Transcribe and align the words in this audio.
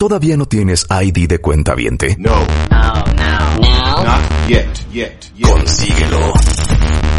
¿Todavía 0.00 0.34
no 0.34 0.46
tienes 0.46 0.86
ID 0.88 1.28
de 1.28 1.40
cuenta 1.40 1.74
viente? 1.74 2.16
No. 2.18 2.32
Oh, 2.32 2.44
no. 2.70 3.60
No. 3.60 4.02
Not 4.02 4.48
yet, 4.48 4.66
yet, 4.90 5.12
yet. 5.36 5.46
Consíguelo 5.46 6.32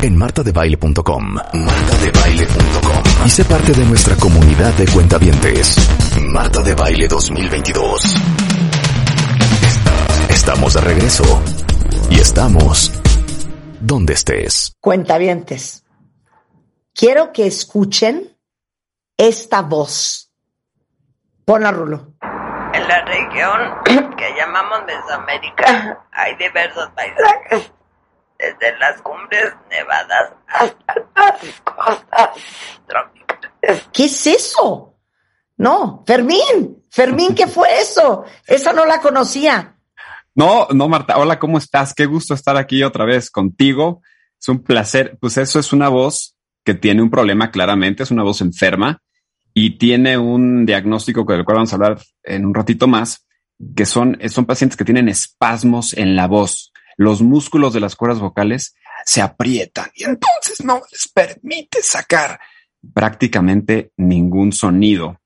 en 0.01 0.17
martadebaile.com. 0.17 1.23
Martadebaile.com. 1.54 3.04
Y 3.23 3.29
sé 3.29 3.46
parte 3.46 3.73
de 3.73 3.86
nuestra 3.86 4.15
comunidad 4.15 4.73
de 4.73 4.88
cuentavientes. 4.88 5.75
Marta 6.23 6.63
de 6.63 6.73
Baile 6.73 7.07
2022. 7.07 8.15
Estamos 10.32 10.74
de 10.74 10.82
regreso. 10.82 11.24
Y 12.10 12.16
estamos 12.16 12.92
donde 13.79 14.13
estés. 14.13 14.76
Cuentavientes. 14.79 15.84
Quiero 16.95 17.32
que 17.32 17.45
escuchen 17.45 18.36
esta 19.18 19.62
voz. 19.62 20.32
Ponla, 21.45 21.72
Rulo. 21.72 22.10
En 22.73 22.88
la 22.88 23.05
región 23.05 23.59
que 24.17 24.34
llamamos 24.35 24.85
Mesoamérica 24.85 26.05
hay 26.11 26.35
diversos 26.35 26.89
paisajes, 26.95 27.71
desde 28.38 28.77
las 28.80 29.02
cumbres 29.02 29.53
nevadas 29.70 30.34
hasta 30.47 30.95
las 31.16 31.61
costas 31.61 32.30
tropicales. 32.88 33.88
¿Qué 33.91 34.05
es 34.05 34.27
eso? 34.27 34.95
No, 35.57 36.03
Fermín, 36.07 36.85
Fermín, 36.89 37.35
¿qué 37.35 37.47
fue 37.47 37.67
eso? 37.80 38.25
Esa 38.47 38.73
no 38.73 38.85
la 38.85 38.99
conocía. 38.99 39.75
No, 40.33 40.67
no, 40.72 40.88
Marta. 40.88 41.17
Hola, 41.17 41.38
¿cómo 41.38 41.58
estás? 41.58 41.94
Qué 41.94 42.05
gusto 42.05 42.33
estar 42.33 42.55
aquí 42.58 42.83
otra 42.83 43.05
vez 43.05 43.30
contigo. 43.30 44.02
Es 44.39 44.47
un 44.47 44.63
placer. 44.63 45.17
Pues 45.19 45.38
eso 45.38 45.59
es 45.59 45.73
una 45.73 45.89
voz 45.89 46.35
que 46.63 46.73
tiene 46.73 47.02
un 47.02 47.11
problema 47.11 47.52
claramente, 47.52 48.03
es 48.03 48.11
una 48.11 48.23
voz 48.23 48.41
enferma 48.41 49.02
y 49.53 49.77
tiene 49.77 50.17
un 50.17 50.65
diagnóstico 50.65 51.23
del 51.25 51.45
cual 51.45 51.57
vamos 51.57 51.73
a 51.73 51.75
hablar 51.75 52.01
en 52.23 52.45
un 52.45 52.53
ratito 52.53 52.87
más, 52.87 53.27
que 53.75 53.85
son, 53.85 54.17
son 54.29 54.45
pacientes 54.45 54.77
que 54.77 54.85
tienen 54.85 55.09
espasmos 55.09 55.93
en 55.93 56.15
la 56.15 56.27
voz. 56.27 56.71
Los 56.97 57.21
músculos 57.21 57.73
de 57.73 57.80
las 57.80 57.95
cuerdas 57.95 58.19
vocales 58.19 58.75
se 59.05 59.21
aprietan 59.21 59.89
y 59.95 60.03
entonces 60.03 60.63
no 60.63 60.81
les 60.91 61.08
permite 61.08 61.81
sacar 61.81 62.39
prácticamente 62.93 63.91
ningún 63.97 64.52
sonido, 64.52 65.19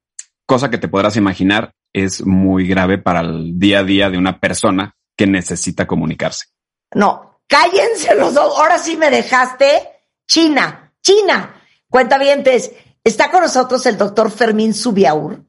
cosa 0.45 0.69
que 0.69 0.77
te 0.77 0.87
podrás 0.87 1.15
imaginar 1.15 1.73
es 1.93 2.25
muy 2.25 2.67
grave 2.67 2.97
para 2.97 3.21
el 3.21 3.57
día 3.57 3.79
a 3.79 3.83
día 3.83 4.09
de 4.09 4.17
una 4.17 4.39
persona 4.39 4.95
que 5.15 5.27
necesita 5.27 5.87
comunicarse. 5.87 6.47
No, 6.93 7.39
cállense 7.47 8.15
los 8.15 8.33
dos. 8.33 8.57
Ahora 8.57 8.77
sí 8.77 8.97
me 8.97 9.09
dejaste. 9.09 9.89
China, 10.27 10.93
China. 11.01 11.61
Cuentavientes, 11.89 12.73
está 13.05 13.31
con 13.31 13.41
nosotros 13.41 13.85
el 13.85 13.97
doctor 13.97 14.29
Fermín 14.31 14.73
Subiaur. 14.73 15.45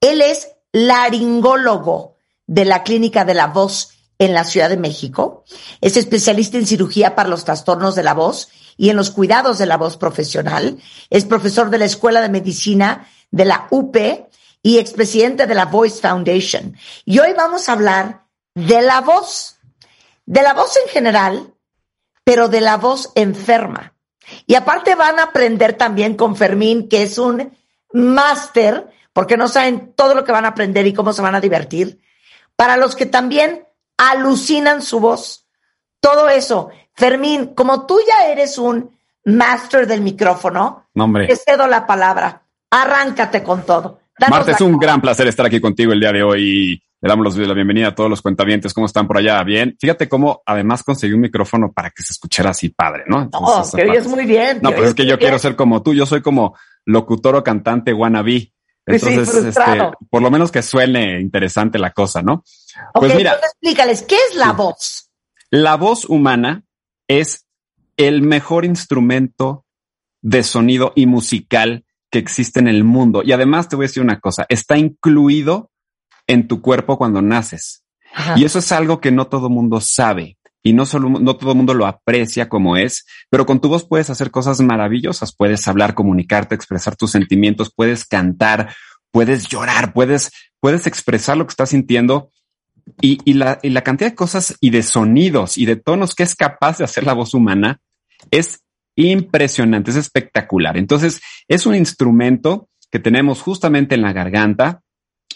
Él 0.00 0.22
es 0.22 0.48
laringólogo 0.72 2.16
de 2.46 2.64
la 2.64 2.84
Clínica 2.84 3.24
de 3.24 3.34
la 3.34 3.48
Voz 3.48 3.94
en 4.18 4.34
la 4.34 4.44
Ciudad 4.44 4.68
de 4.68 4.76
México. 4.76 5.44
Es 5.80 5.96
especialista 5.96 6.58
en 6.58 6.66
cirugía 6.66 7.16
para 7.16 7.28
los 7.28 7.44
trastornos 7.44 7.94
de 7.94 8.02
la 8.02 8.14
voz 8.14 8.50
y 8.76 8.90
en 8.90 8.96
los 8.96 9.10
cuidados 9.10 9.58
de 9.58 9.66
la 9.66 9.78
voz 9.78 9.96
profesional. 9.96 10.78
Es 11.08 11.24
profesor 11.24 11.70
de 11.70 11.78
la 11.78 11.86
Escuela 11.86 12.20
de 12.20 12.28
Medicina 12.28 13.08
de 13.30 13.46
la 13.46 13.66
UP 13.70 13.96
y 14.62 14.78
expresidente 14.78 15.46
de 15.46 15.54
la 15.54 15.66
Voice 15.66 16.00
Foundation. 16.00 16.76
Y 17.06 17.18
hoy 17.18 17.32
vamos 17.34 17.68
a 17.68 17.72
hablar 17.72 18.26
de 18.54 18.82
la 18.82 19.00
voz, 19.00 19.56
de 20.26 20.42
la 20.42 20.52
voz 20.52 20.76
en 20.76 20.88
general, 20.90 21.54
pero 22.24 22.48
de 22.48 22.60
la 22.60 22.76
voz 22.76 23.10
enferma. 23.14 23.94
Y 24.46 24.54
aparte 24.54 24.94
van 24.94 25.18
a 25.18 25.24
aprender 25.24 25.74
también 25.74 26.16
con 26.16 26.36
Fermín, 26.36 26.88
que 26.88 27.02
es 27.02 27.18
un 27.18 27.56
máster, 27.92 28.88
porque 29.12 29.36
no 29.36 29.48
saben 29.48 29.92
todo 29.94 30.14
lo 30.14 30.24
que 30.24 30.32
van 30.32 30.44
a 30.44 30.48
aprender 30.48 30.86
y 30.86 30.92
cómo 30.92 31.12
se 31.12 31.22
van 31.22 31.34
a 31.34 31.40
divertir. 31.40 32.00
Para 32.56 32.76
los 32.76 32.96
que 32.96 33.06
también 33.06 33.64
alucinan 33.96 34.82
su 34.82 35.00
voz, 35.00 35.46
todo 36.00 36.28
eso. 36.28 36.70
Fermín, 36.94 37.54
como 37.54 37.86
tú 37.86 37.98
ya 38.06 38.26
eres 38.26 38.58
un 38.58 38.90
máster 39.24 39.86
del 39.86 40.00
micrófono, 40.00 40.86
No, 40.94 41.12
te 41.12 41.36
cedo 41.36 41.66
la 41.66 41.86
palabra. 41.86 42.42
Arráncate 42.70 43.42
con 43.42 43.64
todo. 43.64 44.00
Danos 44.18 44.38
Marta, 44.38 44.52
es 44.52 44.60
un 44.60 44.78
gran 44.78 45.00
placer 45.00 45.26
estar 45.26 45.46
aquí 45.46 45.60
contigo 45.60 45.92
el 45.92 46.00
día 46.00 46.12
de 46.12 46.22
hoy. 46.22 46.82
Le 47.02 47.08
damos 47.08 47.24
los- 47.24 47.36
la 47.48 47.54
bienvenida 47.54 47.88
a 47.88 47.94
todos 47.94 48.10
los 48.10 48.20
cuentavientes. 48.20 48.74
¿Cómo 48.74 48.86
están 48.86 49.06
por 49.06 49.16
allá? 49.16 49.42
Bien. 49.42 49.74
Fíjate 49.80 50.08
cómo 50.08 50.42
además 50.44 50.82
conseguí 50.82 51.14
un 51.14 51.20
micrófono 51.20 51.72
para 51.72 51.90
que 51.90 52.02
se 52.02 52.12
escuchara 52.12 52.50
así 52.50 52.68
padre, 52.68 53.04
¿no? 53.06 53.22
Entonces, 53.22 53.74
que 53.74 53.90
oyes 53.90 54.06
muy 54.06 54.26
bien. 54.26 54.60
No, 54.62 54.70
pues 54.72 54.90
es 54.90 54.94
que 54.94 55.06
yo 55.06 55.18
quiero 55.18 55.38
ser 55.38 55.56
como 55.56 55.82
tú. 55.82 55.94
Yo 55.94 56.04
soy 56.04 56.20
como 56.20 56.56
locutor 56.84 57.36
o 57.36 57.42
cantante 57.44 57.92
wannabe. 57.94 58.52
Pues 58.84 59.02
sí, 59.02 59.08
Entonces, 59.10 59.44
este, 59.44 59.62
por 60.10 60.20
lo 60.22 60.30
menos 60.30 60.50
que 60.50 60.62
suene 60.62 61.20
interesante 61.20 61.78
la 61.78 61.92
cosa, 61.92 62.22
¿no? 62.22 62.34
Ok, 62.94 63.00
Pues 63.00 63.14
mira, 63.14 63.30
entonces 63.32 63.52
explícales, 63.52 64.02
¿qué 64.02 64.16
es 64.30 64.36
la 64.36 64.52
voz? 64.52 65.10
la 65.50 65.76
voz 65.76 66.04
humana 66.06 66.64
es 67.08 67.46
el 67.96 68.22
mejor 68.22 68.64
instrumento 68.64 69.64
de 70.22 70.42
sonido 70.42 70.92
y 70.96 71.06
musical 71.06 71.84
que 72.10 72.18
existe 72.18 72.60
en 72.60 72.68
el 72.68 72.84
mundo. 72.84 73.22
Y 73.24 73.32
además 73.32 73.68
te 73.68 73.76
voy 73.76 73.84
a 73.84 73.88
decir 73.88 74.02
una 74.02 74.20
cosa, 74.20 74.44
está 74.48 74.76
incluido 74.78 75.70
en 76.30 76.46
tu 76.46 76.60
cuerpo 76.62 76.96
cuando 76.96 77.20
naces. 77.20 77.84
Ajá. 78.12 78.34
Y 78.38 78.44
eso 78.44 78.60
es 78.60 78.70
algo 78.72 79.00
que 79.00 79.10
no 79.10 79.26
todo 79.26 79.50
mundo 79.50 79.80
sabe 79.80 80.38
y 80.62 80.72
no 80.72 80.86
solo, 80.86 81.08
no 81.08 81.36
todo 81.36 81.54
mundo 81.54 81.74
lo 81.74 81.86
aprecia 81.86 82.48
como 82.48 82.76
es, 82.76 83.06
pero 83.30 83.46
con 83.46 83.60
tu 83.60 83.68
voz 83.68 83.86
puedes 83.86 84.10
hacer 84.10 84.30
cosas 84.30 84.60
maravillosas. 84.60 85.34
Puedes 85.34 85.66
hablar, 85.66 85.94
comunicarte, 85.94 86.54
expresar 86.54 86.96
tus 86.96 87.10
sentimientos, 87.10 87.72
puedes 87.74 88.04
cantar, 88.04 88.74
puedes 89.10 89.48
llorar, 89.48 89.92
puedes, 89.92 90.30
puedes 90.60 90.86
expresar 90.86 91.36
lo 91.36 91.46
que 91.46 91.52
estás 91.52 91.70
sintiendo 91.70 92.30
y, 93.00 93.18
y 93.24 93.34
la, 93.34 93.58
y 93.62 93.70
la 93.70 93.82
cantidad 93.82 94.10
de 94.10 94.16
cosas 94.16 94.56
y 94.60 94.70
de 94.70 94.82
sonidos 94.82 95.58
y 95.58 95.66
de 95.66 95.76
tonos 95.76 96.14
que 96.14 96.22
es 96.22 96.34
capaz 96.34 96.78
de 96.78 96.84
hacer 96.84 97.04
la 97.04 97.14
voz 97.14 97.34
humana 97.34 97.80
es 98.30 98.60
impresionante, 98.96 99.90
es 99.90 99.96
espectacular. 99.96 100.76
Entonces, 100.76 101.22
es 101.48 101.66
un 101.66 101.74
instrumento 101.74 102.68
que 102.90 102.98
tenemos 102.98 103.40
justamente 103.40 103.94
en 103.94 104.02
la 104.02 104.12
garganta 104.12 104.82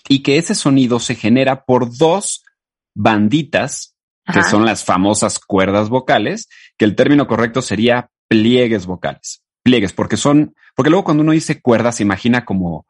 y 0.08 0.22
que 0.22 0.38
ese 0.38 0.54
sonido 0.54 1.00
se 1.00 1.14
genera 1.14 1.64
por 1.64 1.96
dos 1.96 2.44
banditas, 2.94 3.96
que 4.32 4.42
son 4.42 4.64
las 4.64 4.84
famosas 4.84 5.38
cuerdas 5.38 5.88
vocales, 5.88 6.48
que 6.78 6.84
el 6.84 6.96
término 6.96 7.26
correcto 7.26 7.62
sería 7.62 8.10
pliegues 8.28 8.86
vocales. 8.86 9.42
Pliegues, 9.62 9.92
porque 9.92 10.16
son, 10.16 10.54
porque 10.74 10.90
luego 10.90 11.04
cuando 11.04 11.22
uno 11.22 11.32
dice 11.32 11.60
cuerdas 11.60 11.96
se 11.96 12.02
imagina 12.02 12.44
como 12.44 12.86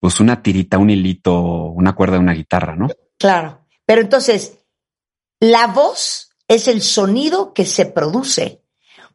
pues 0.00 0.20
una 0.20 0.42
tirita, 0.42 0.78
un 0.78 0.90
hilito, 0.90 1.40
una 1.40 1.94
cuerda 1.94 2.14
de 2.14 2.20
una 2.20 2.34
guitarra, 2.34 2.76
¿no? 2.76 2.88
Claro. 3.18 3.66
Pero 3.84 4.00
entonces, 4.00 4.58
la 5.40 5.66
voz 5.66 6.30
es 6.46 6.68
el 6.68 6.82
sonido 6.82 7.52
que 7.52 7.66
se 7.66 7.86
produce 7.86 8.62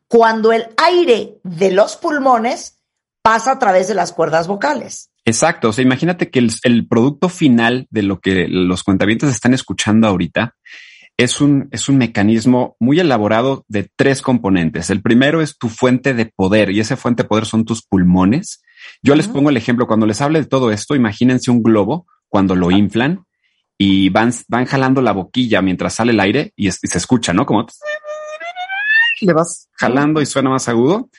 cuando 0.07 0.51
el 0.51 0.67
aire 0.77 1.39
de 1.43 1.71
los 1.71 1.95
pulmones 1.95 2.79
pasa 3.21 3.53
a 3.53 3.59
través 3.59 3.87
de 3.87 3.95
las 3.95 4.11
cuerdas 4.11 4.47
vocales. 4.47 5.09
Exacto. 5.25 5.69
O 5.69 5.73
sea, 5.73 5.83
imagínate 5.83 6.29
que 6.29 6.39
el, 6.39 6.51
el 6.63 6.87
producto 6.87 7.29
final 7.29 7.87
de 7.89 8.03
lo 8.03 8.19
que 8.19 8.47
los 8.47 8.83
cuentavientes 8.83 9.29
están 9.29 9.53
escuchando 9.53 10.07
ahorita 10.07 10.55
es 11.15 11.39
un, 11.41 11.69
es 11.71 11.87
un 11.89 11.97
mecanismo 11.97 12.75
muy 12.79 12.99
elaborado 12.99 13.63
de 13.67 13.89
tres 13.95 14.21
componentes. 14.21 14.89
El 14.89 15.01
primero 15.01 15.41
es 15.41 15.57
tu 15.57 15.69
fuente 15.69 16.13
de 16.13 16.25
poder 16.25 16.71
y 16.71 16.79
esa 16.79 16.97
fuente 16.97 17.23
de 17.23 17.29
poder 17.29 17.45
son 17.45 17.65
tus 17.65 17.83
pulmones. 17.85 18.63
Yo 19.01 19.15
les 19.15 19.27
pongo 19.27 19.49
el 19.49 19.57
ejemplo, 19.57 19.87
cuando 19.87 20.05
les 20.05 20.19
hable 20.21 20.39
de 20.41 20.47
todo 20.47 20.71
esto, 20.71 20.95
imagínense 20.95 21.51
un 21.51 21.63
globo 21.63 22.05
cuando 22.27 22.55
lo 22.55 22.71
inflan 22.71 23.23
y 23.77 24.09
van, 24.09 24.33
van 24.49 24.65
jalando 24.65 25.01
la 25.01 25.13
boquilla 25.13 25.61
mientras 25.61 25.93
sale 25.93 26.11
el 26.11 26.19
aire 26.19 26.51
y, 26.55 26.67
es- 26.67 26.79
y 26.83 26.87
se 26.87 26.97
escucha, 26.97 27.31
¿no? 27.31 27.45
Como 27.45 27.65
le 29.21 29.33
vas 29.33 29.69
jalando 29.77 30.19
y 30.21 30.25
suena 30.25 30.49
más 30.49 30.67
agudo. 30.67 31.09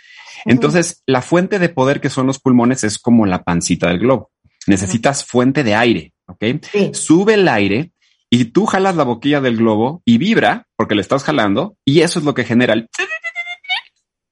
Entonces, 0.44 1.02
la 1.06 1.22
fuente 1.22 1.58
de 1.58 1.68
poder 1.68 2.00
que 2.00 2.10
son 2.10 2.26
los 2.26 2.38
pulmones 2.38 2.84
es 2.84 2.98
como 2.98 3.26
la 3.26 3.42
pancita 3.42 3.88
del 3.88 3.98
globo. 3.98 4.30
Necesitas 4.66 5.24
fuente 5.24 5.62
de 5.62 5.74
aire, 5.74 6.12
¿ok? 6.26 6.44
Sí. 6.72 6.90
Sube 6.94 7.34
el 7.34 7.48
aire 7.48 7.92
y 8.30 8.46
tú 8.46 8.66
jalas 8.66 8.96
la 8.96 9.04
boquilla 9.04 9.40
del 9.40 9.56
globo 9.56 10.02
y 10.04 10.18
vibra 10.18 10.66
porque 10.76 10.94
le 10.94 11.02
estás 11.02 11.22
jalando 11.22 11.76
y 11.84 12.00
eso 12.00 12.18
es 12.18 12.24
lo 12.24 12.34
que 12.34 12.44
genera 12.44 12.72
el... 12.72 12.88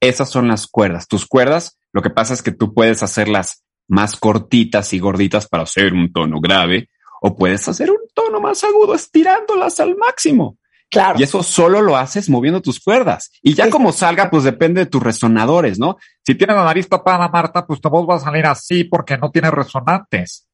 Esas 0.00 0.30
son 0.30 0.48
las 0.48 0.66
cuerdas. 0.66 1.06
Tus 1.06 1.26
cuerdas, 1.26 1.78
lo 1.92 2.02
que 2.02 2.10
pasa 2.10 2.34
es 2.34 2.42
que 2.42 2.50
tú 2.50 2.74
puedes 2.74 3.02
hacerlas 3.02 3.62
más 3.86 4.16
cortitas 4.16 4.92
y 4.92 4.98
gorditas 4.98 5.46
para 5.46 5.62
hacer 5.62 5.92
un 5.92 6.12
tono 6.12 6.40
grave 6.40 6.88
o 7.20 7.36
puedes 7.36 7.68
hacer 7.68 7.90
un 7.90 8.00
tono 8.14 8.40
más 8.40 8.64
agudo 8.64 8.94
estirándolas 8.94 9.78
al 9.78 9.96
máximo. 9.96 10.58
Claro. 10.92 11.18
Y 11.18 11.22
eso 11.22 11.42
solo 11.42 11.80
lo 11.80 11.96
haces 11.96 12.28
moviendo 12.28 12.60
tus 12.60 12.78
cuerdas. 12.78 13.30
Y 13.42 13.54
ya 13.54 13.64
Sí. 13.64 13.70
como 13.70 13.92
salga, 13.92 14.28
pues 14.30 14.44
depende 14.44 14.82
de 14.84 14.86
tus 14.90 15.02
resonadores, 15.02 15.78
¿no? 15.78 15.96
Si 16.24 16.34
tienes 16.34 16.54
la 16.54 16.64
nariz 16.64 16.86
tapada, 16.86 17.28
Marta, 17.28 17.66
pues 17.66 17.80
tu 17.80 17.88
voz 17.88 18.06
va 18.08 18.16
a 18.16 18.20
salir 18.20 18.44
así 18.44 18.84
porque 18.84 19.16
no 19.16 19.30
tiene 19.30 19.50
resonantes. 19.50 20.46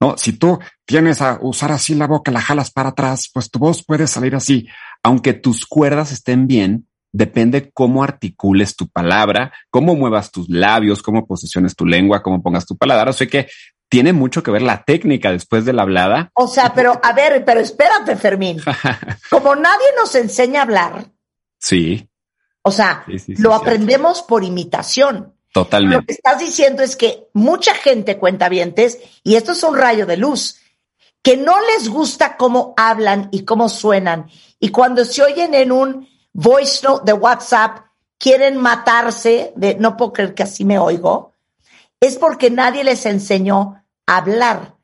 No, 0.00 0.16
si 0.16 0.34
tú 0.34 0.60
tienes 0.84 1.20
a 1.20 1.38
usar 1.42 1.72
así 1.72 1.94
la 1.94 2.06
boca, 2.06 2.30
la 2.30 2.40
jalas 2.40 2.70
para 2.70 2.90
atrás, 2.90 3.28
pues 3.34 3.50
tu 3.50 3.58
voz 3.58 3.84
puede 3.84 4.06
salir 4.06 4.36
así. 4.36 4.68
Aunque 5.02 5.32
tus 5.32 5.66
cuerdas 5.66 6.12
estén 6.12 6.46
bien, 6.46 6.86
depende 7.12 7.70
cómo 7.72 8.02
articules 8.02 8.76
tu 8.76 8.88
palabra, 8.88 9.52
cómo 9.70 9.94
muevas 9.96 10.30
tus 10.30 10.48
labios, 10.48 11.02
cómo 11.02 11.26
posiciones 11.26 11.74
tu 11.74 11.86
lengua, 11.86 12.22
cómo 12.22 12.42
pongas 12.42 12.66
tu 12.66 12.76
paladar. 12.76 13.08
O 13.08 13.12
sea 13.12 13.26
que 13.26 13.48
tiene 13.88 14.12
mucho 14.12 14.42
que 14.42 14.50
ver 14.50 14.62
la 14.62 14.84
técnica 14.84 15.30
después 15.30 15.64
de 15.64 15.72
la 15.72 15.82
hablada. 15.82 16.30
O 16.34 16.48
sea, 16.48 16.72
pero 16.74 16.98
a 17.02 17.12
ver, 17.12 17.44
pero 17.44 17.60
espérate, 17.60 18.16
Fermín. 18.16 18.60
Como 19.30 19.54
nadie 19.54 19.86
nos 19.96 20.14
enseña 20.14 20.60
a 20.60 20.62
hablar, 20.64 21.06
sí, 21.58 22.08
o 22.62 22.72
sea, 22.72 23.04
Sí, 23.06 23.18
sí, 23.18 23.36
sí, 23.36 23.42
lo 23.42 23.54
aprendemos 23.54 24.22
por 24.22 24.42
imitación. 24.42 25.34
Lo 25.54 25.62
totalmente. 25.62 26.06
que 26.06 26.12
estás 26.14 26.38
diciendo 26.40 26.82
es 26.82 26.96
que 26.96 27.28
mucha 27.34 27.74
gente 27.74 28.18
cuenta 28.18 28.48
vientes, 28.48 28.98
y 29.22 29.36
esto 29.36 29.52
es 29.52 29.62
un 29.62 29.76
rayo 29.76 30.06
de 30.06 30.16
luz, 30.16 30.56
que 31.22 31.36
no 31.36 31.54
les 31.72 31.88
gusta 31.88 32.36
cómo 32.36 32.74
hablan 32.76 33.28
y 33.32 33.44
cómo 33.44 33.68
suenan. 33.68 34.28
Y 34.58 34.70
cuando 34.70 35.04
se 35.04 35.22
oyen 35.22 35.54
en 35.54 35.72
un 35.72 36.08
voice 36.32 36.84
note 36.84 37.04
de 37.04 37.12
WhatsApp, 37.12 37.86
quieren 38.18 38.56
matarse 38.56 39.52
de 39.54 39.74
no 39.76 39.96
puedo 39.96 40.12
creer 40.12 40.34
que 40.34 40.42
así 40.42 40.64
me 40.64 40.78
oigo, 40.78 41.33
es 42.06 42.16
porque 42.16 42.50
nadie 42.50 42.84
les 42.84 43.06
enseñó 43.06 43.84
a 44.06 44.16
hablar. 44.16 44.74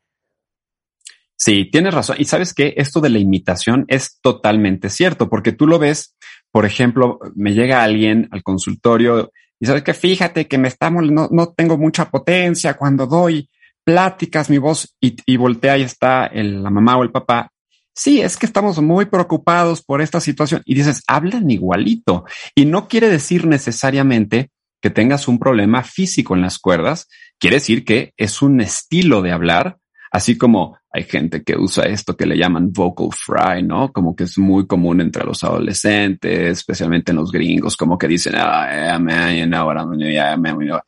Sí, 1.35 1.69
tienes 1.71 1.93
razón. 1.93 2.17
Y 2.19 2.25
sabes 2.25 2.53
que 2.53 2.75
esto 2.77 3.01
de 3.01 3.09
la 3.09 3.17
imitación 3.19 3.85
es 3.87 4.19
totalmente 4.21 4.89
cierto, 4.89 5.27
porque 5.29 5.51
tú 5.51 5.65
lo 5.65 5.79
ves, 5.79 6.15
por 6.51 6.65
ejemplo, 6.65 7.19
me 7.35 7.53
llega 7.53 7.83
alguien 7.83 8.27
al 8.31 8.43
consultorio 8.43 9.31
y 9.59 9.65
sabes 9.65 9.83
que 9.83 9.93
fíjate 9.93 10.47
que 10.47 10.57
me 10.59 10.67
estamos, 10.67 11.09
no, 11.11 11.29
no 11.31 11.53
tengo 11.53 11.77
mucha 11.77 12.09
potencia 12.11 12.75
cuando 12.75 13.07
doy 13.07 13.49
pláticas, 13.83 14.49
mi 14.51 14.59
voz, 14.59 14.95
y, 15.01 15.15
y 15.25 15.37
voltea 15.37 15.77
y 15.79 15.81
está 15.83 16.27
el- 16.27 16.61
la 16.61 16.69
mamá 16.69 16.97
o 16.97 17.03
el 17.03 17.11
papá. 17.11 17.49
Sí, 17.93 18.21
es 18.21 18.37
que 18.37 18.45
estamos 18.45 18.79
muy 18.81 19.05
preocupados 19.05 19.81
por 19.83 20.01
esta 20.01 20.21
situación 20.21 20.61
y 20.65 20.75
dices, 20.75 21.01
hablan 21.07 21.49
igualito. 21.49 22.25
Y 22.55 22.65
no 22.65 22.87
quiere 22.87 23.09
decir 23.09 23.45
necesariamente 23.47 24.49
que 24.81 24.89
tengas 24.89 25.27
un 25.27 25.39
problema 25.39 25.83
físico 25.83 26.35
en 26.35 26.41
las 26.41 26.59
cuerdas, 26.59 27.07
quiere 27.39 27.57
decir 27.57 27.85
que 27.85 28.13
es 28.17 28.41
un 28.41 28.61
estilo 28.61 29.21
de 29.21 29.31
hablar, 29.31 29.77
así 30.11 30.37
como 30.37 30.77
hay 30.91 31.03
gente 31.03 31.43
que 31.43 31.55
usa 31.55 31.85
esto 31.85 32.17
que 32.17 32.25
le 32.25 32.37
llaman 32.37 32.73
vocal 32.73 33.09
fry, 33.13 33.63
¿no? 33.63 33.93
Como 33.93 34.15
que 34.15 34.25
es 34.25 34.37
muy 34.37 34.67
común 34.67 34.99
entre 34.99 35.23
los 35.23 35.43
adolescentes, 35.43 36.59
especialmente 36.59 37.11
en 37.11 37.17
los 37.17 37.31
gringos, 37.31 37.77
como 37.77 37.97
que 37.97 38.07
dicen, 38.07 38.33
ah, 38.35 38.69
yeah, 38.69 38.99
man, 38.99 39.35
you 39.35 39.45
know 39.45 39.67
what 39.67 39.77
I'm 39.77 39.97
doing, 39.97 40.11
yeah, 40.11 40.35
man, 40.35 40.59
you 40.59 40.67
know". 40.67 40.79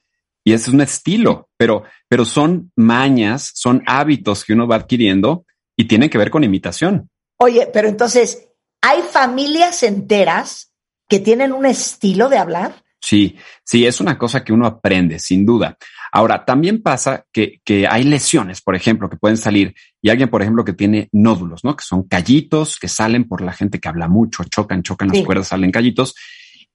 Y 0.44 0.52
es 0.52 0.68
un 0.68 0.82
estilo, 0.82 1.50
pero, 1.56 1.84
pero 2.10 2.26
son 2.26 2.72
mañas, 2.76 3.52
son 3.54 3.82
hábitos 3.86 4.44
que 4.44 4.52
uno 4.52 4.68
va 4.68 4.76
adquiriendo 4.76 5.46
y 5.78 5.86
tienen 5.86 6.10
que 6.10 6.18
ver 6.18 6.30
con 6.30 6.44
imitación. 6.44 7.10
Oye, 7.38 7.70
pero 7.72 7.88
entonces, 7.88 8.50
¿hay 8.82 9.02
familias 9.02 9.84
enteras 9.84 10.74
que 11.08 11.20
tienen 11.20 11.54
un 11.54 11.66
estilo 11.66 12.28
de 12.28 12.40
hablar? 12.40 12.83
Sí, 13.06 13.36
sí, 13.66 13.86
es 13.86 14.00
una 14.00 14.18
cosa 14.18 14.46
que 14.46 14.54
uno 14.54 14.66
aprende, 14.66 15.20
sin 15.20 15.46
duda. 15.46 15.78
Ahora, 16.14 16.46
también 16.46 16.82
pasa 16.82 17.26
que, 17.34 17.60
que 17.66 17.86
hay 17.86 18.06
lesiones, 18.06 18.62
por 18.62 18.76
ejemplo, 18.78 19.10
que 19.10 19.18
pueden 19.18 19.36
salir 19.36 19.76
y 20.02 20.10
alguien, 20.10 20.30
por 20.30 20.42
ejemplo, 20.42 20.64
que 20.64 20.72
tiene 20.72 21.10
nódulos, 21.12 21.66
¿no? 21.66 21.76
Que 21.76 21.84
son 21.84 22.04
callitos 22.08 22.78
que 22.80 22.88
salen 22.88 23.28
por 23.28 23.42
la 23.42 23.52
gente 23.52 23.80
que 23.82 23.90
habla 23.90 24.08
mucho, 24.08 24.46
chocan, 24.46 24.84
chocan 24.84 25.10
las 25.10 25.22
cuerdas, 25.26 25.50
salen 25.50 25.70
callitos 25.72 26.16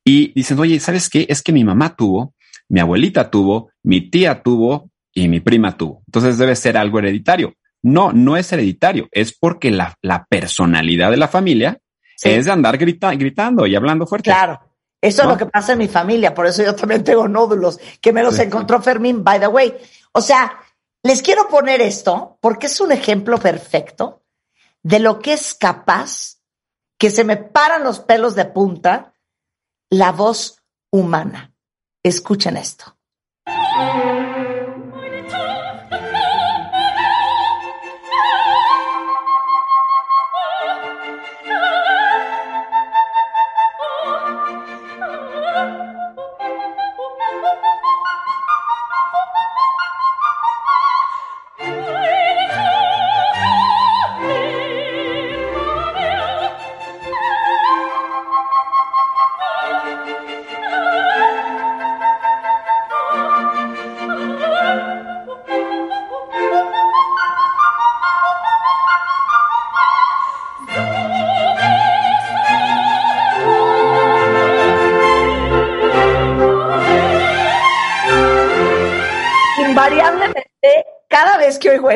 y 0.05 0.33
dicen, 0.35 0.59
oye, 0.59 0.79
¿sabes 0.81 1.09
qué? 1.09 1.25
Es 1.31 1.41
que 1.43 1.53
mi 1.53 1.65
mamá 1.65 1.97
tuvo, 1.97 2.35
mi 2.69 2.81
abuelita 2.81 3.31
tuvo, 3.31 3.71
mi 3.83 4.11
tía 4.11 4.43
tuvo 4.43 4.91
y 5.15 5.29
mi 5.29 5.41
prima 5.41 5.79
tuvo. 5.79 6.03
Entonces 6.09 6.37
debe 6.37 6.55
ser 6.57 6.77
algo 6.77 6.99
hereditario. 6.99 7.55
No, 7.83 8.13
no 8.13 8.37
es 8.37 8.53
hereditario, 8.53 9.09
es 9.13 9.35
porque 9.39 9.71
la, 9.71 9.95
la 10.03 10.27
personalidad 10.27 11.11
de 11.11 11.17
la 11.17 11.29
familia 11.29 11.79
Sí. 12.21 12.31
es 12.31 12.47
de 12.47 12.51
andar 12.51 12.77
grita- 12.77 13.15
gritando 13.15 13.65
y 13.65 13.77
hablando 13.77 14.05
fuerte. 14.05 14.31
Claro. 14.31 14.59
Eso 15.01 15.23
¿No? 15.23 15.31
es 15.31 15.35
lo 15.35 15.39
que 15.39 15.51
pasa 15.51 15.73
en 15.73 15.79
mi 15.79 15.89
familia, 15.89 16.35
por 16.35 16.47
eso 16.47 16.63
yo 16.63 16.75
también 16.75 17.05
tengo 17.05 17.29
nódulos, 17.29 17.79
que 18.01 18.13
me 18.13 18.23
los 18.23 18.35
Sí. 18.37 18.43
encontró 18.43 18.83
Fermín, 18.83 19.23
by 19.23 19.39
the 19.39 19.47
way. 19.47 19.77
O 20.13 20.21
sea, 20.21 20.59
les 21.03 21.23
quiero 21.23 21.49
poner 21.49 21.81
esto 21.81 22.39
porque 22.41 22.67
es 22.67 22.81
un 22.81 22.91
ejemplo 22.93 23.39
perfecto 23.39 24.25
de 24.83 24.99
lo 24.99 25.21
que 25.21 25.35
es 25.35 25.55
capaz, 25.55 26.39
que 26.99 27.11
se 27.11 27.23
me 27.23 27.37
paran 27.37 27.85
los 27.85 28.01
pelos 28.01 28.35
de 28.35 28.47
punta, 28.47 29.13
la 29.91 30.11
voz 30.11 30.61
humana. 30.91 31.53
Escuchen 32.03 32.57
esto. 32.57 32.97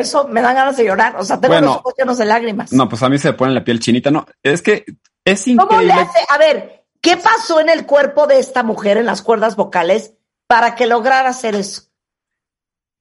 Eso, 0.03 0.27
me 0.27 0.41
dan 0.41 0.55
ganas 0.55 0.77
de 0.77 0.85
llorar. 0.85 1.15
O 1.17 1.25
sea, 1.25 1.39
tengo 1.39 1.53
Bueno. 1.55 1.67
los 1.67 1.77
ojos 1.77 1.93
llenos 1.97 2.17
de 2.17 2.25
lágrimas. 2.25 2.71
No, 2.71 2.87
pues 2.87 3.01
a 3.03 3.09
mí 3.09 3.17
se 3.17 3.29
me 3.29 3.33
pone 3.33 3.53
la 3.53 3.63
piel 3.63 3.79
chinita. 3.79 4.11
No, 4.11 4.25
es 4.43 4.61
que 4.61 4.85
es 5.25 5.43
¿Cómo 5.45 5.55
le 5.81 5.85
increíble. 5.85 5.93
hace? 5.93 6.19
A 6.29 6.37
ver, 6.37 6.85
¿qué 7.01 7.17
pasó 7.17 7.59
en 7.59 7.69
el 7.69 7.85
cuerpo 7.85 8.27
de 8.27 8.39
esta 8.39 8.63
mujer 8.63 8.97
en 8.97 9.05
las 9.05 9.21
cuerdas 9.21 9.55
vocales 9.55 10.13
para 10.47 10.75
que 10.75 10.85
lograra 10.87 11.29
hacer 11.29 11.55
eso? 11.55 11.83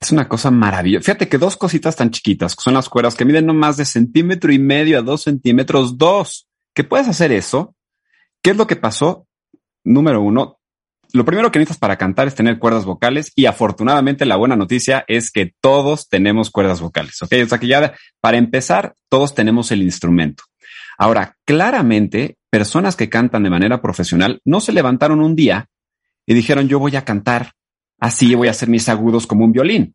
Es 0.00 0.10
una 0.10 0.28
cosa 0.28 0.50
maravillosa. 0.50 1.04
Fíjate 1.04 1.28
que 1.28 1.38
dos 1.38 1.56
cositas 1.56 1.94
tan 1.94 2.10
chiquitas, 2.10 2.56
que 2.56 2.62
son 2.62 2.74
las 2.74 2.88
cuerdas 2.88 3.14
que 3.14 3.24
miden 3.24 3.46
no 3.46 3.54
más 3.54 3.76
de 3.76 3.84
centímetro 3.84 4.52
y 4.52 4.58
medio 4.58 4.98
a 4.98 5.02
dos 5.02 5.22
centímetros, 5.22 5.96
dos, 5.96 6.48
que 6.74 6.82
puedes 6.82 7.06
hacer 7.06 7.30
eso. 7.30 7.76
¿Qué 8.42 8.50
es 8.50 8.56
lo 8.56 8.66
que 8.66 8.74
pasó? 8.74 9.28
Número 9.84 10.20
uno, 10.20 10.58
lo 11.12 11.24
primero 11.24 11.50
que 11.50 11.58
necesitas 11.58 11.78
para 11.78 11.96
cantar 11.96 12.28
es 12.28 12.34
tener 12.34 12.58
cuerdas 12.58 12.84
vocales 12.84 13.32
y 13.34 13.46
afortunadamente 13.46 14.26
la 14.26 14.36
buena 14.36 14.56
noticia 14.56 15.04
es 15.08 15.30
que 15.30 15.54
todos 15.60 16.08
tenemos 16.08 16.50
cuerdas 16.50 16.80
vocales, 16.80 17.20
¿ok? 17.22 17.32
O 17.44 17.48
sea 17.48 17.58
que 17.58 17.66
ya 17.66 17.94
para 18.20 18.38
empezar, 18.38 18.94
todos 19.08 19.34
tenemos 19.34 19.70
el 19.72 19.82
instrumento. 19.82 20.44
Ahora, 20.98 21.36
claramente, 21.44 22.36
personas 22.50 22.96
que 22.96 23.08
cantan 23.08 23.42
de 23.42 23.50
manera 23.50 23.80
profesional 23.80 24.40
no 24.44 24.60
se 24.60 24.72
levantaron 24.72 25.20
un 25.20 25.34
día 25.34 25.68
y 26.26 26.34
dijeron 26.34 26.68
yo 26.68 26.78
voy 26.78 26.96
a 26.96 27.04
cantar 27.04 27.52
así, 27.98 28.34
voy 28.34 28.48
a 28.48 28.52
hacer 28.52 28.68
mis 28.68 28.88
agudos 28.88 29.26
como 29.26 29.44
un 29.44 29.52
violín. 29.52 29.94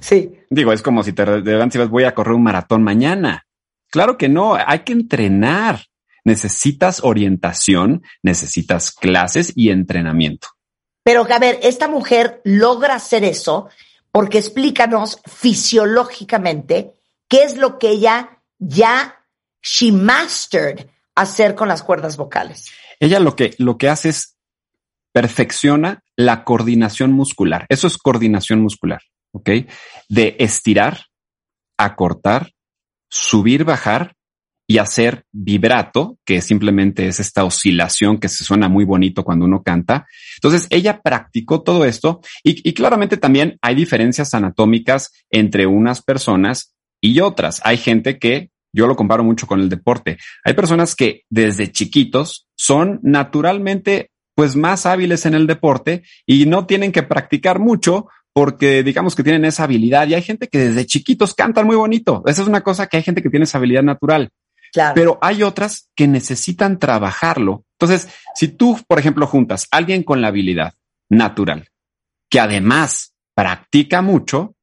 Sí. 0.00 0.32
Digo, 0.50 0.72
es 0.72 0.82
como 0.82 1.02
si 1.02 1.12
te 1.12 1.24
levantas 1.40 1.76
y 1.76 1.78
vas, 1.78 1.88
voy 1.88 2.04
a 2.04 2.14
correr 2.14 2.34
un 2.34 2.42
maratón 2.42 2.82
mañana. 2.82 3.44
Claro 3.90 4.16
que 4.18 4.28
no, 4.28 4.54
hay 4.54 4.80
que 4.80 4.92
entrenar. 4.92 5.84
Necesitas 6.24 7.00
orientación, 7.02 8.02
necesitas 8.22 8.90
clases 8.90 9.52
y 9.54 9.70
entrenamiento. 9.70 10.48
Pero 11.02 11.26
a 11.30 11.38
ver, 11.38 11.58
esta 11.62 11.86
mujer 11.86 12.40
logra 12.44 12.94
hacer 12.94 13.24
eso 13.24 13.68
porque 14.10 14.38
explícanos 14.38 15.20
fisiológicamente 15.26 16.94
qué 17.28 17.42
es 17.42 17.56
lo 17.56 17.78
que 17.78 17.90
ella 17.90 18.40
ya 18.58 19.26
she 19.62 19.92
mastered 19.92 20.86
hacer 21.14 21.54
con 21.54 21.68
las 21.68 21.82
cuerdas 21.82 22.16
vocales. 22.16 22.70
Ella 23.00 23.20
lo 23.20 23.36
que, 23.36 23.54
lo 23.58 23.76
que 23.76 23.88
hace 23.88 24.08
es 24.10 24.36
perfecciona 25.12 26.02
la 26.16 26.44
coordinación 26.44 27.12
muscular. 27.12 27.66
Eso 27.68 27.86
es 27.86 27.98
coordinación 27.98 28.60
muscular, 28.60 29.02
¿ok? 29.32 29.50
De 30.08 30.36
estirar, 30.38 31.06
acortar, 31.76 32.52
subir, 33.08 33.64
bajar 33.64 34.14
y 34.66 34.78
hacer 34.78 35.24
vibrato, 35.30 36.18
que 36.24 36.40
simplemente 36.40 37.06
es 37.06 37.20
esta 37.20 37.44
oscilación 37.44 38.18
que 38.18 38.28
se 38.28 38.44
suena 38.44 38.68
muy 38.68 38.84
bonito 38.84 39.22
cuando 39.22 39.44
uno 39.44 39.62
canta. 39.62 40.06
Entonces, 40.36 40.66
ella 40.70 41.02
practicó 41.02 41.62
todo 41.62 41.84
esto 41.84 42.20
y, 42.42 42.72
claramente 42.72 43.16
también 43.16 43.58
hay 43.60 43.74
diferencias 43.74 44.34
anatómicas 44.34 45.12
entre 45.30 45.66
unas 45.66 46.02
personas 46.02 46.74
y 47.00 47.20
otras. 47.20 47.60
Hay 47.64 47.76
gente 47.76 48.18
que, 48.18 48.50
yo 48.72 48.86
lo 48.86 48.96
comparo 48.96 49.22
mucho 49.22 49.46
con 49.46 49.60
el 49.60 49.68
deporte, 49.68 50.18
hay 50.44 50.54
personas 50.54 50.96
que 50.96 51.22
desde 51.30 51.70
chiquitos 51.70 52.48
son 52.56 53.00
naturalmente 53.02 54.10
pues 54.34 54.56
más 54.56 54.84
hábiles 54.84 55.26
en 55.26 55.34
el 55.34 55.46
deporte 55.46 56.02
y 56.26 56.46
no 56.46 56.66
tienen 56.66 56.90
que 56.90 57.04
practicar 57.04 57.60
mucho 57.60 58.08
porque 58.32 58.82
digamos 58.82 59.14
que 59.14 59.22
tienen 59.22 59.44
esa 59.44 59.62
habilidad 59.62 60.08
y 60.08 60.14
hay 60.14 60.22
gente 60.22 60.48
que 60.48 60.58
desde 60.58 60.86
chiquitos 60.86 61.34
cantan 61.34 61.66
muy 61.66 61.76
bonito. 61.76 62.24
Esa 62.26 62.42
es 62.42 62.48
una 62.48 62.62
cosa 62.62 62.88
que 62.88 62.96
hay 62.96 63.04
gente 63.04 63.22
que 63.22 63.30
tiene 63.30 63.44
esa 63.44 63.58
habilidad 63.58 63.84
natural 63.84 64.32
Claro. 64.74 64.94
pero 64.96 65.18
hay 65.22 65.44
otras 65.44 65.88
que 65.94 66.08
necesitan 66.08 66.80
trabajarlo. 66.80 67.64
Entonces, 67.78 68.08
si 68.34 68.48
tú, 68.48 68.78
por 68.88 68.98
ejemplo, 68.98 69.26
juntas 69.26 69.68
a 69.70 69.76
alguien 69.76 70.02
con 70.02 70.20
la 70.20 70.28
habilidad 70.28 70.74
natural, 71.08 71.68
que 72.28 72.40
además 72.40 73.14
practica 73.34 74.02
mucho, 74.02 74.54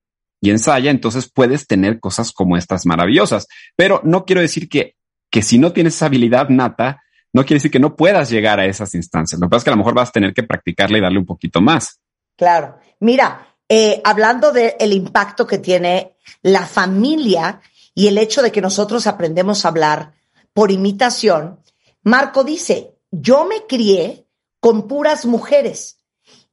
y 0.42 0.50
ensaya, 0.50 0.90
entonces 0.90 1.32
puedes 1.32 1.68
tener 1.68 2.00
cosas 2.00 2.32
como 2.32 2.58
estas 2.58 2.86
maravillosas. 2.86 3.48
Pero 3.76 4.02
no 4.04 4.26
quiero 4.26 4.42
decir 4.42 4.68
que, 4.68 4.96
que 5.30 5.44
si 5.44 5.60
no 5.60 5.72
tienes 5.72 5.96
esa 5.96 6.08
habilidad 6.08 6.50
nata, 6.50 7.04
no 7.32 7.44
quiere 7.44 7.58
decir 7.58 7.72
que 7.72 7.80
no 7.80 7.96
puedas 7.96 8.30
llegar 8.30 8.60
a 8.60 8.66
esas 8.66 8.96
instancias. 8.96 9.40
Lo 9.40 9.48
que 9.48 9.52
pasa 9.52 9.60
es 9.60 9.64
que 9.66 9.70
a 9.70 9.74
lo 9.74 9.78
mejor 9.78 9.94
vas 9.94 10.10
a 10.10 10.14
tener 10.14 10.34
que 10.34 10.44
practicarla 10.44 10.98
y 10.98 11.02
darle 11.02 11.20
un 11.20 11.26
poquito 11.26 11.62
más. 11.62 12.02
Claro. 12.36 12.80
Mira, 13.00 13.56
eh, 13.70 14.02
hablando 14.04 14.52
del 14.52 14.92
impacto 14.94 15.46
que 15.46 15.60
tiene 15.60 16.16
la 16.42 16.66
familia 16.66 17.62
y 17.94 18.08
el 18.08 18.18
hecho 18.18 18.42
de 18.42 18.52
que 18.52 18.62
nosotros 18.62 19.08
aprendemos 19.08 19.66
a 19.66 19.70
hablar 19.70 20.14
por 20.54 20.72
imitación, 20.72 21.60
Marco 22.04 22.44
dice, 22.44 22.96
yo 23.12 23.46
me 23.46 23.66
crié 23.68 24.28
con 24.60 24.88
puras 24.88 25.26
mujeres 25.26 25.98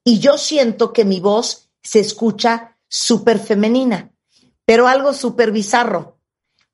y 0.04 0.18
yo 0.18 0.38
siento 0.38 0.92
que 0.92 1.04
mi 1.04 1.20
voz 1.20 1.70
se 1.82 2.00
escucha 2.00 2.76
súper 2.88 3.38
femenina, 3.38 4.10
pero 4.64 4.88
algo 4.88 5.12
súper 5.12 5.52
bizarro. 5.52 6.18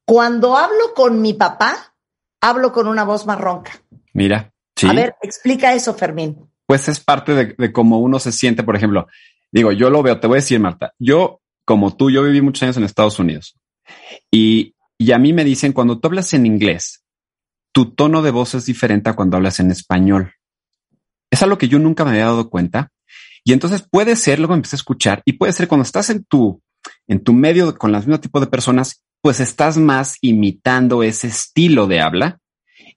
Cuando 0.07 0.57
hablo 0.57 0.95
con 0.95 1.21
mi 1.21 1.35
papá, 1.35 1.95
hablo 2.41 2.73
con 2.73 2.89
una 2.89 3.05
voz 3.05 3.27
más 3.27 3.41
ronca. 3.41 3.73
Mira, 4.13 4.53
sí. 4.77 4.87
A 4.87 4.93
ver, 4.93 5.17
explica 5.23 5.75
eso, 5.75 5.95
Fermín. 5.95 6.51
Pues 6.67 6.89
es 6.89 7.01
parte 7.01 7.35
de, 7.35 7.55
de 7.57 7.73
cómo 7.73 8.01
uno 8.01 8.19
se 8.19 8.33
siente, 8.33 8.63
por 8.63 8.77
ejemplo. 8.77 9.07
Digo, 9.51 9.73
yo 9.73 9.91
lo 9.91 10.03
veo, 10.03 10.21
te 10.21 10.27
voy 10.27 10.37
a 10.37 10.41
decir, 10.41 10.61
Marta, 10.61 10.95
yo, 10.99 11.41
como 11.65 11.97
tú, 11.97 12.11
yo 12.11 12.23
viví 12.23 12.41
muchos 12.41 12.63
años 12.65 12.77
en 12.77 12.85
Estados 12.85 13.19
Unidos 13.19 13.57
y, 14.31 14.75
y 14.99 15.13
a 15.13 15.19
mí 15.19 15.33
me 15.33 15.45
dicen, 15.45 15.73
cuando 15.73 15.99
tú 15.99 16.09
hablas 16.09 16.33
en 16.35 16.47
inglés, 16.47 17.05
tu 17.73 17.91
tono 17.91 18.23
de 18.23 18.31
voz 18.31 18.55
es 18.55 18.67
diferente 18.67 19.11
a 19.11 19.15
cuando 19.15 19.37
hablas 19.37 19.61
en 19.61 19.71
español. 19.71 20.33
Es 21.31 21.43
algo 21.43 21.59
que 21.59 21.69
yo 21.69 21.79
nunca 21.79 22.05
me 22.05 22.13
había 22.13 22.27
dado 22.27 22.49
cuenta. 22.49 22.91
Y 23.45 23.53
entonces 23.53 23.87
puede 23.91 24.17
ser, 24.17 24.39
luego 24.39 24.55
empecé 24.55 24.77
a 24.77 24.79
escuchar, 24.79 25.23
y 25.25 25.35
puede 25.35 25.53
ser 25.53 25.69
cuando 25.69 25.83
estás 25.83 26.09
en 26.11 26.25
tu, 26.25 26.63
en 27.09 27.23
tu 27.23 27.33
medio 27.33 27.77
con 27.77 27.93
los 27.93 28.03
mismos 28.07 28.21
tipos 28.21 28.41
de 28.41 28.47
personas, 28.47 29.05
pues 29.21 29.41
estás 29.41 29.77
más 29.77 30.17
imitando 30.21 31.03
ese 31.03 31.27
estilo 31.27 31.87
de 31.87 32.01
habla. 32.01 32.39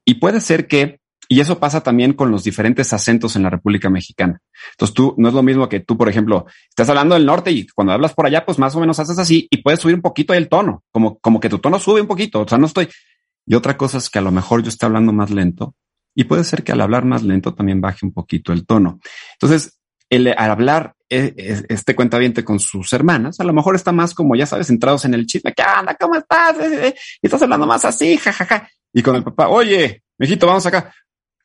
Y 0.06 0.15
puede 0.15 0.39
ser 0.39 0.67
que, 0.67 0.97
y 1.27 1.39
eso 1.39 1.60
pasa 1.60 1.81
también 1.81 2.13
con 2.13 2.31
los 2.31 2.43
diferentes 2.43 2.93
acentos 2.93 3.36
en 3.36 3.43
la 3.43 3.50
República 3.50 3.89
Mexicana. 3.89 4.39
Entonces 4.72 4.93
tú, 4.93 5.13
no 5.17 5.27
es 5.27 5.34
lo 5.34 5.43
mismo 5.43 5.67
que 5.67 5.79
tú, 5.79 5.98
por 5.98 6.10
ejemplo, 6.10 6.46
estás 6.69 6.89
hablando 6.89 7.15
del 7.15 7.25
norte 7.25 7.51
y 7.51 7.67
cuando 7.67 7.93
hablas 7.93 8.13
por 8.13 8.25
allá, 8.25 8.46
pues 8.46 8.60
más 8.60 8.75
o 8.75 8.79
menos 8.79 9.00
haces 9.00 9.19
así 9.19 9.48
y 9.50 9.57
puedes 9.57 9.79
subir 9.79 9.96
un 9.96 10.01
poquito 10.01 10.34
el 10.34 10.50
tono, 10.50 10.84
como, 10.91 11.19
como 11.19 11.39
que 11.39 11.50
tu 11.50 11.60
tono 11.60 11.79
sube 11.79 12.01
un 12.01 12.07
poquito. 12.07 12.41
O 12.41 12.48
sea, 12.48 12.57
no 12.57 12.67
estoy, 12.67 12.88
y 13.46 13.55
otra 13.55 13.77
cosa 13.77 13.98
es 13.98 14.10
que 14.10 14.19
a 14.19 14.22
lo 14.22 14.31
mejor 14.31 14.62
yo 14.62 14.69
esté 14.69 14.86
hablando 14.86 15.13
más 15.13 15.31
lento 15.31 15.75
y 16.13 16.25
puede 16.25 16.43
ser 16.43 16.63
que 16.63 16.74
al 16.74 16.81
hablar 16.81 17.05
más 17.05 17.24
lento 17.24 17.53
también 17.53 17.79
baje 17.79 18.05
un 18.05 18.12
poquito 18.12 18.51
el 18.51 18.65
tono. 18.65 19.00
Entonces, 19.34 19.79
el, 20.10 20.27
al 20.27 20.51
hablar 20.51 20.96
eh, 21.10 21.34
eh, 21.38 21.63
este 21.69 21.96
cuentaviente 21.96 22.43
con 22.43 22.60
sus 22.60 22.91
hermanas, 22.91 23.39
a 23.39 23.46
lo 23.46 23.53
mejor 23.53 23.75
está 23.75 23.91
más 23.91 24.13
como, 24.13 24.36
ya 24.36 24.46
sabes, 24.46 24.67
centrados 24.67 25.05
en 25.05 25.13
el 25.13 25.25
chisme. 25.25 25.53
¿Qué 25.53 25.63
anda? 25.63 25.96
¿Cómo 25.96 26.15
estás? 26.15 26.57
Eh, 26.60 26.96
y 27.22 27.27
estás 27.27 27.41
hablando 27.41 27.65
más 27.65 27.86
así, 27.86 28.17
jajaja. 28.17 28.46
Ja, 28.46 28.60
ja. 28.60 28.69
Y 28.93 29.01
con 29.01 29.15
el 29.15 29.24
papá, 29.24 29.48
oye, 29.48 30.03
mijito, 30.17 30.48
vamos 30.48 30.65
acá. 30.65 30.93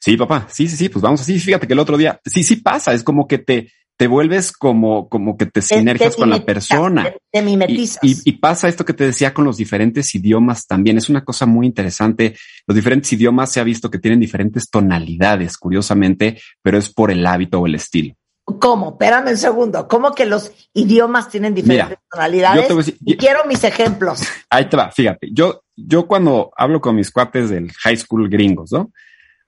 Sí, 0.02 0.16
papá, 0.16 0.48
sí, 0.50 0.66
sí, 0.66 0.76
sí, 0.76 0.88
pues 0.88 1.00
vamos 1.00 1.20
así. 1.20 1.38
Fíjate 1.38 1.68
que 1.68 1.74
el 1.74 1.78
otro 1.78 1.96
día, 1.96 2.20
sí, 2.26 2.42
sí 2.42 2.56
pasa, 2.56 2.92
es 2.92 3.04
como 3.04 3.28
que 3.28 3.38
te, 3.38 3.70
te 3.96 4.08
vuelves 4.08 4.50
como, 4.50 5.08
como 5.08 5.36
que 5.36 5.46
te 5.46 5.62
sinergias 5.62 6.16
con 6.16 6.28
la 6.28 6.44
persona. 6.44 7.04
Te, 7.04 7.18
te 7.30 7.40
mimetizas. 7.40 8.02
Y, 8.02 8.10
y, 8.10 8.16
y, 8.24 8.32
pasa 8.32 8.66
esto 8.66 8.84
que 8.84 8.94
te 8.94 9.04
decía 9.04 9.32
con 9.32 9.44
los 9.44 9.58
diferentes 9.58 10.12
idiomas 10.16 10.66
también. 10.66 10.98
Es 10.98 11.08
una 11.08 11.24
cosa 11.24 11.46
muy 11.46 11.68
interesante. 11.68 12.34
Los 12.66 12.74
diferentes 12.74 13.12
idiomas 13.12 13.52
se 13.52 13.60
ha 13.60 13.64
visto 13.64 13.92
que 13.92 14.00
tienen 14.00 14.18
diferentes 14.18 14.68
tonalidades, 14.68 15.56
curiosamente, 15.56 16.40
pero 16.62 16.78
es 16.78 16.92
por 16.92 17.12
el 17.12 17.24
hábito 17.24 17.60
o 17.60 17.66
el 17.68 17.76
estilo. 17.76 18.16
¿Cómo? 18.44 18.90
Espérame 18.90 19.28
un 19.28 19.36
segundo. 19.36 19.86
¿Cómo 19.86 20.16
que 20.16 20.26
los 20.26 20.50
idiomas 20.74 21.28
tienen 21.28 21.54
diferentes 21.54 21.90
Mira, 21.90 22.02
tonalidades? 22.10 22.62
yo 22.62 22.66
te 22.66 22.74
voy 22.74 22.82
a 22.82 22.86
decir- 22.86 22.98
y 23.04 23.16
quiero 23.16 23.44
mis 23.46 23.62
ejemplos. 23.62 24.20
Ahí 24.50 24.68
te 24.68 24.76
va, 24.76 24.90
fíjate. 24.90 25.28
Yo, 25.32 25.62
yo 25.76 26.08
cuando 26.08 26.50
hablo 26.56 26.80
con 26.80 26.96
mis 26.96 27.12
cuates 27.12 27.50
del 27.50 27.70
high 27.70 27.96
school 27.96 28.28
gringos, 28.28 28.72
¿no? 28.72 28.90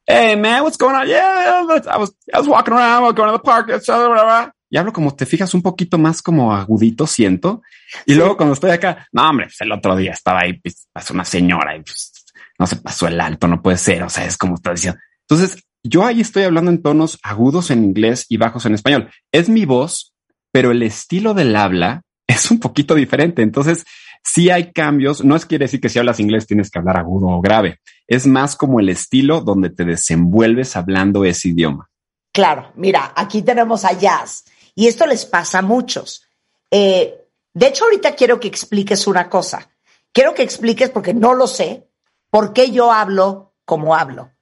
Hey 0.07 0.37
man, 0.37 0.63
what's 0.63 0.77
going 0.77 0.95
on? 0.95 1.09
Yeah, 1.09 1.65
I 1.89 1.97
was, 1.97 2.13
I 2.33 2.39
was 2.39 2.49
walking 2.49 2.75
around, 2.75 3.03
I 3.03 3.07
was 3.07 3.15
going 3.15 3.33
to 3.33 3.39
the 3.39 3.43
park, 3.43 3.67
blah. 3.67 4.51
Y 4.71 4.77
hablo 4.77 4.93
como 4.93 5.15
te 5.15 5.25
fijas 5.25 5.55
un 5.55 5.63
poquito 5.63 5.99
más 5.99 6.21
como 6.21 6.55
agudito, 6.55 7.07
siento. 7.07 7.63
Y 8.05 8.15
luego 8.15 8.37
cuando 8.37 8.55
estoy 8.55 8.73
acá, 8.73 9.07
no, 9.13 9.29
hombre, 9.29 9.47
pues 9.47 9.61
el 9.61 9.73
otro 9.73 9.97
día 9.97 10.13
estaba 10.13 10.41
ahí, 10.41 10.55
pues, 10.55 10.89
pasó 10.93 11.15
una 11.15 11.25
señora 11.25 11.77
y 11.77 11.83
pues, 11.83 12.13
no 12.59 12.67
se 12.67 12.77
pasó 12.77 13.07
el 13.07 13.21
alto, 13.21 13.47
no 13.47 13.63
puede 13.63 13.79
ser. 13.79 14.03
O 14.03 14.11
sea, 14.11 14.27
es 14.27 14.37
como 14.37 14.57
está 14.57 14.73
diciendo. 14.73 14.99
Entonces, 15.29 15.63
yo 15.83 16.05
ahí 16.05 16.21
estoy 16.21 16.43
hablando 16.43 16.71
en 16.71 16.83
tonos 16.83 17.19
agudos 17.23 17.71
en 17.71 17.85
inglés 17.85 18.27
y 18.29 18.37
bajos 18.37 18.67
en 18.67 18.75
español. 18.75 19.11
Es 19.33 19.49
mi 19.49 19.65
voz, 19.65 20.13
pero 20.53 20.71
el 20.71 20.83
estilo 20.83 21.35
del 21.35 21.55
habla 21.57 22.03
es 22.27 22.51
un 22.51 22.61
poquito 22.61 22.95
diferente. 22.95 23.43
Entonces, 23.43 23.85
sí 24.23 24.51
hay 24.51 24.73
cambios. 24.73 25.25
No 25.25 25.37
es 25.37 25.47
quiere 25.47 25.65
decir 25.65 25.81
que 25.81 25.89
si 25.89 25.99
hablas 25.99 26.21
inglés 26.21 26.47
tienes 26.47 26.71
que 26.71 26.79
hablar 26.79 26.97
agudo 26.97 27.29
o 27.29 27.41
grave. 27.41 27.81
Es 28.07 28.27
más 28.27 28.57
como 28.57 28.81
el 28.81 28.89
estilo 28.89 29.41
donde 29.41 29.71
te 29.71 29.85
desenvuelves 29.85 30.77
hablando 30.77 31.25
ese 31.25 31.49
idioma. 31.49 31.91
Claro, 32.33 32.73
mira, 32.75 33.13
aquí 33.15 33.43
tenemos 33.43 33.85
a 33.85 33.93
Jazz 33.93 34.45
y 34.75 34.89
esto 34.89 35.07
les 35.07 35.25
pasa 35.25 35.61
a 35.61 35.63
muchos. 35.63 36.27
Eh, 36.71 37.15
de 37.53 37.67
hecho, 37.69 37.85
ahorita 37.85 38.17
quiero 38.17 38.41
que 38.41 38.49
expliques 38.49 39.07
una 39.07 39.29
cosa. 39.29 39.71
Quiero 40.13 40.35
que 40.35 40.43
expliques, 40.43 40.91
porque 40.91 41.15
no 41.15 41.35
lo 41.35 41.47
sé, 41.47 41.89
por 42.31 42.53
qué 42.53 42.71
yo 42.71 42.93
hablo 42.93 43.55
como 43.65 43.95
hablo. 43.95 44.33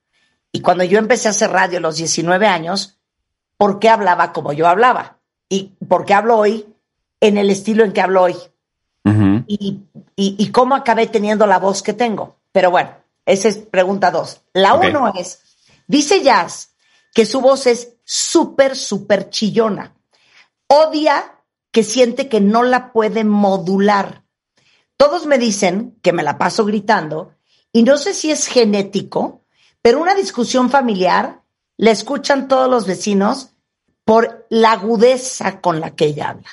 Y 0.50 0.60
cuando 0.60 0.84
yo 0.84 0.98
empecé 0.98 1.28
a 1.28 1.32
hacer 1.32 1.50
radio 1.50 1.78
a 1.78 1.82
los 1.82 1.96
19 1.96 2.46
años, 2.46 2.98
¿por 3.56 3.78
qué 3.78 3.88
hablaba 3.88 4.32
como 4.32 4.52
yo 4.52 4.66
hablaba? 4.66 5.18
Y 5.48 5.74
por 5.88 6.04
qué 6.04 6.14
hablo 6.14 6.38
hoy 6.38 6.71
en 7.22 7.38
el 7.38 7.50
estilo 7.50 7.84
en 7.84 7.92
que 7.92 8.00
hablo 8.00 8.22
hoy. 8.22 8.36
Uh 9.04 9.10
-huh. 9.10 9.44
y, 9.48 9.80
y, 10.14 10.36
y, 10.38 10.50
cómo 10.50 10.76
acabé 10.76 11.06
teniendo 11.06 11.46
la 11.46 11.58
voz 11.58 11.82
que 11.82 11.92
tengo. 11.92 12.36
Pero 12.52 12.70
bueno, 12.70 12.90
esa 13.24 13.48
es 13.48 13.56
pregunta 13.58 14.10
dos. 14.10 14.42
La 14.52 14.74
uno 14.74 15.12
es, 15.16 15.40
dice 15.86 16.22
Jazz 16.22 16.74
que 17.14 17.26
su 17.26 17.40
voz 17.40 17.66
es 17.66 17.94
súper, 18.04 18.76
súper 18.76 19.30
chillona. 19.30 19.94
Odia 20.66 21.40
que 21.70 21.82
siente 21.82 22.28
que 22.28 22.40
no 22.40 22.62
la 22.62 22.92
puede 22.92 23.24
modular. 23.24 24.22
Todos 24.96 25.26
me 25.26 25.38
dicen 25.38 25.98
que 26.02 26.12
me 26.12 26.22
la 26.22 26.38
paso 26.38 26.64
gritando 26.64 27.34
y 27.72 27.82
no 27.82 27.96
sé 27.96 28.14
si 28.14 28.30
es 28.30 28.46
genético, 28.46 29.42
pero 29.80 30.00
una 30.00 30.14
discusión 30.14 30.70
familiar 30.70 31.42
la 31.76 31.90
escuchan 31.90 32.46
todos 32.48 32.68
los 32.68 32.86
vecinos 32.86 33.50
por 34.04 34.46
la 34.48 34.72
agudeza 34.72 35.60
con 35.60 35.80
la 35.80 35.94
que 35.94 36.06
ella 36.06 36.30
habla. 36.30 36.48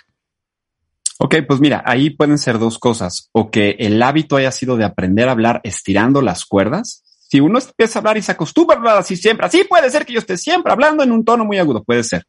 Ok, 1.21 1.35
pues 1.45 1.59
mira, 1.59 1.83
ahí 1.85 2.11
pueden 2.11 2.37
ser 2.37 2.59
dos 2.59 2.79
cosas. 2.79 3.29
O 3.33 3.51
que 3.51 3.71
el 3.79 4.01
hábito 4.01 4.37
haya 4.37 4.51
sido 4.51 4.77
de 4.77 4.85
aprender 4.85 5.27
a 5.27 5.33
hablar 5.33 5.59
estirando 5.65 6.21
las 6.21 6.45
cuerdas. 6.45 7.03
Si 7.05 7.41
uno 7.41 7.59
empieza 7.59 7.99
a 7.99 8.01
hablar 8.01 8.17
y 8.17 8.21
se 8.21 8.31
acostumbra 8.31 8.75
a 8.75 8.79
hablar 8.79 8.97
así 8.97 9.17
siempre, 9.17 9.45
así 9.45 9.65
puede 9.65 9.89
ser 9.89 10.05
que 10.05 10.13
yo 10.13 10.19
esté 10.19 10.37
siempre 10.37 10.71
hablando 10.71 11.03
en 11.03 11.11
un 11.11 11.25
tono 11.25 11.43
muy 11.43 11.57
agudo, 11.57 11.83
puede 11.83 12.03
ser. 12.03 12.23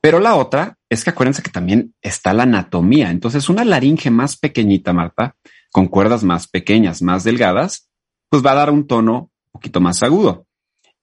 Pero 0.00 0.20
la 0.20 0.36
otra 0.36 0.78
es 0.88 1.02
que 1.02 1.10
acuérdense 1.10 1.42
que 1.42 1.50
también 1.50 1.94
está 2.00 2.32
la 2.32 2.44
anatomía. 2.44 3.10
Entonces, 3.10 3.48
una 3.48 3.64
laringe 3.64 4.10
más 4.10 4.36
pequeñita, 4.36 4.92
Marta, 4.92 5.34
con 5.72 5.88
cuerdas 5.88 6.22
más 6.22 6.46
pequeñas, 6.46 7.02
más 7.02 7.24
delgadas, 7.24 7.88
pues 8.28 8.44
va 8.44 8.52
a 8.52 8.56
dar 8.56 8.70
un 8.70 8.86
tono 8.86 9.30
un 9.52 9.52
poquito 9.52 9.80
más 9.80 10.02
agudo. 10.02 10.46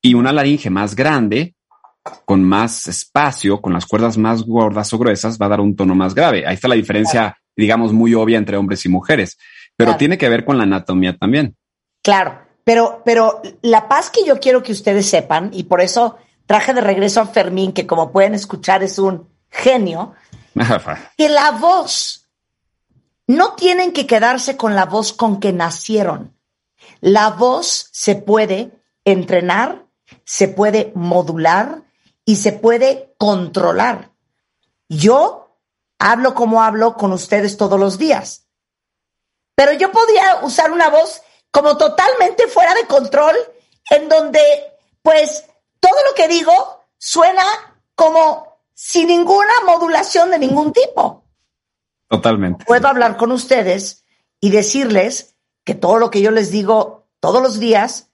Y 0.02 0.14
una 0.14 0.32
laringe 0.32 0.70
más 0.70 0.96
grande, 0.96 1.54
con 2.26 2.44
más 2.44 2.88
espacio, 2.88 3.62
con 3.62 3.74
las 3.74 3.86
cuerdas 3.86 4.18
más 4.18 4.44
gordas 4.44 4.94
o 4.94 4.98
gruesas, 4.98 5.38
va 5.38 5.48
a 5.48 5.50
dar 5.50 5.62
un 5.62 5.76
tono 5.76 5.96
más 5.96 6.16
grave. 6.16 6.46
Ahí 6.46 6.56
está 6.56 6.68
la 6.68 6.76
diferencia, 6.76 7.22
claro. 7.22 7.36
digamos, 7.56 7.94
muy 7.94 8.14
obvia 8.14 8.38
entre 8.38 8.58
hombres 8.58 8.86
y 8.86 8.90
mujeres, 8.90 9.38
pero 9.76 9.90
claro. 9.90 9.98
tiene 9.98 10.18
que 10.18 10.30
ver 10.30 10.46
con 10.46 10.58
la 10.58 10.64
anatomía 10.64 11.18
también. 11.18 11.56
Claro, 12.04 12.40
pero, 12.64 13.02
pero 13.04 13.42
la 13.62 13.88
paz 13.88 14.10
que 14.10 14.26
yo 14.26 14.40
quiero 14.40 14.64
que 14.64 14.72
ustedes 14.72 15.08
sepan, 15.08 15.50
y 15.54 15.64
por 15.64 15.82
eso 15.82 16.18
traje 16.46 16.74
de 16.74 16.82
regreso 16.82 17.22
a 17.22 17.28
Fermín, 17.28 17.74
que 17.74 17.88
como 17.88 18.12
pueden 18.12 18.34
escuchar 18.34 18.84
es 18.84 19.00
un 19.00 19.28
genio, 19.50 20.14
que 21.18 21.30
la 21.30 21.52
voz, 21.52 22.30
no 23.28 23.54
tienen 23.54 23.92
que 23.94 24.08
quedarse 24.08 24.58
con 24.58 24.76
la 24.76 24.86
voz 24.86 25.14
con 25.14 25.40
que 25.40 25.54
nacieron. 25.54 26.36
La 27.00 27.30
voz 27.30 27.90
se 27.92 28.16
puede 28.16 28.72
entrenar, 29.06 29.86
se 30.26 30.48
puede 30.48 30.92
modular, 30.96 31.84
y 32.30 32.36
se 32.36 32.52
puede 32.52 33.16
controlar. 33.18 34.12
Yo 34.88 35.58
hablo 35.98 36.36
como 36.36 36.62
hablo 36.62 36.94
con 36.96 37.12
ustedes 37.12 37.58
todos 37.58 37.80
los 37.80 37.98
días, 37.98 38.46
pero 39.56 39.74
yo 39.74 39.92
podría 39.92 40.42
usar 40.44 40.72
una 40.72 40.92
voz 40.92 41.24
como 41.50 41.76
totalmente 41.76 42.46
fuera 42.48 42.76
de 42.76 42.86
control, 42.86 43.36
en 43.90 44.10
donde 44.10 44.40
pues 45.02 45.44
todo 45.80 45.96
lo 46.08 46.14
que 46.14 46.28
digo 46.28 46.54
suena 47.00 47.44
como 47.96 48.60
sin 48.76 49.08
ninguna 49.08 49.54
modulación 49.66 50.30
de 50.30 50.38
ningún 50.38 50.72
tipo. 50.72 51.24
Totalmente. 52.10 52.64
Puedo 52.64 52.90
hablar 52.90 53.18
con 53.18 53.32
ustedes 53.32 54.06
y 54.40 54.52
decirles 54.52 55.36
que 55.64 55.74
todo 55.74 55.98
lo 55.98 56.12
que 56.12 56.22
yo 56.22 56.30
les 56.30 56.52
digo 56.52 57.08
todos 57.20 57.42
los 57.42 57.60
días 57.60 58.12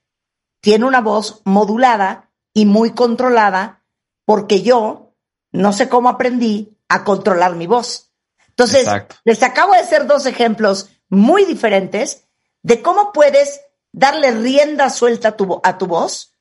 tiene 0.61 0.85
una 0.85 1.01
voz 1.01 1.41
modulada 1.43 2.31
y 2.53 2.65
muy 2.65 2.91
controlada 2.91 3.81
porque 4.25 4.61
yo 4.61 5.13
no 5.51 5.71
sé 5.73 5.87
cómo 5.87 6.09
aprendí 6.09 6.77
a 6.89 7.03
controlar 7.03 7.55
mi 7.55 7.67
voz. 7.67 8.11
Entonces, 8.49 8.81
Exacto. 8.81 9.15
les 9.23 9.41
acabo 9.43 9.73
de 9.73 9.79
hacer 9.79 10.07
dos 10.07 10.25
ejemplos 10.25 10.89
muy 11.09 11.45
diferentes 11.45 12.27
de 12.63 12.81
cómo 12.81 13.11
puedes 13.13 13.61
darle 13.91 14.31
rienda 14.31 14.89
suelta 14.89 15.29
a 15.29 15.37
tu, 15.37 15.61
a 15.63 15.77
tu 15.77 15.87
voz 15.87 16.33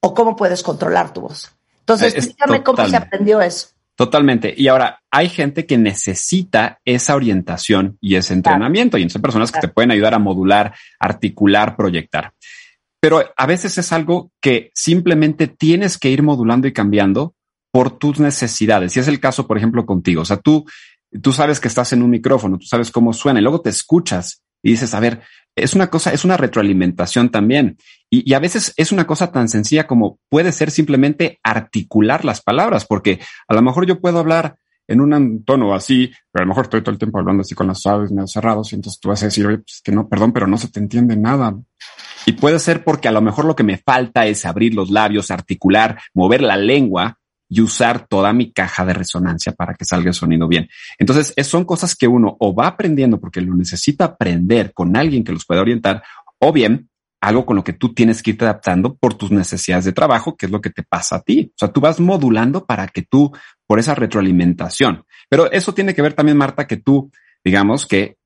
o 0.00 0.14
cómo 0.14 0.36
puedes 0.36 0.62
controlar 0.62 1.12
tu 1.12 1.22
voz. 1.22 1.50
Entonces, 1.80 2.14
Eh, 2.14 2.18
es 2.18 2.26
explícame 2.26 2.62
cómo 2.62 2.86
se 2.86 2.96
aprendió 2.96 3.40
eso. 3.40 3.68
Totalmente. 3.96 4.54
Y 4.56 4.68
ahora 4.68 5.02
hay 5.10 5.28
gente 5.28 5.66
que 5.66 5.76
necesita 5.76 6.80
esa 6.84 7.14
orientación 7.14 7.98
y 8.00 8.14
ese 8.14 8.32
entrenamiento. 8.32 8.96
Y 8.96 9.10
son 9.10 9.20
personas 9.20 9.52
que 9.52 9.60
te 9.60 9.68
pueden 9.68 9.90
ayudar 9.90 10.14
a 10.14 10.18
modular, 10.18 10.74
articular, 10.98 11.76
proyectar. 11.76 12.32
Pero 13.00 13.24
a 13.36 13.46
veces 13.46 13.78
es 13.78 13.92
algo 13.92 14.30
que 14.40 14.70
simplemente 14.74 15.48
tienes 15.48 15.98
que 15.98 16.10
ir 16.10 16.22
modulando 16.22 16.68
y 16.68 16.72
cambiando 16.72 17.34
por 17.72 17.98
tus 17.98 18.20
necesidades. 18.20 18.96
Y 18.96 19.00
es 19.00 19.08
el 19.08 19.20
caso, 19.20 19.46
por 19.46 19.56
ejemplo, 19.56 19.86
contigo. 19.86 20.22
O 20.22 20.24
sea, 20.24 20.36
tú, 20.36 20.66
tú 21.22 21.32
sabes 21.32 21.60
que 21.60 21.68
estás 21.68 21.92
en 21.92 22.02
un 22.02 22.10
micrófono, 22.10 22.58
tú 22.58 22.66
sabes 22.66 22.90
cómo 22.90 23.12
suena 23.12 23.40
y 23.40 23.42
luego 23.42 23.62
te 23.62 23.70
escuchas 23.70 24.42
y 24.62 24.72
dices, 24.72 24.92
a 24.92 25.00
ver, 25.00 25.22
es 25.56 25.74
una 25.74 25.88
cosa, 25.88 26.12
es 26.12 26.24
una 26.24 26.36
retroalimentación 26.36 27.30
también. 27.30 27.78
Y, 28.10 28.28
y 28.30 28.34
a 28.34 28.38
veces 28.38 28.74
es 28.76 28.92
una 28.92 29.06
cosa 29.06 29.32
tan 29.32 29.48
sencilla 29.48 29.86
como 29.86 30.18
puede 30.28 30.52
ser 30.52 30.70
simplemente 30.70 31.40
articular 31.42 32.24
las 32.24 32.42
palabras, 32.42 32.84
porque 32.84 33.20
a 33.48 33.54
lo 33.54 33.62
mejor 33.62 33.86
yo 33.86 34.00
puedo 34.00 34.18
hablar 34.18 34.56
en 34.90 35.00
un 35.00 35.44
tono 35.44 35.72
así, 35.74 36.10
pero 36.30 36.42
a 36.42 36.46
lo 36.46 36.48
mejor 36.48 36.64
estoy 36.64 36.82
todo 36.82 36.92
el 36.92 36.98
tiempo 36.98 37.18
hablando 37.18 37.42
así 37.42 37.54
con 37.54 37.66
los 37.68 37.80
suaves 37.80 38.10
medio 38.10 38.26
cerrados 38.26 38.72
y 38.72 38.74
entonces 38.74 39.00
tú 39.00 39.08
vas 39.08 39.22
a 39.22 39.26
decir, 39.26 39.46
oye, 39.46 39.58
pues 39.58 39.80
que 39.82 39.92
no, 39.92 40.08
perdón, 40.08 40.32
pero 40.32 40.46
no 40.46 40.58
se 40.58 40.68
te 40.68 40.80
entiende 40.80 41.16
nada. 41.16 41.56
Y 42.26 42.32
puede 42.32 42.58
ser 42.58 42.84
porque 42.84 43.08
a 43.08 43.12
lo 43.12 43.22
mejor 43.22 43.44
lo 43.44 43.56
que 43.56 43.62
me 43.62 43.78
falta 43.78 44.26
es 44.26 44.44
abrir 44.44 44.74
los 44.74 44.90
labios, 44.90 45.30
articular, 45.30 45.98
mover 46.12 46.42
la 46.42 46.56
lengua 46.56 47.18
y 47.48 47.60
usar 47.62 48.06
toda 48.06 48.32
mi 48.32 48.52
caja 48.52 48.84
de 48.84 48.92
resonancia 48.92 49.52
para 49.52 49.74
que 49.74 49.84
salga 49.84 50.08
el 50.08 50.14
sonido 50.14 50.46
bien. 50.46 50.68
Entonces, 50.98 51.32
es- 51.36 51.46
son 51.48 51.64
cosas 51.64 51.96
que 51.96 52.06
uno 52.06 52.36
o 52.38 52.54
va 52.54 52.66
aprendiendo 52.68 53.18
porque 53.18 53.40
lo 53.40 53.54
necesita 53.54 54.04
aprender 54.04 54.72
con 54.72 54.96
alguien 54.96 55.24
que 55.24 55.32
los 55.32 55.46
pueda 55.46 55.60
orientar, 55.60 56.02
o 56.38 56.52
bien 56.52 56.88
algo 57.22 57.44
con 57.44 57.56
lo 57.56 57.64
que 57.64 57.74
tú 57.74 57.92
tienes 57.92 58.22
que 58.22 58.30
irte 58.30 58.44
adaptando 58.44 58.94
por 58.94 59.14
tus 59.14 59.30
necesidades 59.30 59.84
de 59.84 59.92
trabajo, 59.92 60.36
que 60.36 60.46
es 60.46 60.52
lo 60.52 60.60
que 60.60 60.70
te 60.70 60.82
pasa 60.82 61.16
a 61.16 61.20
ti. 61.20 61.50
O 61.54 61.58
sea, 61.58 61.68
tú 61.72 61.80
vas 61.80 62.00
modulando 62.00 62.64
para 62.64 62.86
que 62.88 63.02
tú, 63.02 63.30
por 63.70 63.78
esa 63.78 63.94
retroalimentación. 63.94 65.04
Pero 65.28 65.48
eso 65.52 65.72
tiene 65.72 65.94
que 65.94 66.02
ver 66.02 66.14
también, 66.14 66.36
Marta, 66.36 66.66
que 66.66 66.78
tú, 66.78 67.12
digamos 67.44 67.86
que 67.86 68.16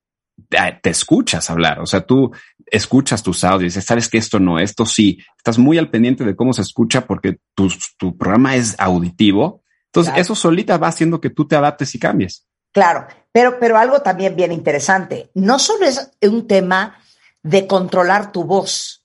te, 0.48 0.88
escuchas 0.88 1.50
hablar. 1.50 1.80
O 1.80 1.86
sea, 1.86 2.00
tú 2.00 2.32
escuchas 2.64 3.22
tus 3.22 3.44
audios 3.44 3.60
y 3.60 3.64
dices, 3.66 3.84
sabes 3.84 4.08
que 4.08 4.16
esto 4.16 4.40
no, 4.40 4.58
esto 4.58 4.86
sí. 4.86 5.18
Estás 5.36 5.58
muy 5.58 5.76
al 5.76 5.90
pendiente 5.90 6.24
de 6.24 6.34
cómo 6.34 6.54
se 6.54 6.62
escucha 6.62 7.06
porque 7.06 7.40
tu, 7.54 7.70
tu 7.98 8.16
programa 8.16 8.56
es 8.56 8.74
auditivo. 8.78 9.62
Entonces, 9.88 10.14
Claro. 10.14 10.22
eso 10.22 10.34
solita 10.34 10.78
va 10.78 10.88
haciendo 10.88 11.20
que 11.20 11.28
tú 11.28 11.46
te 11.46 11.56
adaptes 11.56 11.94
y 11.94 11.98
cambies. 11.98 12.46
Claro, 12.72 13.06
pero, 13.30 13.58
pero 13.60 13.76
algo 13.76 14.00
también 14.00 14.34
bien 14.36 14.50
interesante. 14.50 15.30
No 15.34 15.58
solo 15.58 15.84
es 15.84 16.10
un 16.22 16.46
tema 16.46 16.96
de 17.42 17.66
controlar 17.66 18.32
tu 18.32 18.44
voz 18.44 19.04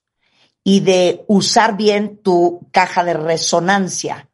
y 0.63 0.79
de 0.79 1.25
usar 1.27 1.75
bien 1.75 2.21
tu 2.23 2.65
caja 2.71 3.03
de 3.03 3.15
resonancia, 3.15 4.28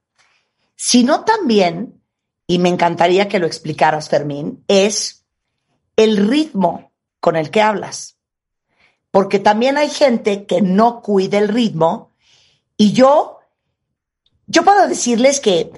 sino 0.76 1.24
también, 1.24 2.02
y 2.48 2.60
me 2.60 2.70
encantaría 2.70 3.28
que 3.28 3.40
lo 3.40 3.48
explicaras, 3.48 4.10
Fermín, 4.10 4.64
es 4.68 5.26
el 5.96 6.28
ritmo 6.28 6.92
con 7.20 7.36
el 7.36 7.50
que 7.50 7.62
hablas. 7.62 8.18
Porque 9.12 9.40
también 9.40 9.78
hay 9.78 9.90
gente 9.90 10.46
que 10.46 10.62
no 10.62 11.02
cuida 11.02 11.38
el 11.38 11.48
ritmo 11.48 12.12
y 12.78 12.92
yo, 12.92 13.40
yo 14.46 14.64
puedo 14.64 14.88
decirles 14.88 15.40
que 15.40 15.72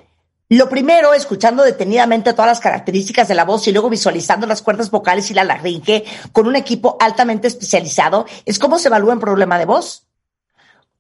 lo 0.50 0.70
primero, 0.70 1.14
escuchando 1.14 1.64
detenidamente 1.64 2.32
todas 2.32 2.48
las 2.48 2.60
características 2.62 3.28
de 3.28 3.36
la 3.36 3.44
voz 3.44 3.68
y 3.68 3.74
luego 3.74 3.90
visualizando 3.90 4.48
las 4.48 4.62
cuerdas 4.62 4.90
vocales 4.90 5.30
y 5.30 5.34
la 5.34 5.44
larynge 5.44 6.06
con 6.32 6.48
un 6.48 6.56
equipo 6.56 6.96
altamente 7.02 7.48
especializado, 7.48 8.26
es 8.46 8.58
cómo 8.58 8.80
se 8.80 8.88
evalúa 8.88 9.14
un 9.14 9.20
problema 9.20 9.60
de 9.60 9.66
voz. 9.66 10.08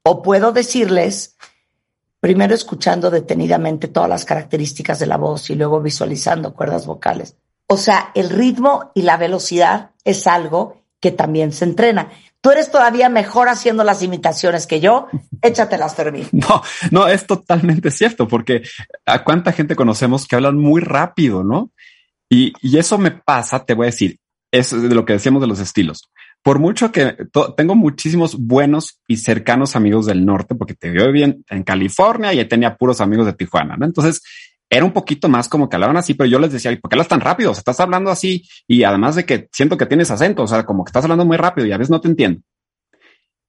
O 0.03 0.21
puedo 0.21 0.51
decirles, 0.51 1.37
primero 2.19 2.53
escuchando 2.53 3.09
detenidamente 3.09 3.87
todas 3.87 4.09
las 4.09 4.25
características 4.25 4.99
de 4.99 5.07
la 5.07 5.17
voz 5.17 5.49
y 5.49 5.55
luego 5.55 5.81
visualizando 5.81 6.53
cuerdas 6.53 6.85
vocales. 6.85 7.35
O 7.67 7.77
sea, 7.77 8.11
el 8.15 8.29
ritmo 8.29 8.91
y 8.95 9.01
la 9.01 9.17
velocidad 9.17 9.91
es 10.03 10.25
algo 10.27 10.81
que 10.99 11.11
también 11.11 11.51
se 11.51 11.65
entrena. 11.65 12.09
Tú 12.41 12.51
eres 12.51 12.71
todavía 12.71 13.09
mejor 13.09 13.49
haciendo 13.49 13.83
las 13.83 14.01
imitaciones 14.03 14.67
que 14.67 14.79
yo. 14.79 15.07
Échatelas, 15.41 15.95
Fermín. 15.95 16.27
No, 16.31 16.61
no, 16.91 17.07
es 17.07 17.27
totalmente 17.27 17.91
cierto, 17.91 18.27
porque 18.27 18.63
a 19.05 19.23
cuánta 19.23 19.51
gente 19.51 19.75
conocemos 19.75 20.27
que 20.27 20.35
hablan 20.35 20.57
muy 20.57 20.81
rápido, 20.81 21.43
¿no? 21.43 21.71
Y, 22.29 22.53
y 22.61 22.77
eso 22.77 22.97
me 22.97 23.11
pasa, 23.11 23.65
te 23.65 23.73
voy 23.73 23.85
a 23.85 23.91
decir, 23.91 24.19
es 24.51 24.71
de 24.71 24.95
lo 24.95 25.05
que 25.05 25.13
decíamos 25.13 25.41
de 25.41 25.47
los 25.47 25.59
estilos. 25.59 26.09
Por 26.47 26.59
mucho 26.59 26.93
que 26.93 27.17
tengo 27.57 27.75
muchísimos 27.75 28.37
buenos 28.37 29.01
y 29.05 29.17
cercanos 29.17 29.75
amigos 29.75 30.05
del 30.05 30.25
norte, 30.25 30.55
porque 30.55 30.75
te 30.75 30.89
veo 30.89 31.11
bien 31.11 31.43
en 31.49 31.63
California 31.63 32.31
y 32.31 32.45
tenía 32.45 32.77
puros 32.77 33.01
amigos 33.01 33.25
de 33.25 33.33
Tijuana, 33.33 33.75
¿no? 33.75 33.85
Entonces 33.85 34.21
era 34.69 34.85
un 34.85 34.93
poquito 34.93 35.27
más 35.27 35.49
como 35.49 35.67
que 35.67 35.75
hablaban 35.75 35.97
así, 35.97 36.13
pero 36.13 36.29
yo 36.29 36.39
les 36.39 36.53
decía, 36.53 36.71
"¿Y 36.71 36.77
¿por 36.77 36.89
qué 36.89 36.95
hablas 36.95 37.09
tan 37.09 37.19
rápido? 37.19 37.49
O 37.49 37.51
estás 37.51 37.81
hablando 37.81 38.09
así 38.11 38.47
y 38.65 38.83
además 38.83 39.15
de 39.15 39.25
que 39.25 39.49
siento 39.51 39.75
que 39.75 39.87
tienes 39.87 40.09
acento, 40.09 40.43
o 40.43 40.47
sea, 40.47 40.65
como 40.65 40.85
que 40.85 40.89
estás 40.91 41.03
hablando 41.03 41.25
muy 41.25 41.35
rápido 41.35 41.67
y 41.67 41.73
a 41.73 41.77
veces 41.77 41.91
no 41.91 41.99
te 41.99 42.07
entiendo. 42.07 42.39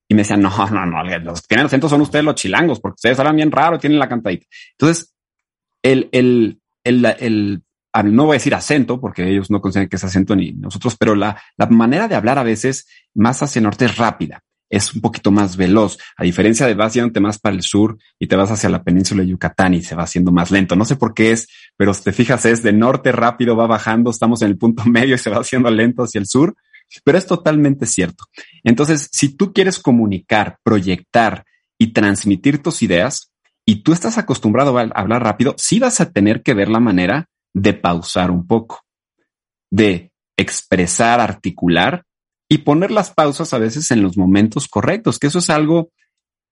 Y 0.09 0.13
me 0.13 0.23
decían, 0.23 0.41
no, 0.41 0.49
no, 0.69 0.85
no, 0.85 1.01
los 1.21 1.41
que 1.43 1.47
tienen 1.47 1.67
acento 1.67 1.87
son 1.87 2.01
ustedes 2.01 2.25
los 2.25 2.35
chilangos, 2.35 2.81
porque 2.81 2.95
ustedes 2.95 3.17
hablan 3.17 3.37
bien 3.37 3.49
raro 3.53 3.77
y 3.77 3.79
tienen 3.79 3.97
la 3.97 4.09
cantadita. 4.09 4.45
Entonces, 4.71 5.15
el, 5.81 6.09
el, 6.11 6.59
el, 6.83 7.05
el, 7.05 7.63
no 8.03 8.25
voy 8.25 8.35
a 8.35 8.39
decir 8.39 8.55
acento, 8.55 8.99
porque 8.99 9.29
ellos 9.29 9.49
no 9.49 9.61
consideran 9.61 9.89
que 9.89 9.95
es 9.95 10.03
acento 10.03 10.35
ni 10.35 10.51
nosotros, 10.51 10.95
pero 10.97 11.15
la, 11.15 11.41
la 11.57 11.67
manera 11.67 12.07
de 12.07 12.15
hablar 12.15 12.37
a 12.37 12.43
veces 12.43 12.87
más 13.13 13.41
hacia 13.41 13.59
el 13.59 13.63
norte 13.63 13.85
es 13.85 13.97
rápida, 13.97 14.43
es 14.69 14.93
un 14.93 15.01
poquito 15.01 15.31
más 15.31 15.57
veloz, 15.57 15.97
a 16.15 16.23
diferencia 16.23 16.67
de 16.67 16.75
vas 16.75 16.93
yéndote 16.93 17.19
más 17.19 17.39
para 17.39 17.55
el 17.55 17.63
sur 17.63 17.97
y 18.19 18.27
te 18.27 18.35
vas 18.35 18.51
hacia 18.51 18.69
la 18.69 18.83
península 18.83 19.23
de 19.23 19.29
Yucatán 19.29 19.73
y 19.73 19.81
se 19.81 19.95
va 19.95 20.03
haciendo 20.03 20.31
más 20.31 20.51
lento. 20.51 20.75
No 20.75 20.85
sé 20.85 20.95
por 20.95 21.13
qué 21.13 21.31
es, 21.31 21.47
pero 21.75 21.93
si 21.93 22.03
te 22.03 22.11
fijas 22.11 22.45
es 22.45 22.61
de 22.61 22.73
norte 22.73 23.11
rápido, 23.11 23.55
va 23.55 23.65
bajando, 23.65 24.11
estamos 24.11 24.41
en 24.43 24.49
el 24.49 24.57
punto 24.57 24.83
medio 24.85 25.15
y 25.15 25.17
se 25.17 25.29
va 25.29 25.37
haciendo 25.37 25.71
lento 25.71 26.03
hacia 26.03 26.19
el 26.19 26.27
sur 26.27 26.55
pero 27.03 27.17
es 27.17 27.25
totalmente 27.25 27.85
cierto. 27.85 28.25
Entonces, 28.63 29.09
si 29.11 29.35
tú 29.35 29.53
quieres 29.53 29.79
comunicar, 29.79 30.57
proyectar 30.63 31.45
y 31.77 31.93
transmitir 31.93 32.61
tus 32.61 32.81
ideas 32.81 33.31
y 33.65 33.83
tú 33.83 33.93
estás 33.93 34.17
acostumbrado 34.17 34.77
a 34.77 34.81
hablar 34.81 35.23
rápido, 35.23 35.55
sí 35.57 35.79
vas 35.79 36.01
a 36.01 36.11
tener 36.11 36.41
que 36.41 36.53
ver 36.53 36.69
la 36.69 36.79
manera 36.79 37.29
de 37.53 37.73
pausar 37.73 38.31
un 38.31 38.47
poco, 38.47 38.81
de 39.71 40.11
expresar, 40.37 41.19
articular 41.19 42.05
y 42.49 42.59
poner 42.59 42.91
las 42.91 43.11
pausas 43.11 43.53
a 43.53 43.59
veces 43.59 43.91
en 43.91 44.01
los 44.01 44.17
momentos 44.17 44.67
correctos, 44.67 45.19
que 45.19 45.27
eso 45.27 45.39
es 45.39 45.49
algo 45.49 45.91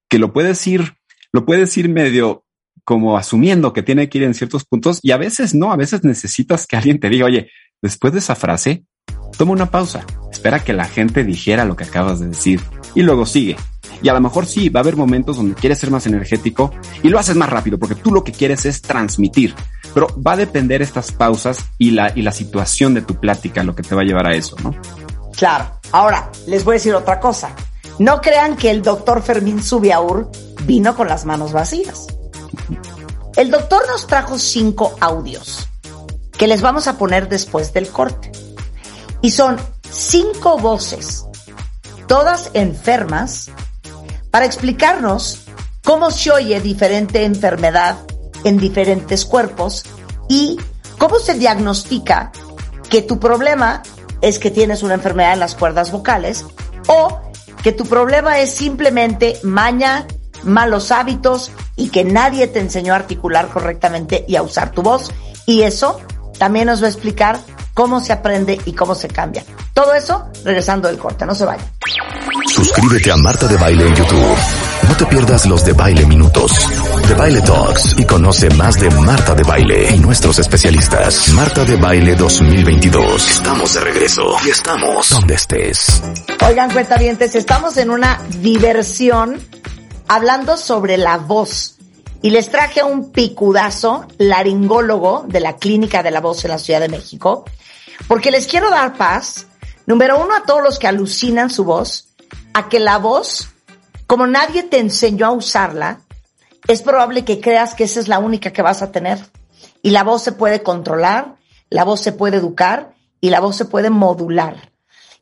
que 0.09 0.19
lo 0.19 0.33
puedes 0.33 0.65
ir, 0.67 0.95
lo 1.31 1.45
puedes 1.45 1.75
ir 1.77 1.89
medio 1.89 2.43
como 2.83 3.17
asumiendo 3.17 3.73
que 3.73 3.83
tiene 3.83 4.07
que 4.07 4.19
ir 4.19 4.23
en 4.23 4.33
ciertos 4.33 4.63
puntos 4.65 4.99
y 5.01 5.11
a 5.11 5.17
veces 5.17 5.53
no, 5.53 5.71
a 5.71 5.75
veces 5.75 6.03
necesitas 6.03 6.67
que 6.67 6.77
alguien 6.77 6.99
te 6.99 7.09
diga, 7.09 7.25
oye, 7.25 7.49
después 7.81 8.13
de 8.13 8.19
esa 8.19 8.35
frase, 8.35 8.85
toma 9.37 9.51
una 9.51 9.71
pausa, 9.71 10.05
espera 10.31 10.63
que 10.63 10.73
la 10.73 10.85
gente 10.85 11.23
dijera 11.23 11.65
lo 11.65 11.75
que 11.75 11.83
acabas 11.83 12.19
de 12.19 12.27
decir 12.27 12.61
y 12.95 13.01
luego 13.01 13.25
sigue. 13.25 13.57
Y 14.01 14.09
a 14.09 14.13
lo 14.13 14.21
mejor 14.21 14.45
sí, 14.45 14.69
va 14.69 14.79
a 14.79 14.83
haber 14.83 14.95
momentos 14.95 15.37
donde 15.37 15.55
quieres 15.55 15.79
ser 15.79 15.91
más 15.91 16.05
energético 16.05 16.71
y 17.03 17.09
lo 17.09 17.19
haces 17.19 17.35
más 17.35 17.49
rápido 17.49 17.77
porque 17.79 17.95
tú 17.95 18.11
lo 18.11 18.23
que 18.23 18.31
quieres 18.31 18.65
es 18.65 18.81
transmitir. 18.81 19.55
Pero 19.93 20.07
va 20.21 20.33
a 20.33 20.37
depender 20.37 20.81
estas 20.81 21.11
pausas 21.11 21.65
y 21.77 21.91
la, 21.91 22.11
y 22.15 22.21
la 22.21 22.31
situación 22.31 22.93
de 22.93 23.01
tu 23.01 23.15
plática 23.15 23.63
lo 23.63 23.75
que 23.75 23.83
te 23.83 23.95
va 23.95 24.01
a 24.01 24.05
llevar 24.05 24.27
a 24.27 24.35
eso, 24.35 24.55
¿no? 24.63 24.75
Claro. 25.35 25.79
Ahora, 25.91 26.31
les 26.47 26.63
voy 26.63 26.73
a 26.73 26.79
decir 26.79 26.93
otra 26.93 27.19
cosa. 27.19 27.49
No 27.99 28.21
crean 28.21 28.55
que 28.57 28.69
el 28.69 28.81
doctor 28.81 29.21
Fermín 29.23 29.63
Subiaur 29.63 30.29
vino 30.65 30.95
con 30.95 31.07
las 31.07 31.25
manos 31.25 31.51
vacías. 31.51 32.07
El 33.35 33.51
doctor 33.51 33.83
nos 33.87 34.07
trajo 34.07 34.37
cinco 34.37 34.95
audios 34.99 35.67
que 36.37 36.47
les 36.47 36.61
vamos 36.61 36.87
a 36.87 36.97
poner 36.97 37.27
después 37.27 37.73
del 37.73 37.87
corte. 37.89 38.31
Y 39.21 39.31
son 39.31 39.57
cinco 39.89 40.57
voces, 40.57 41.25
todas 42.07 42.51
enfermas, 42.53 43.49
para 44.37 44.45
explicarnos 44.45 45.45
cómo 45.83 46.11
se 46.11 46.29
oye 46.29 46.61
diferente 46.61 47.23
enfermedad 47.23 47.97
en 48.43 48.59
diferentes 48.59 49.25
cuerpos 49.25 49.83
y 50.29 50.59
cómo 50.99 51.17
se 51.17 51.33
diagnostica 51.33 52.31
que 52.87 53.01
tu 53.01 53.19
problema 53.19 53.81
es 54.21 54.37
que 54.37 54.51
tienes 54.51 54.83
una 54.83 54.93
enfermedad 54.93 55.33
en 55.33 55.39
las 55.39 55.55
cuerdas 55.55 55.91
vocales 55.91 56.45
o 56.87 57.19
que 57.63 57.71
tu 57.71 57.85
problema 57.85 58.37
es 58.37 58.51
simplemente 58.51 59.39
maña, 59.41 60.05
malos 60.43 60.91
hábitos 60.91 61.49
y 61.75 61.89
que 61.89 62.03
nadie 62.03 62.45
te 62.45 62.59
enseñó 62.59 62.93
a 62.93 62.97
articular 62.97 63.47
correctamente 63.47 64.23
y 64.27 64.35
a 64.35 64.43
usar 64.43 64.69
tu 64.69 64.83
voz. 64.83 65.11
Y 65.47 65.63
eso 65.63 65.99
también 66.37 66.67
nos 66.67 66.83
va 66.83 66.85
a 66.85 66.91
explicar 66.91 67.39
cómo 67.77 68.01
se 68.01 68.11
aprende 68.11 68.59
y 68.65 68.73
cómo 68.73 68.95
se 68.95 69.07
cambia. 69.07 69.43
Todo 69.71 69.93
eso 69.93 70.29
regresando 70.43 70.87
del 70.87 70.97
corte, 70.97 71.27
no 71.27 71.35
se 71.35 71.45
vayan. 71.45 71.63
Suscríbete 72.47 73.11
a 73.11 73.17
Marta 73.17 73.47
de 73.47 73.55
Baile 73.55 73.87
en 73.87 73.93
YouTube. 73.93 74.37
No 74.87 74.97
te 74.97 75.05
pierdas 75.05 75.45
los 75.45 75.63
de 75.63 75.73
Baile 75.73 76.03
Minutos, 76.07 76.53
de 77.07 77.13
Baile 77.13 77.39
Talks 77.41 77.99
y 77.99 78.05
conoce 78.05 78.49
más 78.55 78.79
de 78.79 78.89
Marta 78.89 79.35
de 79.35 79.43
Baile 79.43 79.91
y 79.95 79.99
nuestros 79.99 80.39
especialistas. 80.39 81.29
Marta 81.33 81.65
de 81.65 81.75
Baile 81.75 82.15
2022. 82.15 83.29
Estamos 83.29 83.71
de 83.75 83.79
regreso 83.81 84.25
y 84.43 84.49
estamos 84.49 85.11
donde 85.11 85.35
estés. 85.35 86.01
Oigan, 86.47 86.71
cuentavientes, 86.71 87.35
estamos 87.35 87.77
en 87.77 87.91
una 87.91 88.19
diversión 88.39 89.39
hablando 90.07 90.57
sobre 90.57 90.97
la 90.97 91.17
voz. 91.17 91.75
Y 92.23 92.31
les 92.31 92.49
traje 92.49 92.79
a 92.79 92.85
un 92.85 93.11
picudazo 93.11 94.07
laringólogo 94.17 95.25
de 95.27 95.39
la 95.41 95.57
Clínica 95.57 96.01
de 96.01 96.09
la 96.09 96.21
Voz 96.21 96.43
en 96.43 96.49
la 96.49 96.57
Ciudad 96.57 96.79
de 96.79 96.89
México, 96.89 97.45
porque 98.07 98.31
les 98.31 98.47
quiero 98.47 98.69
dar 98.69 98.95
paz, 98.95 99.47
número 99.85 100.21
uno, 100.23 100.35
a 100.35 100.43
todos 100.43 100.63
los 100.63 100.79
que 100.79 100.87
alucinan 100.87 101.49
su 101.49 101.63
voz, 101.63 102.09
a 102.53 102.69
que 102.69 102.79
la 102.79 102.97
voz, 102.97 103.49
como 104.05 104.27
nadie 104.27 104.63
te 104.63 104.79
enseñó 104.79 105.27
a 105.27 105.31
usarla, 105.31 106.01
es 106.67 106.81
probable 106.81 107.25
que 107.25 107.39
creas 107.39 107.73
que 107.73 107.85
esa 107.85 107.99
es 107.99 108.07
la 108.07 108.19
única 108.19 108.51
que 108.51 108.61
vas 108.61 108.81
a 108.81 108.91
tener. 108.91 109.19
Y 109.81 109.91
la 109.91 110.03
voz 110.03 110.23
se 110.23 110.33
puede 110.33 110.63
controlar, 110.63 111.35
la 111.69 111.83
voz 111.83 112.01
se 112.01 112.11
puede 112.11 112.37
educar 112.37 112.93
y 113.21 113.29
la 113.29 113.39
voz 113.39 113.55
se 113.55 113.65
puede 113.65 113.89
modular. 113.89 114.71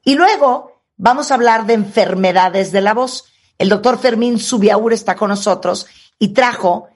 Y 0.04 0.16
luego 0.16 0.82
vamos 0.98 1.32
a 1.32 1.36
hablar 1.36 1.66
de 1.66 1.74
enfermedades 1.74 2.72
de 2.72 2.82
la 2.82 2.94
voz. 2.94 3.26
El 3.58 3.70
doctor 3.70 4.00
Fermín 4.00 4.40
Subiaur 4.40 4.94
está 4.94 5.16
con 5.16 5.30
nosotros 5.30 5.88
y 6.20 6.30
trajo 6.30 6.90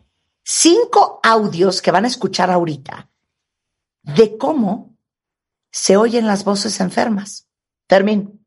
cinco 0.43 1.19
audios 1.23 1.81
que 1.81 1.91
van 1.91 2.05
a 2.05 2.09
escuchar 2.09 2.49
ahorita 2.49 3.09
de 4.01 4.37
cómo 4.37 4.88
se 5.71 5.97
oyen 5.97 6.27
las 6.27 6.43
voces 6.43 6.79
enfermas. 6.79 7.47
Fermín. 7.87 8.45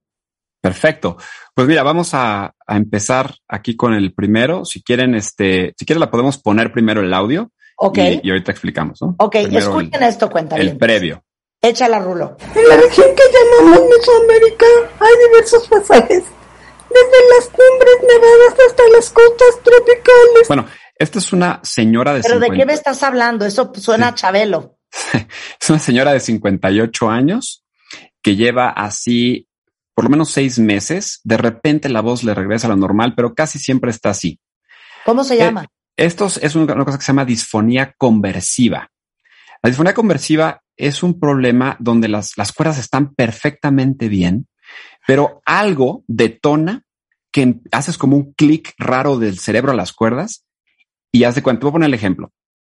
Perfecto. 0.61 1.17
Pues 1.55 1.67
mira, 1.67 1.83
vamos 1.83 2.15
a, 2.15 2.55
a, 2.67 2.77
empezar 2.77 3.35
aquí 3.49 3.77
con 3.77 3.95
el 3.95 4.15
primero. 4.15 4.65
Si 4.65 4.83
quieren, 4.83 5.15
este, 5.15 5.75
si 5.77 5.85
quieren 5.85 6.01
la 6.01 6.11
podemos 6.11 6.39
poner 6.39 6.73
primero 6.73 7.01
el 7.01 7.13
audio. 7.13 7.51
Ok. 7.77 7.99
Y, 7.99 8.21
y 8.23 8.31
ahorita 8.31 8.53
explicamos, 8.53 9.03
¿no? 9.03 9.17
Ok, 9.19 9.33
Primero 9.33 9.59
escuchen 9.59 10.03
el, 10.03 10.09
esto, 10.09 10.31
cuenta 10.31 10.57
el 10.57 10.79
previo. 10.79 11.25
Échala, 11.61 11.99
Rulo. 12.01 12.37
En 12.55 12.69
la 12.69 12.77
región 12.77 13.09
que 13.15 13.23
llamamos 13.33 13.89
Mesoamérica 13.89 14.67
hay 14.99 15.13
diversos 15.29 15.69
pasajes, 15.69 16.25
desde 16.91 17.29
las 17.37 17.47
cumbres 17.47 17.97
nevadas 18.03 18.57
hasta 18.69 18.83
las 18.93 19.11
costas 19.11 19.63
tropicales. 19.63 20.49
Bueno, 20.49 20.67
esta 20.97 21.19
es 21.19 21.33
una 21.33 21.61
señora 21.63 22.15
de 22.15 22.23
¿Pero 22.23 22.41
de 22.41 22.47
50 22.47 22.61
qué 22.61 22.67
me 22.67 22.73
estás 22.73 23.03
hablando? 23.03 23.47
Eso 23.47 23.73
suena 23.77 24.09
a 24.09 24.15
Chabelo. 24.15 24.79
es 25.61 25.71
una 25.71 25.79
señora 25.79 26.13
de 26.13 26.21
58 26.21 27.11
años 27.11 27.65
que 28.23 28.37
lleva 28.37 28.69
así 28.71 29.49
por 29.95 30.05
lo 30.05 30.11
menos 30.11 30.31
seis 30.31 30.59
meses. 30.59 31.21
De 31.25 31.37
repente 31.37 31.89
la 31.89 32.01
voz 32.01 32.23
le 32.25 32.35
regresa 32.35 32.67
a 32.67 32.71
lo 32.71 32.77
normal, 32.77 33.15
pero 33.15 33.35
casi 33.35 33.59
siempre 33.59 33.91
está 33.91 34.11
así. 34.11 34.41
¿Cómo 35.05 35.23
se 35.25 35.35
Eh, 35.35 35.39
llama? 35.39 35.67
Esto 35.97 36.27
es- 36.27 36.55
una 36.55 36.73
una 36.75 36.85
cosa 36.85 36.97
que 36.99 37.05
se 37.05 37.09
llama 37.13 37.25
disfonía 37.25 37.93
conversiva. 37.99 38.89
La 39.63 39.69
disfonía 39.69 39.95
conversiva 39.95 40.63
es 40.77 41.03
un 41.03 41.21
problema 41.21 41.77
donde 41.79 42.09
las, 42.09 42.37
las 42.39 42.53
cuerdas 42.53 42.79
están 42.79 43.15
perfectamente 43.15 44.09
bien, 44.09 44.49
pero 45.07 45.43
algo 45.45 46.03
detona 46.09 46.83
que 47.31 47.61
haces 47.71 47.99
como 47.99 48.17
un 48.17 48.33
clic 48.33 48.73
raro 48.79 49.19
del 49.19 49.39
cerebro 49.39 49.73
a 49.73 49.77
las 49.77 49.93
cuerdas 49.93 50.45
y 51.13 51.25
haz 51.25 51.35
de 51.35 51.43
cuenta. 51.43 51.61
Te 51.61 51.65
voy 51.67 51.71
a 51.71 51.73
poner 51.73 51.87
el 51.89 51.95
ejemplo. 51.95 52.33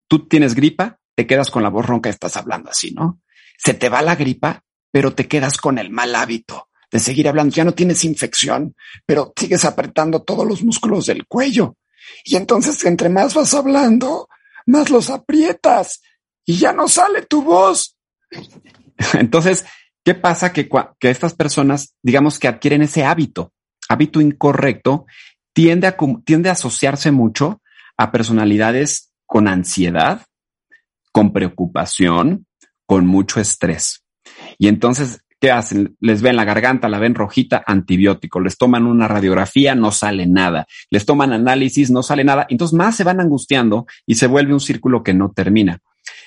Tú 0.08 0.26
tienes 0.28 0.54
gripa, 0.54 0.98
te 1.18 1.26
quedas 1.26 1.50
con 1.50 1.64
la 1.64 1.68
voz 1.68 1.84
ronca, 1.84 2.08
estás 2.08 2.36
hablando 2.36 2.70
así, 2.70 2.92
¿no? 2.92 3.20
Se 3.56 3.74
te 3.74 3.88
va 3.88 4.02
la 4.02 4.14
gripa, 4.14 4.62
pero 4.92 5.16
te 5.16 5.26
quedas 5.26 5.56
con 5.56 5.76
el 5.78 5.90
mal 5.90 6.14
hábito 6.14 6.68
de 6.92 7.00
seguir 7.00 7.26
hablando. 7.26 7.52
Ya 7.52 7.64
no 7.64 7.74
tienes 7.74 8.04
infección, 8.04 8.76
pero 9.04 9.32
sigues 9.36 9.64
apretando 9.64 10.22
todos 10.22 10.46
los 10.46 10.62
músculos 10.62 11.06
del 11.06 11.26
cuello. 11.26 11.76
Y 12.24 12.36
entonces, 12.36 12.84
entre 12.84 13.08
más 13.08 13.34
vas 13.34 13.52
hablando, 13.52 14.28
más 14.66 14.90
los 14.90 15.10
aprietas 15.10 16.02
y 16.44 16.56
ya 16.58 16.72
no 16.72 16.86
sale 16.86 17.22
tu 17.22 17.42
voz. 17.42 17.96
Entonces, 19.14 19.64
¿qué 20.04 20.14
pasa? 20.14 20.52
Que, 20.52 20.68
que 21.00 21.10
estas 21.10 21.34
personas, 21.34 21.96
digamos 22.00 22.38
que 22.38 22.46
adquieren 22.46 22.82
ese 22.82 23.04
hábito, 23.04 23.52
hábito 23.88 24.20
incorrecto, 24.20 25.06
tiende 25.52 25.88
a, 25.88 25.96
tiende 26.24 26.48
a 26.48 26.52
asociarse 26.52 27.10
mucho 27.10 27.60
a 27.96 28.12
personalidades 28.12 29.12
con 29.26 29.48
ansiedad, 29.48 30.27
con 31.12 31.32
preocupación, 31.32 32.46
con 32.86 33.06
mucho 33.06 33.40
estrés. 33.40 34.04
Y 34.58 34.68
entonces, 34.68 35.20
¿qué 35.40 35.50
hacen? 35.50 35.96
Les 36.00 36.22
ven 36.22 36.36
la 36.36 36.44
garganta, 36.44 36.88
la 36.88 36.98
ven 36.98 37.14
rojita, 37.14 37.62
antibiótico. 37.66 38.40
Les 38.40 38.56
toman 38.56 38.86
una 38.86 39.08
radiografía, 39.08 39.74
no 39.74 39.92
sale 39.92 40.26
nada. 40.26 40.66
Les 40.90 41.06
toman 41.06 41.32
análisis, 41.32 41.90
no 41.90 42.02
sale 42.02 42.24
nada. 42.24 42.46
Entonces 42.48 42.76
más 42.76 42.96
se 42.96 43.04
van 43.04 43.20
angustiando 43.20 43.86
y 44.06 44.16
se 44.16 44.26
vuelve 44.26 44.52
un 44.52 44.60
círculo 44.60 45.02
que 45.02 45.14
no 45.14 45.30
termina. 45.30 45.80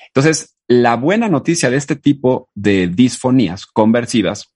Entonces, 0.08 0.58
la 0.67 0.96
buena 0.96 1.30
noticia 1.30 1.70
de 1.70 1.78
este 1.78 1.96
tipo 1.96 2.50
de 2.54 2.88
disfonías 2.88 3.65
conversivas 3.65 4.54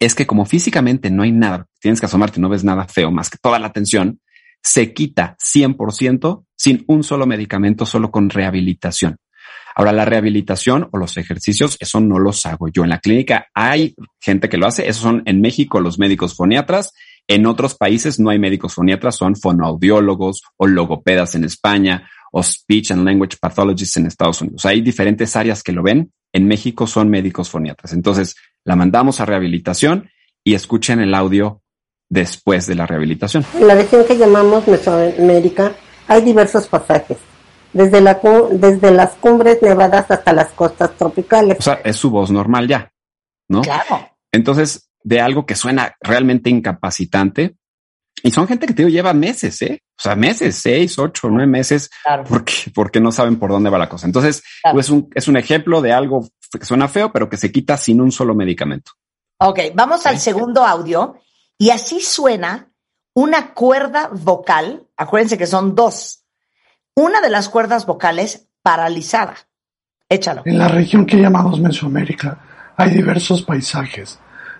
es 0.00 0.14
que 0.14 0.26
como 0.26 0.46
físicamente 0.46 1.10
no 1.10 1.22
hay 1.22 1.32
nada, 1.32 1.66
tienes 1.80 2.00
que 2.00 2.06
asomarte, 2.06 2.40
no 2.40 2.48
ves 2.48 2.64
nada 2.64 2.86
feo 2.86 3.10
más 3.10 3.30
que 3.30 3.38
toda 3.38 3.58
la 3.58 3.72
tensión, 3.72 4.20
se 4.62 4.92
quita 4.92 5.36
100% 5.38 6.44
sin 6.56 6.84
un 6.86 7.02
solo 7.02 7.26
medicamento, 7.26 7.86
solo 7.86 8.10
con 8.10 8.30
rehabilitación. 8.30 9.16
Ahora, 9.78 9.92
la 9.92 10.04
rehabilitación 10.04 10.88
o 10.90 10.98
los 10.98 11.16
ejercicios, 11.18 11.76
eso 11.78 12.00
no 12.00 12.18
los 12.18 12.44
hago 12.46 12.66
yo. 12.66 12.82
En 12.82 12.90
la 12.90 12.98
clínica 12.98 13.46
hay 13.54 13.94
gente 14.20 14.48
que 14.48 14.56
lo 14.56 14.66
hace. 14.66 14.88
Esos 14.88 15.02
son 15.04 15.22
en 15.24 15.40
México 15.40 15.80
los 15.80 16.00
médicos 16.00 16.34
foniatras. 16.34 16.94
En 17.28 17.46
otros 17.46 17.76
países 17.76 18.18
no 18.18 18.30
hay 18.30 18.40
médicos 18.40 18.74
foniatras, 18.74 19.14
son 19.14 19.36
fonoaudiólogos 19.36 20.42
o 20.56 20.66
logopedas 20.66 21.36
en 21.36 21.44
España 21.44 22.10
o 22.32 22.42
speech 22.42 22.90
and 22.90 23.04
language 23.04 23.36
pathologists 23.40 23.96
en 23.98 24.06
Estados 24.06 24.42
Unidos. 24.42 24.66
Hay 24.66 24.80
diferentes 24.80 25.36
áreas 25.36 25.62
que 25.62 25.70
lo 25.70 25.84
ven. 25.84 26.10
En 26.32 26.48
México 26.48 26.88
son 26.88 27.08
médicos 27.08 27.48
foniatras. 27.48 27.92
Entonces, 27.92 28.34
la 28.64 28.74
mandamos 28.74 29.20
a 29.20 29.26
rehabilitación 29.26 30.10
y 30.42 30.54
escuchen 30.54 30.98
el 30.98 31.14
audio 31.14 31.62
después 32.08 32.66
de 32.66 32.74
la 32.74 32.84
rehabilitación. 32.84 33.44
En 33.54 33.68
la 33.68 33.76
región 33.76 34.04
que 34.08 34.18
llamamos 34.18 34.66
Mesoamérica 34.66 35.76
hay 36.08 36.22
diversos 36.22 36.66
pasajes, 36.66 37.18
desde, 37.78 38.00
la, 38.00 38.20
desde 38.50 38.90
las 38.90 39.14
cumbres 39.14 39.62
nevadas 39.62 40.10
hasta 40.10 40.32
las 40.34 40.48
costas 40.52 40.90
tropicales. 40.96 41.56
O 41.58 41.62
sea, 41.62 41.74
es 41.84 41.96
su 41.96 42.10
voz 42.10 42.30
normal 42.30 42.68
ya, 42.68 42.92
¿no? 43.48 43.62
Claro. 43.62 44.10
Entonces, 44.32 44.90
de 45.02 45.20
algo 45.20 45.46
que 45.46 45.54
suena 45.54 45.94
realmente 46.00 46.50
incapacitante. 46.50 47.56
Y 48.22 48.32
son 48.32 48.48
gente 48.48 48.66
que 48.66 48.74
te 48.74 48.82
digo, 48.82 48.90
lleva 48.90 49.12
meses, 49.14 49.62
¿eh? 49.62 49.80
O 49.96 50.02
sea, 50.02 50.16
meses, 50.16 50.56
seis, 50.56 50.98
ocho, 50.98 51.28
nueve 51.30 51.46
meses, 51.46 51.88
Claro. 52.02 52.24
porque, 52.28 52.52
porque 52.74 53.00
no 53.00 53.12
saben 53.12 53.38
por 53.38 53.50
dónde 53.50 53.70
va 53.70 53.78
la 53.78 53.88
cosa. 53.88 54.06
Entonces, 54.06 54.42
Claro. 54.60 54.74
pues 54.74 54.90
un, 54.90 55.08
es 55.14 55.28
un 55.28 55.36
ejemplo 55.36 55.80
de 55.80 55.92
algo 55.92 56.28
que 56.50 56.64
suena 56.66 56.88
feo, 56.88 57.12
pero 57.12 57.28
que 57.30 57.36
se 57.36 57.52
quita 57.52 57.76
sin 57.76 58.00
un 58.00 58.10
solo 58.10 58.34
medicamento. 58.34 58.90
Ok, 59.40 59.60
vamos 59.74 60.04
al 60.06 60.18
segundo 60.18 60.64
audio. 60.66 61.14
Y 61.56 61.70
así 61.70 62.00
suena 62.00 62.72
una 63.14 63.54
cuerda 63.54 64.10
vocal. 64.12 64.84
Acuérdense 64.96 65.38
que 65.38 65.46
son 65.46 65.74
dos. 65.76 66.24
Una 66.98 67.20
de 67.20 67.30
las 67.30 67.48
cuerdas 67.48 67.86
vocales 67.86 68.48
paralizada. 68.60 69.36
Échalo. 70.08 70.42
En 70.44 70.58
la 70.58 70.66
región 70.66 71.06
que 71.06 71.16
llamamos 71.16 71.60
Mesoamérica 71.60 72.40
hay 72.76 72.90
diversos 72.90 73.42
paisajes, 73.42 74.18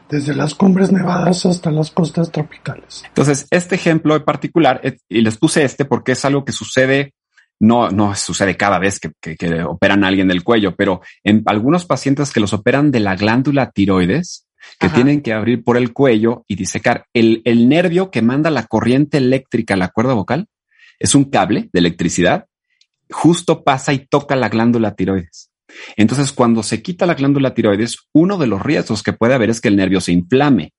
desde 0.09 0.37
las 0.37 0.55
cumbres 0.55 0.93
nevadas 0.93 1.45
hasta 1.47 1.73
las 1.73 1.91
costas 1.91 2.31
tropicales. 2.31 3.03
Entonces, 3.09 3.49
este 3.51 3.75
ejemplo 3.75 4.15
en 4.15 4.25
particular, 4.25 4.81
eh, 4.85 4.99
y 5.09 5.21
les 5.23 5.37
puse 5.37 5.65
este 5.65 5.85
porque 5.85 6.13
es 6.13 6.25
algo 6.25 6.45
que 6.45 6.53
sucede, 6.53 7.13
no, 7.59 7.91
no 7.91 8.15
sucede 8.15 8.57
cada 8.57 8.79
vez 8.79 9.01
que, 9.01 9.11
que- 9.21 9.35
que 9.37 9.65
operan 9.65 10.05
a 10.05 10.07
alguien 10.07 10.29
del 10.29 10.45
cuello, 10.45 10.77
pero 10.77 11.01
en 11.25 11.43
algunos 11.47 11.87
pacientes 11.87 12.33
que 12.33 12.39
los 12.39 12.53
operan 12.53 12.93
de 12.93 13.01
la 13.01 13.17
glándula 13.17 13.73
tiroides, 13.73 14.47
que 14.79 14.87
Ajá. 14.87 14.95
tienen 14.95 15.23
que 15.23 15.33
abrir 15.33 15.65
por 15.65 15.77
el 15.77 15.93
cuello 15.93 16.45
y 16.47 16.55
disecar 16.55 17.07
el, 17.13 17.43
el 17.45 17.69
nervio 17.69 18.13
que 18.13 18.23
manda 18.23 18.49
la 18.51 18.67
corriente 18.69 19.19
eléctrica 19.19 19.75
a 19.75 19.77
la 19.77 19.89
cuerda 19.89 20.15
vocal, 20.15 20.47
es 20.99 21.15
un 21.15 21.25
cable 21.25 21.71
de 21.73 21.81
electricidad, 21.81 22.47
justo 23.11 23.65
pasa 23.65 23.93
y 23.93 24.07
toca 24.07 24.37
la 24.37 24.49
glándula 24.49 24.95
tiroides. 24.95 25.51
Entonces, 25.97 26.33
cuando 26.33 26.63
se 26.63 26.83
quita 26.83 27.07
la 27.07 27.15
glándula 27.15 27.55
tiroides, 27.55 28.09
uno 28.13 28.39
de 28.39 28.47
los 28.47 28.63
riesgos 28.63 29.03
que 29.03 29.13
puede 29.13 29.35
haber 29.35 29.51
es 29.51 29.61
que 29.61 29.69
el 29.69 29.77
nervio 29.77 30.01
se 30.01 30.13
inflame. 30.13 30.73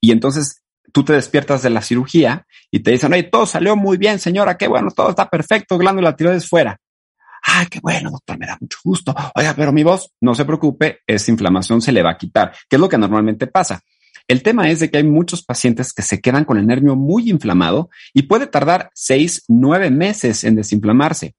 Y 0.00 0.12
entonces 0.12 0.62
tú 0.92 1.04
te 1.04 1.14
despiertas 1.14 1.62
de 1.62 1.70
la 1.70 1.82
cirugía 1.82 2.46
y 2.70 2.80
te 2.80 2.90
dicen, 2.90 3.12
oye, 3.12 3.24
todo 3.24 3.46
salió 3.46 3.76
muy 3.76 3.96
bien, 3.96 4.18
señora, 4.18 4.56
qué 4.56 4.68
bueno, 4.68 4.90
todo 4.90 5.10
está 5.10 5.28
perfecto, 5.28 5.78
glándula 5.78 6.14
tiroides 6.14 6.48
fuera. 6.48 6.78
Ay, 7.46 7.66
qué 7.66 7.80
bueno, 7.80 8.10
doctor, 8.10 8.38
me 8.38 8.46
da 8.46 8.56
mucho 8.58 8.78
gusto. 8.82 9.14
Oiga, 9.34 9.54
pero 9.54 9.72
mi 9.72 9.82
voz, 9.82 10.10
no 10.20 10.34
se 10.34 10.44
preocupe, 10.44 11.00
esa 11.06 11.30
inflamación 11.30 11.82
se 11.82 11.92
le 11.92 12.02
va 12.02 12.12
a 12.12 12.18
quitar, 12.18 12.52
que 12.68 12.76
es 12.76 12.80
lo 12.80 12.88
que 12.88 12.96
normalmente 12.96 13.46
pasa. 13.46 13.82
El 14.26 14.42
tema 14.42 14.70
es 14.70 14.80
de 14.80 14.90
que 14.90 14.98
hay 14.98 15.04
muchos 15.04 15.44
pacientes 15.44 15.92
que 15.92 16.02
se 16.02 16.20
quedan 16.20 16.44
con 16.44 16.56
el 16.56 16.66
nervio 16.66 16.96
muy 16.96 17.30
inflamado 17.30 17.90
y 18.12 18.22
puede 18.22 18.46
tardar 18.46 18.90
seis, 18.94 19.44
nueve 19.48 19.90
meses 19.90 20.44
en 20.44 20.56
desinflamarse. 20.56 21.34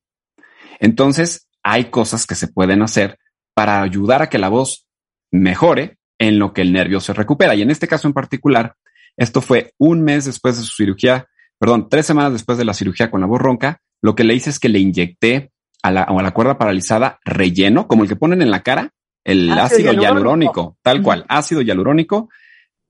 Entonces, 0.79 1.47
hay 1.63 1.85
cosas 1.85 2.27
que 2.27 2.35
se 2.35 2.47
pueden 2.47 2.81
hacer 2.83 3.17
para 3.55 3.81
ayudar 3.81 4.21
a 4.21 4.29
que 4.29 4.37
la 4.37 4.49
voz 4.49 4.85
mejore 5.31 5.97
en 6.19 6.37
lo 6.37 6.53
que 6.53 6.61
el 6.61 6.73
nervio 6.73 6.99
se 6.99 7.13
recupera. 7.13 7.55
Y 7.55 7.61
en 7.61 7.71
este 7.71 7.87
caso 7.87 8.07
en 8.07 8.13
particular, 8.13 8.75
Esto 9.17 9.41
fue 9.41 9.73
un 9.77 10.03
mes 10.03 10.25
después 10.25 10.57
de 10.57 10.63
su 10.63 10.75
cirugía, 10.75 11.27
perdón, 11.57 11.87
tres 11.89 12.05
semanas 12.05 12.33
después 12.33 12.57
de 12.57 12.65
la 12.65 12.73
cirugía 12.73 13.09
con 13.09 13.21
la 13.21 13.27
voz 13.27 13.41
ronca. 13.41 13.81
Lo 14.01 14.15
que 14.15 14.23
le 14.23 14.33
hice 14.33 14.49
es 14.49 14.59
que 14.59 14.69
le 14.69 14.79
inyecté 14.79 15.51
a 15.81 15.91
la, 15.91 16.03
a 16.03 16.21
la 16.21 16.31
cuerda 16.31 16.57
paralizada 16.57 17.19
relleno, 17.23 17.87
como 17.87 18.03
el 18.03 18.09
que 18.09 18.15
ponen 18.15 18.41
en 18.41 18.51
la 18.51 18.61
cara, 18.61 18.91
el 19.23 19.51
Ácido 19.51 19.63
ácido, 19.63 19.93
hialurónico. 19.93 20.03
hialurónico, 20.03 20.77
tal 20.83 21.01
cual, 21.01 21.25
ácido 21.29 21.61
hialurónico, 21.61 22.29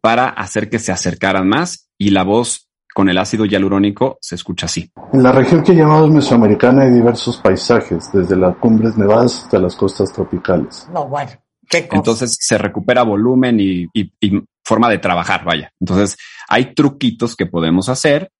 para 0.06 0.30
hacer 0.30 0.70
que 0.70 0.78
se 0.78 0.92
acercaran 0.92 1.48
más 1.50 1.90
y 1.98 2.12
la 2.12 2.24
voz 2.24 2.70
con 2.94 3.10
el 3.10 3.18
ácido 3.18 3.46
hialurónico 3.46 4.20
se 4.22 4.36
escucha 4.36 4.68
así. 4.68 4.92
En 5.12 5.24
la 5.24 5.32
región 5.32 5.64
que 5.64 5.74
llamamos 5.74 6.12
Mesoamericana 6.12 6.84
hay 6.84 6.92
diversos 6.92 7.38
paisajes, 7.38 8.12
desde 8.14 8.36
las 8.36 8.56
cumbres 8.58 8.96
nevadas 8.98 9.44
hasta 9.44 9.58
las 9.58 9.76
costas 9.76 10.14
tropicales. 10.14 10.88
No, 10.94 11.08
bueno, 11.08 11.32
qué 11.68 11.88
cosa. 11.88 11.98
Entonces 11.98 12.38
se 12.40 12.58
recupera 12.60 13.02
volumen 13.02 13.60
y, 13.60 13.88
y- 13.96 14.12
y 14.22 14.42
forma 14.64 14.90
de 14.90 15.00
trabajar, 15.00 15.44
vaya. 15.44 15.72
Entonces 15.80 16.18
hay 16.48 16.76
truquitos 16.76 17.36
que 17.36 17.48
podemos 17.48 17.90
hacer. 17.90 18.32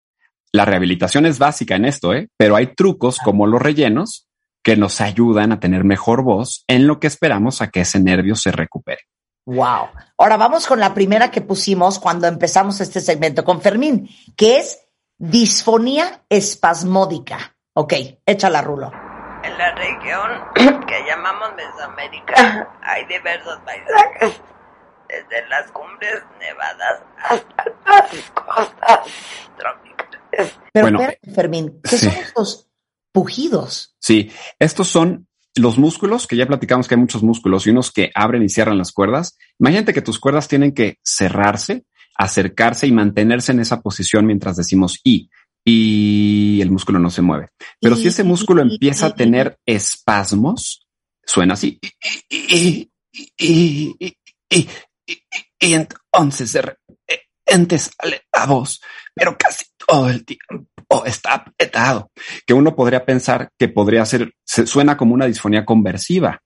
La 0.52 0.66
rehabilitación 0.66 1.26
es 1.26 1.40
básica 1.40 1.76
en 1.76 1.86
esto, 1.86 2.14
¿eh? 2.14 2.30
pero 2.38 2.56
hay 2.56 2.76
trucos 2.76 3.18
como 3.18 3.48
los 3.48 3.60
rellenos 3.62 4.28
que 4.64 4.78
nos 4.78 5.02
ayudan 5.02 5.52
a 5.52 5.60
tener 5.60 5.84
mejor 5.84 6.24
voz 6.24 6.64
en 6.68 6.86
lo 6.86 7.00
que 7.00 7.08
esperamos 7.08 7.62
a 7.64 7.70
que 7.70 7.82
ese 7.82 8.00
nervio 8.00 8.36
se 8.36 8.52
recupere. 8.52 9.02
Wow. 9.46 9.90
Ahora 10.18 10.38
vamos 10.38 10.66
con 10.66 10.80
la 10.80 10.94
primera 10.94 11.30
que 11.30 11.42
pusimos 11.42 12.00
cuando 12.00 12.28
empezamos 12.28 12.82
este 12.82 13.00
segmento 13.00 13.44
con 13.44 13.62
Fermín, 13.62 14.10
que 14.36 14.58
es 14.58 14.88
disfonía 15.18 16.24
espasmódica. 16.30 17.56
Ok, 17.74 17.94
échala, 18.26 18.62
Rulo. 18.62 18.92
En 19.44 19.58
la 19.58 19.76
región 19.76 20.32
que 20.88 21.06
llamamos 21.06 21.50
Mesoamérica 21.56 22.70
hay 22.82 23.06
diversos 23.06 23.60
paisajes, 23.66 24.42
desde 25.08 25.48
las 25.50 25.72
cumbres 25.72 26.24
nevadas 26.40 27.02
hasta 27.24 27.66
las 27.86 28.32
costas 28.32 29.00
tropicales. 29.58 30.60
Pero 30.74 30.86
Bueno, 30.86 31.00
espérate, 31.02 31.32
Fermín, 31.32 31.82
¿qué 31.84 31.98
sí. 31.98 32.10
son 32.10 32.16
estos 32.20 32.70
pujidos? 33.12 33.96
Sí, 34.00 34.34
estos 34.60 34.88
son 34.88 35.28
los 35.56 35.78
músculos, 35.78 36.28
que 36.28 36.36
ya 36.36 36.46
platicamos 36.48 36.88
que 36.88 36.96
hay 36.96 37.02
muchos 37.02 37.24
músculos 37.24 37.66
y 37.66 37.70
unos 37.70 37.92
que 37.92 38.12
abren 38.14 38.44
y 38.44 38.50
cierran 38.50 38.78
las 38.78 38.92
cuerdas. 38.92 39.38
Imagínate 39.60 39.94
que 39.94 40.02
tus 40.02 40.20
cuerdas 40.20 40.48
tienen 40.48 40.74
que 40.74 40.98
cerrarse, 41.04 41.86
acercarse 42.18 42.88
y 42.88 42.92
mantenerse 42.92 43.52
en 43.54 43.60
esa 43.62 43.82
posición 43.82 44.26
mientras 44.26 44.56
decimos 44.58 45.00
y 45.04 45.30
y 45.68 46.62
el 46.62 46.70
músculo 46.70 47.00
no 47.00 47.10
se 47.10 47.24
mueve. 47.24 47.48
Pero 47.82 47.96
si 47.96 48.08
ese 48.10 48.24
músculo 48.24 48.62
empieza 48.62 49.08
a 49.08 49.16
tener 49.16 49.58
espasmos, 49.66 50.86
suena 51.26 51.56
así. 51.56 51.80
Y, 52.30 52.38
y, 52.38 52.92
y, 53.12 53.32
y, 53.40 53.96
y, 54.00 54.18
y, 54.50 54.70
y- 55.08 55.20
y 55.60 55.74
entonces 55.74 56.54
de 56.54 56.62
repente 56.62 57.80
sale 57.80 58.22
la 58.32 58.46
voz, 58.46 58.80
pero 59.16 59.36
casi 59.40 59.66
todo 59.88 60.08
el 60.10 60.24
tiempo 60.24 60.68
está 61.04 61.34
apretado. 61.34 62.12
Que 62.46 62.54
uno 62.54 62.76
podría 62.76 63.04
pensar 63.06 63.50
que 63.58 63.68
podría 63.68 64.06
ser, 64.06 64.34
se 64.46 64.66
suena 64.68 64.96
como 64.96 65.14
una 65.14 65.26
disfonía 65.26 65.66
conversiva. 65.66 66.40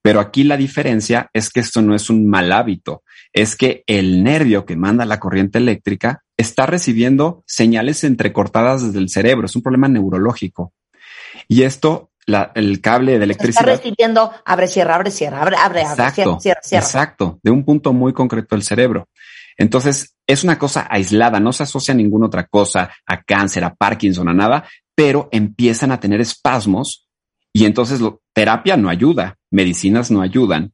Pero 0.00 0.20
aquí 0.20 0.44
la 0.44 0.56
diferencia 0.56 1.28
es 1.32 1.50
que 1.50 1.60
esto 1.60 1.82
no 1.82 1.94
es 1.94 2.08
un 2.10 2.28
mal 2.28 2.52
hábito, 2.52 3.02
es 3.32 3.56
que 3.56 3.82
el 3.86 4.22
nervio 4.22 4.64
que 4.64 4.76
manda 4.76 5.04
la 5.04 5.18
corriente 5.20 5.58
eléctrica 5.58 6.22
está 6.36 6.66
recibiendo 6.66 7.42
señales 7.46 8.04
entrecortadas 8.04 8.82
desde 8.84 8.98
el 8.98 9.08
cerebro, 9.08 9.46
es 9.46 9.56
un 9.56 9.62
problema 9.62 9.88
neurológico. 9.88 10.72
Y 11.48 11.62
esto, 11.62 12.10
la- 12.26 12.52
el 12.54 12.80
cable 12.80 13.12
de 13.12 13.16
Está 13.16 13.24
electricidad. 13.24 13.64
recibiendo 13.66 14.32
abre, 14.44 14.66
cierra, 14.68 14.94
abre, 14.96 15.10
cierra, 15.10 15.42
abre, 15.42 15.56
abre, 15.56 15.82
abre, 15.82 16.10
cierra, 16.12 16.38
cierra, 16.40 16.60
cierra. 16.62 16.84
exacto, 16.84 17.38
de 17.42 17.50
un 17.50 17.64
punto 17.64 17.92
muy 17.92 18.12
concreto 18.12 18.54
del 18.56 18.62
cerebro. 18.64 19.08
Entonces, 19.56 20.16
es 20.26 20.44
una 20.44 20.58
cosa 20.58 20.86
aislada, 20.90 21.40
no 21.40 21.52
se 21.52 21.62
asocia 21.64 21.92
a 21.92 21.96
ninguna 21.96 22.26
otra 22.26 22.46
cosa, 22.46 22.90
a 23.06 23.22
cáncer, 23.22 23.64
a 23.64 23.74
Parkinson, 23.74 24.28
a 24.28 24.34
nada, 24.34 24.64
pero 24.94 25.28
empiezan 25.32 25.92
a 25.92 26.00
tener 26.00 26.20
espasmos 26.20 27.08
y 27.52 27.64
entonces 27.66 28.00
lo- 28.00 28.22
terapia 28.32 28.76
no 28.76 28.88
ayuda, 28.88 29.36
medicinas 29.50 30.10
no 30.10 30.22
ayudan 30.22 30.72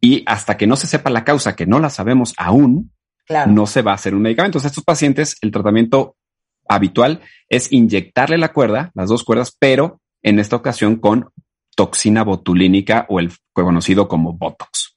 y 0.00 0.22
hasta 0.26 0.56
que 0.56 0.66
no 0.66 0.76
se 0.76 0.86
sepa 0.86 1.10
la 1.10 1.24
causa, 1.24 1.54
que 1.56 1.66
no 1.66 1.78
la 1.80 1.90
sabemos 1.90 2.34
aún, 2.36 2.92
Claro. 3.26 3.50
no 3.52 3.66
se 3.66 3.82
va 3.82 3.92
a 3.92 3.94
hacer 3.96 4.14
un 4.14 4.22
medicamento. 4.22 4.56
Entonces, 4.58 4.70
estos 4.72 4.84
pacientes, 4.84 5.36
el 5.42 5.50
tratamiento 5.50 6.16
habitual 6.68 7.20
es 7.48 7.70
inyectarle 7.72 8.38
la 8.38 8.52
cuerda, 8.52 8.90
las 8.94 9.08
dos 9.10 9.22
cuerdas, 9.24 9.54
pero 9.58 10.00
en 10.22 10.38
esta 10.38 10.56
ocasión 10.56 10.96
con 10.96 11.30
toxina 11.76 12.24
botulínica 12.24 13.06
o 13.08 13.20
el 13.20 13.32
conocido 13.52 14.08
como 14.08 14.32
Botox. 14.32 14.96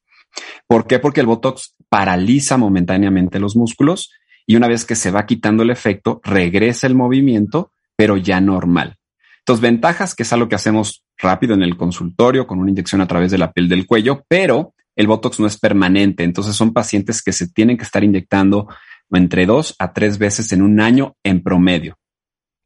¿Por 0.67 0.87
qué? 0.87 0.99
Porque 0.99 1.19
el 1.19 1.27
Botox 1.27 1.75
paraliza 1.91 2.55
momentáneamente 2.55 3.37
los 3.37 3.57
músculos 3.57 4.11
y 4.47 4.55
una 4.55 4.69
vez 4.69 4.85
que 4.85 4.95
se 4.95 5.11
va 5.11 5.25
quitando 5.25 5.63
el 5.63 5.71
efecto, 5.71 6.21
regresa 6.23 6.87
el 6.87 6.95
movimiento, 6.95 7.73
pero 7.97 8.15
ya 8.15 8.39
normal. 8.39 8.97
Entonces, 9.39 9.61
ventajas, 9.61 10.15
que 10.15 10.23
es 10.23 10.31
algo 10.31 10.47
que 10.47 10.55
hacemos 10.55 11.03
rápido 11.17 11.53
en 11.53 11.63
el 11.63 11.75
consultorio 11.75 12.47
con 12.47 12.59
una 12.59 12.71
inyección 12.71 13.01
a 13.01 13.07
través 13.07 13.29
de 13.29 13.37
la 13.37 13.51
piel 13.51 13.67
del 13.67 13.85
cuello, 13.85 14.23
pero 14.29 14.73
el 14.95 15.07
Botox 15.07 15.41
no 15.41 15.47
es 15.47 15.59
permanente. 15.59 16.23
Entonces, 16.23 16.55
son 16.55 16.71
pacientes 16.71 17.21
que 17.21 17.33
se 17.33 17.49
tienen 17.49 17.77
que 17.77 17.83
estar 17.83 18.03
inyectando 18.05 18.69
entre 19.11 19.45
dos 19.45 19.75
a 19.77 19.91
tres 19.91 20.17
veces 20.17 20.53
en 20.53 20.61
un 20.61 20.79
año 20.79 21.17
en 21.23 21.43
promedio. 21.43 21.97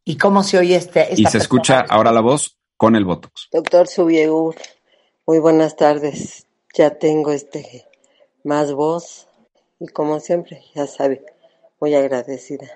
¿Y 0.03 0.17
cómo 0.17 0.43
se 0.43 0.59
oye 0.59 0.75
este? 0.75 1.07
Y 1.17 1.25
se 1.25 1.39
escucha 1.39 1.83
ahora 1.89 2.11
la 2.11 2.21
voz 2.21 2.59
con 2.77 2.95
el 2.95 3.05
Botox. 3.05 3.47
Doctor 3.51 3.87
Subieur, 3.87 4.55
muy 5.25 5.39
buenas 5.39 5.75
tardes. 5.75 6.45
Ya 6.75 6.91
tengo 6.91 7.31
este 7.31 7.84
más 8.45 8.71
voz 8.71 9.27
y 9.79 9.87
como 9.87 10.19
siempre, 10.19 10.61
ya 10.73 10.87
sabe, 10.87 11.25
muy 11.81 11.93
agradecida. 11.95 12.67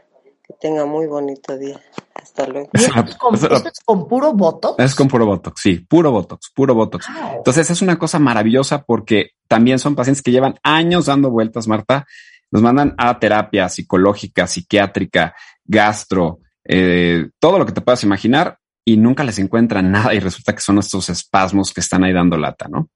Que 0.46 0.54
tenga 0.60 0.86
muy 0.86 1.06
bonito 1.06 1.58
día. 1.58 1.80
Hasta 2.16 2.48
luego. 2.48 2.70
¿Y 2.74 2.82
esto 2.82 3.00
es 3.06 3.16
con, 3.16 3.36
esto 3.36 3.56
es 3.56 3.80
con 3.86 4.08
puro 4.08 4.34
voto? 4.34 4.76
Es 4.78 4.96
con 4.96 5.08
puro 5.08 5.26
Botox, 5.26 5.62
sí, 5.62 5.76
puro 5.76 6.12
Botox, 6.12 6.52
puro 6.54 6.74
Botox. 6.76 7.06
Wow. 7.08 7.38
Entonces 7.38 7.70
es 7.70 7.82
una 7.82 7.98
cosa 7.98 8.20
maravillosa 8.20 8.84
porque 8.84 9.32
también 9.48 9.80
son 9.80 9.96
pacientes 9.96 10.22
que 10.22 10.32
llevan 10.32 10.56
años 10.64 11.06
dando 11.06 11.30
vueltas, 11.30 11.68
Marta. 11.68 12.06
Nos 12.52 12.62
mandan 12.62 12.96
a 12.98 13.20
terapia 13.20 13.70
psicológica, 13.70 14.48
psiquiátrica, 14.48 15.36
gastro, 15.64 16.40
eh, 16.66 17.30
todo 17.40 17.60
lo 17.60 17.66
que 17.66 17.72
te 17.72 17.82
puedas 17.82 18.04
imaginar 18.04 18.58
y 18.84 18.98
nunca 18.98 19.24
les 19.24 19.38
encuentran 19.38 19.92
nada 19.92 20.14
y 20.16 20.20
resulta 20.20 20.54
que 20.54 20.62
son 20.62 20.80
estos 20.80 21.10
espasmos 21.10 21.72
que 21.72 21.82
están 21.82 22.04
ahí 22.04 22.12
dando 22.12 22.38
lata, 22.38 22.68
¿no? 22.68 22.90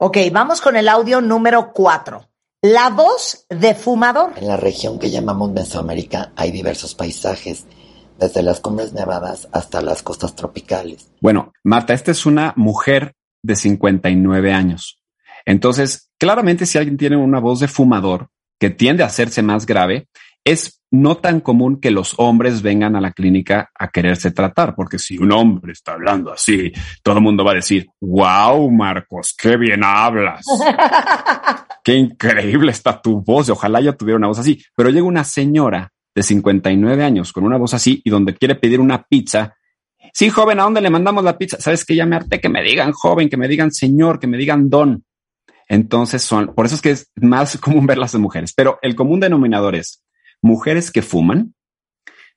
Ok, 0.00 0.16
vamos 0.30 0.60
con 0.60 0.76
el 0.76 0.88
audio 0.88 1.20
número 1.20 1.72
cuatro. 1.72 2.28
La 2.62 2.88
voz 2.88 3.46
de 3.50 3.74
fumador. 3.74 4.32
En 4.36 4.46
la 4.46 4.56
región 4.56 4.96
que 5.00 5.10
llamamos 5.10 5.50
Mesoamérica 5.50 6.30
hay 6.36 6.52
diversos 6.52 6.94
paisajes, 6.94 7.66
desde 8.16 8.44
las 8.44 8.60
cumbres 8.60 8.92
nevadas 8.92 9.48
hasta 9.50 9.82
las 9.82 10.04
costas 10.04 10.36
tropicales. 10.36 11.10
Bueno, 11.20 11.52
Marta, 11.64 11.94
esta 11.94 12.12
es 12.12 12.26
una 12.26 12.52
mujer 12.54 13.16
de 13.42 13.56
59 13.56 14.52
años. 14.52 15.02
Entonces, 15.44 16.12
claramente 16.16 16.64
si 16.64 16.78
alguien 16.78 16.96
tiene 16.96 17.16
una 17.16 17.40
voz 17.40 17.58
de 17.58 17.66
fumador 17.66 18.28
que 18.60 18.70
tiende 18.70 19.02
a 19.02 19.06
hacerse 19.06 19.42
más 19.42 19.66
grave, 19.66 20.06
es 20.50 20.80
no 20.90 21.18
tan 21.18 21.40
común 21.40 21.80
que 21.80 21.90
los 21.90 22.14
hombres 22.16 22.62
vengan 22.62 22.96
a 22.96 23.00
la 23.00 23.12
clínica 23.12 23.70
a 23.78 23.88
quererse 23.88 24.30
tratar, 24.30 24.74
porque 24.74 24.98
si 24.98 25.18
un 25.18 25.32
hombre 25.32 25.72
está 25.72 25.92
hablando 25.92 26.32
así, 26.32 26.72
todo 27.02 27.16
el 27.18 27.22
mundo 27.22 27.44
va 27.44 27.52
a 27.52 27.56
decir, 27.56 27.86
wow, 28.00 28.70
Marcos, 28.70 29.34
qué 29.36 29.56
bien 29.56 29.82
hablas. 29.84 30.44
Qué 31.84 31.94
increíble 31.94 32.70
está 32.70 33.00
tu 33.00 33.22
voz. 33.22 33.48
Ojalá 33.48 33.80
yo 33.80 33.96
tuviera 33.96 34.18
una 34.18 34.26
voz 34.26 34.38
así. 34.38 34.62
Pero 34.76 34.90
llega 34.90 35.06
una 35.06 35.24
señora 35.24 35.90
de 36.14 36.22
59 36.22 37.02
años 37.02 37.32
con 37.32 37.44
una 37.44 37.56
voz 37.56 37.72
así 37.72 38.02
y 38.04 38.10
donde 38.10 38.34
quiere 38.34 38.56
pedir 38.56 38.78
una 38.78 39.04
pizza. 39.04 39.54
Sí, 40.12 40.28
joven, 40.28 40.60
¿a 40.60 40.64
dónde 40.64 40.82
le 40.82 40.90
mandamos 40.90 41.24
la 41.24 41.38
pizza? 41.38 41.58
Sabes 41.58 41.86
que 41.86 41.94
ya 41.94 42.04
me 42.04 42.16
harté 42.16 42.42
que 42.42 42.50
me 42.50 42.62
digan 42.62 42.92
joven, 42.92 43.30
que 43.30 43.38
me 43.38 43.48
digan 43.48 43.72
señor, 43.72 44.20
que 44.20 44.26
me 44.26 44.36
digan 44.36 44.68
don. 44.68 45.02
Entonces 45.66 46.20
son, 46.20 46.54
por 46.54 46.66
eso 46.66 46.74
es 46.74 46.82
que 46.82 46.90
es 46.90 47.10
más 47.16 47.56
común 47.56 47.86
verlas 47.86 48.12
de 48.12 48.18
mujeres. 48.18 48.52
Pero 48.54 48.78
el 48.82 48.94
común 48.94 49.20
denominador 49.20 49.74
es 49.74 50.02
mujeres 50.42 50.90
que 50.90 51.02
fuman, 51.02 51.54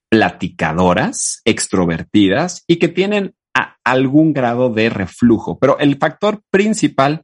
platicadoras, 0.09 1.41
extrovertidas 1.45 2.63
y 2.67 2.77
que 2.77 2.87
tienen 2.89 3.33
a- 3.53 3.77
algún 3.83 4.33
grado 4.33 4.69
de 4.69 4.89
reflujo. 4.89 5.57
Pero 5.59 5.79
el 5.79 5.97
factor 5.97 6.41
principal 6.49 7.23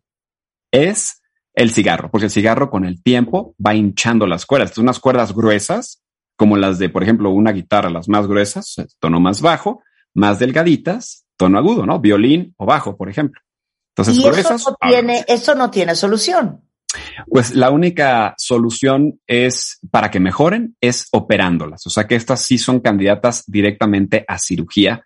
es 0.71 1.21
el 1.53 1.71
cigarro, 1.71 2.09
porque 2.11 2.25
el 2.25 2.31
cigarro 2.31 2.69
con 2.69 2.85
el 2.85 3.01
tiempo 3.01 3.55
va 3.65 3.75
hinchando 3.75 4.27
las 4.27 4.45
cuerdas. 4.45 4.69
Entonces, 4.69 4.83
unas 4.83 4.99
cuerdas 4.99 5.33
gruesas, 5.33 6.03
como 6.37 6.55
las 6.55 6.77
de, 6.79 6.89
por 6.89 7.03
ejemplo, 7.03 7.29
una 7.31 7.51
guitarra, 7.51 7.89
las 7.89 8.07
más 8.07 8.27
gruesas, 8.27 8.75
tono 8.99 9.19
más 9.19 9.41
bajo, 9.41 9.81
más 10.13 10.39
delgaditas, 10.39 11.25
tono 11.35 11.57
agudo, 11.57 11.85
¿no? 11.85 11.99
Violín 11.99 12.53
o 12.57 12.65
bajo, 12.65 12.95
por 12.95 13.09
ejemplo. 13.09 13.41
Entonces, 13.95 14.15
y 14.17 14.27
eso 14.27 14.55
no, 14.69 14.77
tiene, 14.89 15.25
eso 15.27 15.55
no 15.55 15.71
tiene 15.71 15.95
solución. 15.95 16.66
Pues 17.27 17.53
la 17.55 17.69
única 17.69 18.33
solución 18.37 19.19
es 19.27 19.79
para 19.91 20.09
que 20.09 20.19
mejoren 20.19 20.75
es 20.81 21.07
operándolas. 21.11 21.85
O 21.85 21.89
sea 21.89 22.07
que 22.07 22.15
estas 22.15 22.41
sí 22.41 22.57
son 22.57 22.79
candidatas 22.79 23.43
directamente 23.47 24.23
a 24.27 24.39
cirugía 24.39 25.03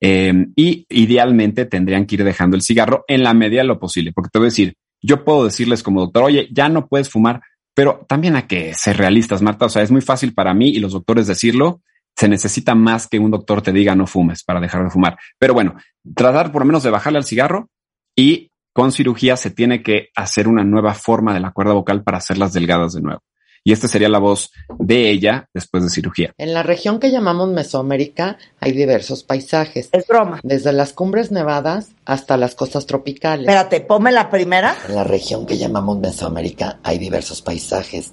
eh, 0.00 0.32
y 0.54 0.86
idealmente 0.90 1.64
tendrían 1.64 2.06
que 2.06 2.16
ir 2.16 2.24
dejando 2.24 2.56
el 2.56 2.62
cigarro 2.62 3.04
en 3.08 3.22
la 3.22 3.34
medida 3.34 3.62
de 3.62 3.68
lo 3.68 3.78
posible. 3.78 4.12
Porque 4.12 4.30
te 4.30 4.38
voy 4.38 4.46
a 4.46 4.50
decir, 4.50 4.74
yo 5.02 5.24
puedo 5.24 5.44
decirles 5.44 5.82
como 5.82 6.00
doctor, 6.00 6.24
oye, 6.24 6.48
ya 6.52 6.68
no 6.68 6.86
puedes 6.86 7.10
fumar, 7.10 7.40
Pero 7.76 8.04
también 8.08 8.36
hay 8.36 8.44
que 8.44 8.72
ser 8.74 8.96
realistas, 8.96 9.42
Marta. 9.42 9.66
O 9.66 9.68
sea, 9.68 9.82
es 9.82 9.90
muy 9.90 10.00
fácil 10.00 10.32
para 10.32 10.54
mí 10.54 10.68
y 10.68 10.78
los 10.78 10.92
doctores 10.92 11.26
decirlo. 11.26 11.82
Se 12.16 12.28
necesita 12.28 12.76
más 12.76 13.08
que 13.08 13.18
un 13.18 13.32
doctor 13.32 13.62
te 13.62 13.72
diga 13.72 13.96
no 13.96 14.06
fumes 14.06 14.44
para 14.44 14.60
dejar 14.60 14.84
de 14.84 14.90
fumar. 14.90 15.18
Pero 15.38 15.54
bueno, 15.54 15.74
tratar 16.14 16.52
por 16.52 16.62
lo 16.62 16.66
menos 16.66 16.84
de 16.84 16.90
bajarle 16.90 17.18
al 17.18 17.24
cigarro 17.24 17.68
y 18.14 18.52
con 18.74 18.92
cirugía 18.92 19.38
se 19.38 19.50
tiene 19.50 19.82
que 19.82 20.10
hacer 20.14 20.48
una 20.48 20.64
nueva 20.64 20.92
forma 20.92 21.32
de 21.32 21.40
la 21.40 21.52
cuerda 21.52 21.72
vocal 21.72 22.02
para 22.02 22.18
hacerlas 22.18 22.52
delgadas 22.52 22.92
de 22.92 23.00
nuevo 23.00 23.22
y 23.64 23.72
esta 23.72 23.88
sería 23.88 24.10
la 24.10 24.18
voz 24.18 24.52
de 24.78 25.10
ella 25.10 25.48
después 25.54 25.82
de 25.82 25.88
cirugía. 25.88 26.34
En 26.36 26.52
la 26.52 26.62
región 26.62 27.00
que 27.00 27.10
llamamos 27.10 27.48
Mesoamérica 27.48 28.36
hay 28.60 28.72
diversos 28.72 29.24
paisajes. 29.24 29.88
Es 29.90 30.06
broma. 30.06 30.40
Desde 30.42 30.72
las 30.72 30.92
cumbres 30.92 31.32
nevadas 31.32 31.88
hasta 32.04 32.36
las 32.36 32.54
costas 32.54 32.84
tropicales. 32.84 33.48
Espérate, 33.48 33.80
ponme 33.80 34.12
la 34.12 34.30
primera. 34.30 34.76
En 34.86 34.94
la 34.94 35.04
región 35.04 35.46
que 35.46 35.56
llamamos 35.56 35.98
Mesoamérica 35.98 36.78
hay 36.82 36.98
diversos 36.98 37.40
paisajes. 37.40 38.12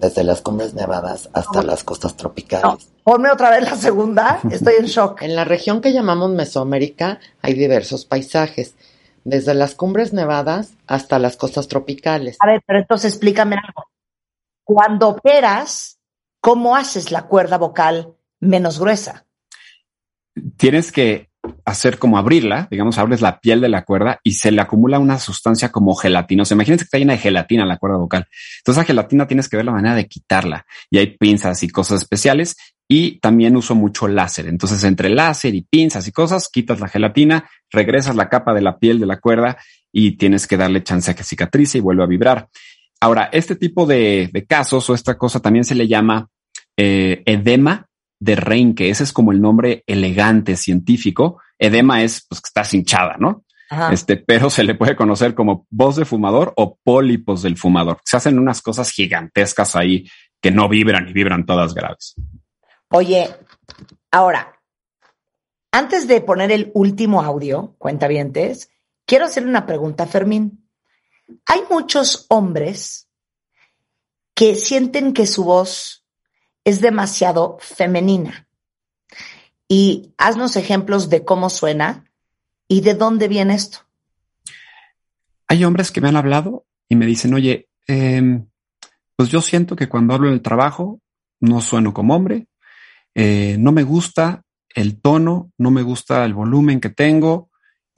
Desde 0.00 0.24
las 0.24 0.42
cumbres 0.42 0.74
nevadas 0.74 1.28
hasta 1.32 1.62
las 1.62 1.84
costas 1.84 2.16
tropicales. 2.16 2.64
No, 2.64 2.78
ponme 3.04 3.30
otra 3.30 3.50
vez 3.50 3.62
la 3.62 3.76
segunda. 3.76 4.40
Estoy 4.50 4.74
en 4.80 4.86
shock. 4.86 5.22
En 5.28 5.36
la 5.36 5.44
región 5.44 5.80
que 5.80 5.92
llamamos 5.92 6.30
Mesoamérica 6.30 7.20
hay 7.40 7.54
diversos 7.54 8.04
paisajes 8.04 8.74
desde 9.24 9.54
las 9.54 9.74
cumbres 9.74 10.12
nevadas 10.12 10.74
hasta 10.86 11.18
las 11.18 11.36
costas 11.36 11.68
tropicales. 11.68 12.36
A 12.40 12.46
ver, 12.46 12.62
pero 12.66 12.78
entonces 12.80 13.12
explícame 13.12 13.56
algo 13.56 13.84
cuando 14.68 15.08
operas, 15.08 15.98
¿cómo 16.42 16.76
haces 16.76 17.10
la 17.10 17.22
cuerda 17.22 17.56
vocal 17.56 18.12
menos 18.38 18.78
gruesa? 18.78 19.24
Tienes 20.58 20.92
que 20.92 21.30
hacer 21.64 21.98
como 21.98 22.18
abrirla, 22.18 22.68
digamos, 22.70 22.98
abres 22.98 23.22
la 23.22 23.40
piel 23.40 23.62
de 23.62 23.70
la 23.70 23.86
cuerda 23.86 24.20
y 24.22 24.32
se 24.32 24.52
le 24.52 24.60
acumula 24.60 24.98
una 24.98 25.18
sustancia 25.18 25.72
como 25.72 25.94
gelatinosa. 25.94 26.52
Imagínense 26.52 26.82
que 26.82 26.88
está 26.88 26.98
llena 26.98 27.14
de 27.14 27.20
gelatina 27.20 27.64
la 27.64 27.78
cuerda 27.78 27.96
vocal. 27.96 28.26
Entonces, 28.58 28.82
la 28.82 28.84
gelatina 28.84 29.26
tienes 29.26 29.48
que 29.48 29.56
ver 29.56 29.64
la 29.64 29.72
manera 29.72 29.94
de 29.94 30.06
quitarla 30.06 30.66
y 30.90 30.98
hay 30.98 31.16
pinzas 31.16 31.62
y 31.62 31.70
cosas 31.70 32.02
especiales 32.02 32.54
y 32.88 33.18
también 33.20 33.54
uso 33.54 33.74
mucho 33.74 34.08
láser. 34.08 34.46
Entonces, 34.46 34.82
entre 34.84 35.10
láser 35.10 35.54
y 35.54 35.60
pinzas 35.60 36.08
y 36.08 36.12
cosas, 36.12 36.48
quitas 36.48 36.80
la 36.80 36.88
gelatina, 36.88 37.48
regresas 37.70 38.16
la 38.16 38.30
capa 38.30 38.54
de 38.54 38.62
la 38.62 38.78
piel 38.78 38.98
de 38.98 39.06
la 39.06 39.20
cuerda 39.20 39.58
y 39.92 40.12
tienes 40.12 40.46
que 40.46 40.56
darle 40.56 40.82
chance 40.82 41.10
a 41.10 41.14
que 41.14 41.22
cicatrice 41.22 41.78
y 41.78 41.82
vuelva 41.82 42.04
a 42.04 42.08
vibrar. 42.08 42.48
Ahora, 43.00 43.28
este 43.30 43.56
tipo 43.56 43.86
de, 43.86 44.46
casos 44.48 44.88
o 44.88 44.94
esta 44.94 45.18
cosa 45.18 45.40
también 45.40 45.64
se 45.64 45.74
le 45.74 45.86
llama 45.86 46.28
eh, 46.76 47.22
edema 47.26 47.86
de 48.18 48.36
Reinke. 48.36 48.88
Ese 48.88 49.04
es 49.04 49.12
como 49.12 49.32
el 49.32 49.40
nombre 49.40 49.84
elegante 49.86 50.56
científico. 50.56 51.40
Edema 51.58 52.02
es 52.02 52.24
pues 52.26 52.40
que 52.40 52.48
estás 52.48 52.72
hinchada, 52.72 53.16
¿no? 53.18 53.44
Este, 53.92 54.16
pero 54.16 54.48
se 54.48 54.64
le 54.64 54.74
puede 54.74 54.96
conocer 54.96 55.34
como 55.34 55.66
voz 55.68 55.96
de 55.96 56.06
fumador 56.06 56.54
o 56.56 56.78
pólipos 56.82 57.42
del 57.42 57.58
fumador. 57.58 58.00
Se 58.02 58.16
hacen 58.16 58.38
unas 58.38 58.62
cosas 58.62 58.90
gigantescas 58.90 59.76
ahí 59.76 60.08
que 60.40 60.50
no 60.50 60.70
vibran 60.70 61.06
y 61.08 61.12
vibran 61.12 61.44
todas 61.44 61.74
graves. 61.74 62.14
Oye, 62.90 63.36
ahora, 64.10 64.60
antes 65.72 66.08
de 66.08 66.20
poner 66.22 66.50
el 66.50 66.70
último 66.74 67.22
audio, 67.22 67.74
cuenta 67.78 68.06
cuentavientes, 68.06 68.70
quiero 69.04 69.26
hacer 69.26 69.46
una 69.46 69.66
pregunta, 69.66 70.06
Fermín. 70.06 70.68
Hay 71.44 71.62
muchos 71.68 72.26
hombres 72.30 73.08
que 74.34 74.54
sienten 74.54 75.12
que 75.12 75.26
su 75.26 75.44
voz 75.44 76.06
es 76.64 76.80
demasiado 76.80 77.58
femenina. 77.60 78.48
Y 79.68 80.14
haznos 80.16 80.56
ejemplos 80.56 81.10
de 81.10 81.24
cómo 81.24 81.50
suena 81.50 82.10
y 82.68 82.80
de 82.80 82.94
dónde 82.94 83.28
viene 83.28 83.54
esto. 83.54 83.80
Hay 85.46 85.64
hombres 85.64 85.90
que 85.90 86.00
me 86.00 86.08
han 86.08 86.16
hablado 86.16 86.66
y 86.88 86.96
me 86.96 87.04
dicen, 87.04 87.34
oye, 87.34 87.68
em, 87.86 88.48
pues 89.16 89.28
yo 89.28 89.42
siento 89.42 89.76
que 89.76 89.88
cuando 89.88 90.14
hablo 90.14 90.28
en 90.28 90.34
el 90.34 90.42
trabajo 90.42 91.00
no 91.40 91.60
sueno 91.60 91.92
como 91.92 92.14
hombre, 92.14 92.48
eh, 93.14 93.56
no 93.58 93.72
me 93.72 93.82
gusta 93.82 94.42
el 94.74 95.00
tono, 95.00 95.52
no 95.58 95.70
me 95.70 95.82
gusta 95.82 96.24
el 96.24 96.34
volumen 96.34 96.80
que 96.80 96.90
tengo 96.90 97.50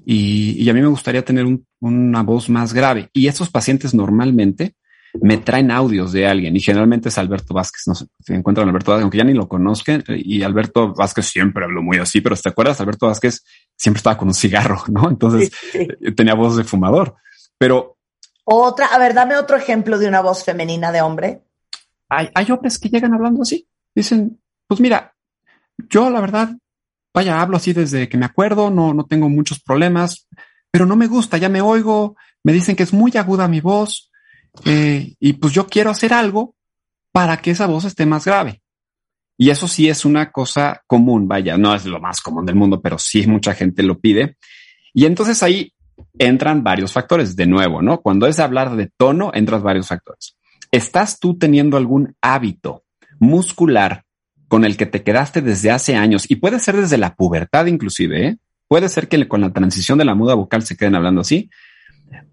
y, 0.05 0.63
y 0.63 0.69
a 0.71 0.75
mí 0.75 0.81
me 0.81 0.87
gustaría 0.87 1.25
tener 1.25 1.45
un 1.45 1.67
una 1.81 2.23
voz 2.23 2.49
más 2.49 2.73
grave. 2.73 3.11
Y 3.13 3.27
estos 3.27 3.51
pacientes 3.51 3.95
normalmente 3.95 4.77
me 5.21 5.39
traen 5.39 5.73
audios 5.73 6.13
de 6.13 6.27
alguien 6.27 6.55
y 6.55 6.61
generalmente 6.61 7.09
es 7.09 7.19
Alberto 7.19 7.55
Vázquez. 7.55 7.83
No 7.87 7.95
sé, 7.95 8.07
si 8.21 8.33
encuentran 8.33 8.69
a 8.69 8.71
Alberto 8.71 8.93
Vázquez, 8.93 9.03
aunque 9.03 9.19
ya 9.19 9.25
ni 9.25 9.35
lo 9.35 9.49
conozcan. 9.49 10.05
Y 10.09 10.43
Alberto 10.43 10.95
Vázquez 10.95 11.27
siempre 11.27 11.65
habló 11.65 11.83
muy 11.83 11.99
así, 11.99 12.21
pero 12.21 12.37
¿te 12.37 12.49
acuerdas? 12.49 12.81
Alberto 12.81 13.07
Vázquez 13.07 13.43
siempre 13.77 13.99
estaba 13.99 14.19
con 14.19 14.29
un 14.29 14.35
cigarro, 14.35 14.83
¿no? 14.89 15.09
Entonces 15.09 15.51
eh, 15.75 16.13
tenía 16.13 16.35
voz 16.35 16.57
de 16.57 16.65
fumador. 16.65 17.17
Pero 17.59 17.97
otra, 18.45 18.87
a 18.87 18.99
ver, 18.99 19.15
dame 19.15 19.37
otro 19.37 19.57
ejemplo 19.57 19.99
de 19.99 20.09
una 20.09 20.21
voz 20.21 20.45
femenina 20.45 20.93
de 20.93 21.03
hombre. 21.03 21.43
Hay, 22.09 22.29
hay 22.35 22.51
hombres 22.51 22.79
que 22.79 22.89
llegan 22.89 23.15
hablando 23.15 23.43
así. 23.43 23.67
Dicen, 23.95 24.41
pues 24.71 24.81
mira, 24.81 25.17
yo 25.89 26.11
la 26.11 26.21
verdad, 26.21 26.57
vaya, 27.13 27.43
hablo 27.43 27.57
así 27.57 27.73
desde 27.73 28.09
que 28.09 28.17
me 28.17 28.27
acuerdo, 28.27 28.71
no, 28.71 28.95
no 28.95 29.05
tengo 29.05 29.29
muchos 29.29 29.59
problemas 29.59 30.29
pero 30.71 30.87
no 30.87 30.97
me 30.97 31.07
gusta, 31.07 31.37
ya 31.37 31.49
me 31.49 31.61
oigo, 31.61 32.17
me 32.45 32.53
dicen 32.53 32.77
que 32.77 32.85
es 32.85 32.93
muy 32.93 33.13
aguda 33.17 33.49
mi 33.49 33.61
voz 33.61 34.11
eh, 34.65 35.15
y 35.19 35.33
pues 35.35 35.53
yo 35.53 35.67
quiero 35.67 35.91
hacer 35.91 36.13
algo 36.13 36.55
para 37.13 37.37
que 37.39 37.51
esa 37.51 37.67
voz 37.67 37.85
esté 37.85 38.07
más 38.07 38.25
grave. 38.25 38.63
Y 39.37 39.51
eso 39.51 39.67
sí 39.67 39.89
es 39.89 40.05
una 40.05 40.31
cosa 40.31 40.83
común, 40.87 41.27
vaya, 41.27 41.57
no 41.57 41.75
es 41.75 41.87
lo 41.87 41.99
más 41.99 42.21
común 42.21 42.45
del 42.47 42.57
mundo, 42.57 42.81
pero 42.81 42.99
sí 42.99 43.27
mucha 43.27 43.55
gente 43.55 43.83
lo 43.83 43.99
pide. 43.99 44.37
Y 44.93 45.07
entonces 45.07 45.43
ahí 45.43 45.73
entran 46.19 46.63
varios 46.63 46.93
factores, 46.93 47.35
de 47.37 47.47
nuevo, 47.47 47.83
¿no? 47.83 48.01
Cuando 48.01 48.27
es 48.27 48.39
hablar 48.39 48.77
de 48.77 48.91
tono, 48.97 49.33
entran 49.35 49.63
varios 49.63 49.89
factores. 49.89 50.37
¿Estás 50.71 51.19
tú 51.19 51.37
teniendo 51.39 51.77
algún 51.77 52.15
hábito 52.21 52.85
muscular 53.19 54.05
con 54.51 54.65
el 54.65 54.77
que 54.77 54.85
te 54.85 55.05
quedaste 55.05 55.43
desde 55.43 55.71
hace 55.71 55.95
años 55.95 56.29
y 56.29 56.35
puede 56.35 56.59
ser 56.59 56.77
desde 56.77 56.99
la 56.99 57.15
pubertad 57.15 57.67
inclusive, 57.67 58.27
¿eh? 58.27 58.37
Puede 58.67 58.89
ser 58.89 59.07
que 59.07 59.29
con 59.29 59.43
la 59.43 59.53
transición 59.53 59.97
de 59.97 60.05
la 60.05 60.17
muda 60.17 60.35
vocal 60.35 60.65
se 60.65 60.77
queden 60.77 60.97
hablando 60.97 61.21
así, 61.21 61.51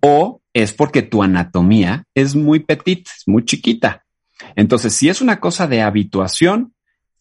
o 0.01 0.41
es 0.51 0.73
porque 0.73 1.03
tu 1.03 1.21
anatomía 1.21 2.06
es 2.15 2.34
muy 2.34 2.62
petit, 2.62 3.08
muy 3.27 3.45
chiquita. 3.45 4.03
Entonces, 4.56 4.95
si 4.95 5.10
es 5.10 5.21
una 5.21 5.39
cosa 5.39 5.67
de 5.67 5.84
habituación, 5.84 6.73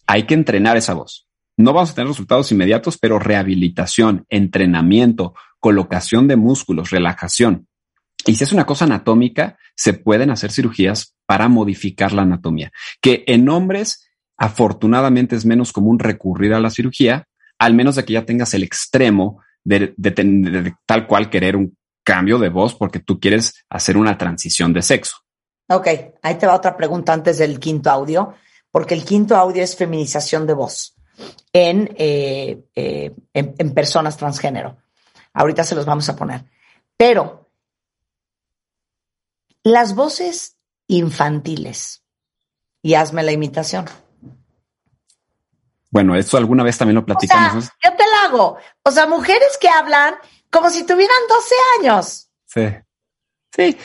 hay 0.06 0.22
que 0.22 0.32
entrenar 0.32 0.78
esa 0.78 0.94
voz. 0.94 1.28
No 1.58 1.74
vamos 1.74 1.90
a 1.90 1.94
tener 1.94 2.08
resultados 2.08 2.50
inmediatos, 2.50 2.96
pero 2.96 3.18
rehabilitación, 3.18 4.24
entrenamiento, 4.30 5.34
colocación 5.60 6.26
de 6.26 6.36
músculos, 6.36 6.88
relajación. 6.88 7.68
Y 8.26 8.36
si 8.36 8.44
es 8.44 8.52
una 8.52 8.64
cosa 8.64 8.86
anatómica, 8.86 9.58
se 9.74 9.92
pueden 9.92 10.30
hacer 10.30 10.52
cirugías 10.52 11.14
para 11.26 11.48
modificar 11.48 12.14
la 12.14 12.22
anatomía, 12.22 12.72
que 13.02 13.24
en 13.26 13.50
hombres 13.50 14.06
afortunadamente 14.36 15.36
es 15.36 15.44
menos 15.44 15.72
común 15.72 15.98
recurrir 15.98 16.54
a 16.54 16.60
la 16.60 16.70
cirugía, 16.70 17.26
al 17.58 17.74
menos 17.74 17.96
de 17.96 18.04
que 18.04 18.14
ya 18.14 18.24
tengas 18.24 18.54
el 18.54 18.62
extremo 18.62 19.42
de, 19.64 19.94
tal 20.86 21.06
cual 21.06 21.30
querer 21.30 21.56
un 21.56 21.76
cambio 22.04 22.38
de 22.38 22.48
voz 22.48 22.74
porque 22.74 23.00
tú 23.00 23.18
quieres 23.18 23.64
hacer 23.68 23.96
una 23.96 24.16
transición 24.16 24.72
de 24.72 24.82
sexo. 24.82 25.16
Ok, 25.68 25.88
ahí 26.22 26.36
te 26.36 26.46
va 26.46 26.54
otra 26.54 26.76
pregunta 26.76 27.12
antes 27.12 27.38
del 27.38 27.58
quinto 27.58 27.90
audio, 27.90 28.34
porque 28.70 28.94
el 28.94 29.04
quinto 29.04 29.36
audio 29.36 29.62
es 29.62 29.74
feminización 29.74 30.46
de 30.46 30.54
voz 30.54 30.94
en, 31.52 31.92
eh, 31.96 32.64
eh, 32.74 33.14
en, 33.32 33.74
personas 33.74 34.16
transgénero. 34.16 34.76
Ahorita 35.32 35.64
se 35.64 35.74
los 35.74 35.84
vamos 35.84 36.08
a 36.08 36.14
poner. 36.14 36.44
Pero 36.96 37.50
las 39.64 39.96
voces 39.96 40.56
infantiles, 40.86 42.04
y 42.82 42.94
hazme 42.94 43.24
la 43.24 43.32
imitación. 43.32 43.86
Bueno, 45.90 46.16
eso 46.16 46.36
alguna 46.36 46.62
vez 46.62 46.76
también 46.76 46.96
lo 46.96 47.04
platicamos. 47.04 47.66
O 47.66 47.68
yo 47.82 47.96
te 47.96 48.04
lo 48.04 48.28
hago. 48.28 48.58
O 48.82 48.90
sea, 48.90 49.06
mujeres 49.06 49.56
que 49.60 49.68
hablan 49.68 50.14
como 50.50 50.70
si 50.70 50.84
tuvieran 50.84 51.16
12 51.28 51.54
años. 51.80 52.30
Sí. 52.46 52.66
Sí. 53.54 53.76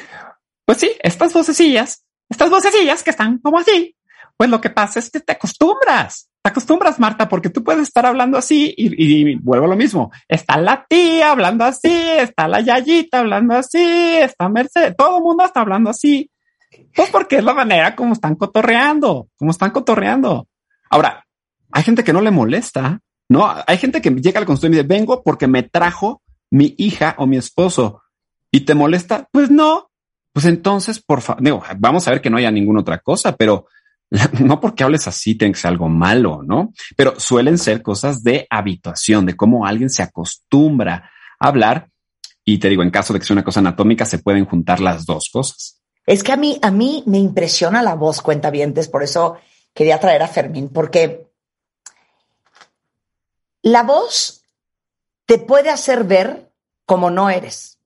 Pues 0.66 0.78
sí, 0.78 0.92
estas 1.02 1.34
vocecillas, 1.34 2.06
estas 2.30 2.50
vocecillas 2.50 3.04
que 3.04 3.10
están 3.10 3.40
como 3.40 3.60
así, 3.60 3.96
pues 4.38 4.50
lo 4.50 4.62
que 4.62 4.70
pasa 4.70 5.00
es 5.00 5.10
que 5.10 5.20
te 5.20 5.34
acostumbras. 5.34 6.30
Te 6.44 6.50
acostumbras, 6.50 7.00
Marta, 7.00 7.30
porque 7.30 7.50
tú 7.50 7.64
puedes 7.64 7.84
estar 7.84 8.06
hablando 8.06 8.38
así 8.38 8.74
y, 8.76 9.36
vuelvo 9.36 9.66
a 9.66 9.70
lo 9.70 9.76
mismo. 9.76 10.12
Está 10.28 10.58
la 10.58 10.86
tía 10.90 11.32
hablando 11.32 11.66
así, 11.66 11.92
está 11.92 12.48
la 12.48 12.62
yayita 12.62 13.20
hablando 13.20 13.56
así, 13.56 14.18
está 14.18 14.50
Mercedes, 14.50 14.96
todo 14.98 15.18
el 15.18 15.24
mundo 15.24 15.46
está 15.46 15.62
hablando 15.62 15.92
así. 15.92 16.32
Pues 16.96 17.10
porque 17.12 17.38
es 17.38 17.44
la 17.44 17.54
manera 17.54 17.96
como 17.96 18.14
están 18.14 18.36
cotorreando, 18.36 19.28
como 19.36 19.52
están 19.52 19.70
cotorreando. 19.70 20.48
Ahora, 20.90 21.24
hay 21.72 21.84
gente 21.84 22.04
que 22.04 22.14
no 22.14 22.22
le 22.22 22.32
molesta, 22.32 23.00
¿no? 23.30 23.50
Hay 23.66 23.78
gente 23.78 24.02
que 24.02 24.10
llega 24.12 24.40
al 24.40 24.46
consultorio 24.46 24.82
y 24.82 24.84
me 24.84 24.84
dice, 24.84 25.00
vengo 25.00 25.24
porque 25.24 25.48
me 25.48 25.64
trajo 25.64 26.22
mi 26.52 26.76
hija 26.78 27.16
o 27.18 27.26
mi 27.26 27.38
esposo 27.38 28.02
y 28.52 28.62
te 28.62 28.76
molesta. 28.76 29.28
Pues 29.32 29.50
no. 29.50 29.90
Pues 30.34 30.46
entonces, 30.46 31.02
por 31.02 31.22
favor, 31.22 31.44
digo, 31.44 31.64
vamos 31.78 32.08
a 32.08 32.12
ver 32.12 32.22
que 32.22 32.30
no 32.30 32.38
haya 32.38 32.52
ninguna 32.52 32.82
otra 32.82 33.00
cosa, 33.00 33.36
pero 33.36 33.68
no 34.40 34.60
porque 34.60 34.84
hables 34.84 35.08
así 35.08 35.36
tiene 35.36 35.54
que 35.54 35.60
ser 35.60 35.70
algo 35.70 35.90
malo, 35.90 36.42
¿no? 36.44 36.74
Pero 36.96 37.20
suelen 37.20 37.58
ser 37.58 37.82
cosas 37.82 38.24
de 38.24 38.48
habituación, 38.50 39.26
de 39.26 39.36
cómo 39.36 39.66
alguien 39.66 39.90
se 39.90 40.04
acostumbra 40.04 41.10
a 41.40 41.48
hablar. 41.48 41.90
Y 42.44 42.58
te 42.58 42.70
digo, 42.70 42.84
en 42.84 42.92
caso 42.92 43.14
de 43.14 43.20
que 43.20 43.26
sea 43.26 43.36
una 43.36 43.44
cosa 43.44 43.60
anatómica, 43.60 44.06
se 44.06 44.20
pueden 44.20 44.46
juntar 44.46 44.80
las 44.80 45.06
dos 45.06 45.30
cosas. 45.32 45.82
Es 46.06 46.24
que 46.24 46.32
a 46.32 46.38
mí, 46.38 46.60
a 46.62 46.72
mí 46.72 47.04
me 47.06 47.20
impresiona 47.20 47.84
la 47.84 47.96
voz 47.96 48.22
cuentavientes, 48.22 48.88
por 48.88 49.04
eso 49.04 49.38
quería 49.74 50.00
traer 50.00 50.24
a 50.24 50.28
Fermín, 50.28 50.70
porque 50.70 51.31
la 53.62 53.84
voz 53.84 54.44
te 55.26 55.38
puede 55.38 55.70
hacer 55.70 56.04
ver 56.04 56.52
como 56.86 57.10
no 57.10 57.30
eres. 57.30 57.80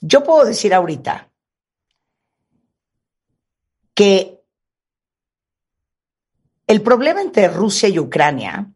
Yo 0.00 0.24
puedo 0.24 0.44
decir 0.44 0.72
ahorita 0.72 1.30
que 3.94 4.40
el 6.66 6.82
problema 6.82 7.20
entre 7.20 7.48
Rusia 7.48 7.88
y 7.88 7.98
Ucrania 7.98 8.72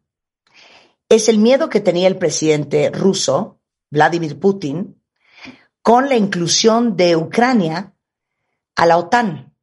es 1.09 1.29
el 1.29 1.39
miedo 1.39 1.69
que 1.69 1.81
tenía 1.81 2.09
el 2.09 2.19
presidente 2.19 2.91
ruso, 2.91 3.61
Vladimir 3.91 4.39
Putin, 4.39 5.01
con 5.81 6.09
la 6.09 6.17
inclusión 6.17 6.97
de 6.97 7.17
Ucrania 7.17 7.95
a 8.75 8.87
la 8.87 8.99
OTAN. 8.99 9.55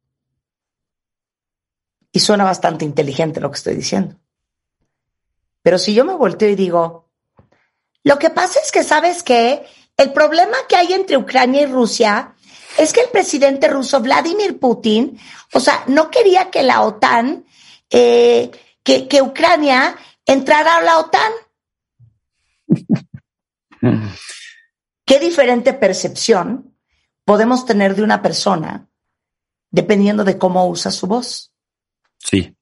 Y 2.10 2.20
suena 2.20 2.44
bastante 2.44 2.84
inteligente 2.84 3.40
lo 3.40 3.50
que 3.50 3.56
estoy 3.56 3.74
diciendo. 3.74 4.21
Pero 5.62 5.78
si 5.78 5.94
yo 5.94 6.04
me 6.04 6.14
volteo 6.14 6.48
y 6.48 6.56
digo, 6.56 7.10
lo 8.04 8.18
que 8.18 8.30
pasa 8.30 8.60
es 8.60 8.72
que 8.72 8.82
sabes 8.82 9.22
que 9.22 9.64
el 9.96 10.12
problema 10.12 10.56
que 10.68 10.76
hay 10.76 10.92
entre 10.92 11.16
Ucrania 11.16 11.62
y 11.62 11.66
Rusia 11.66 12.34
es 12.78 12.92
que 12.92 13.02
el 13.02 13.10
presidente 13.10 13.68
ruso 13.68 14.00
Vladimir 14.00 14.58
Putin, 14.58 15.18
o 15.52 15.60
sea, 15.60 15.84
no 15.86 16.10
quería 16.10 16.50
que 16.50 16.62
la 16.62 16.82
OTAN, 16.82 17.44
eh, 17.90 18.50
que, 18.82 19.06
que 19.06 19.22
Ucrania 19.22 19.96
entrara 20.26 20.76
a 20.76 20.82
la 20.82 20.98
OTAN. 20.98 21.32
Qué 25.04 25.18
diferente 25.18 25.72
percepción 25.74 26.76
podemos 27.24 27.66
tener 27.66 27.94
de 27.94 28.02
una 28.02 28.22
persona 28.22 28.88
dependiendo 29.70 30.24
de 30.24 30.38
cómo 30.38 30.68
usa 30.68 30.90
su 30.90 31.06
voz. 31.06 31.52
Sí, 32.18 32.56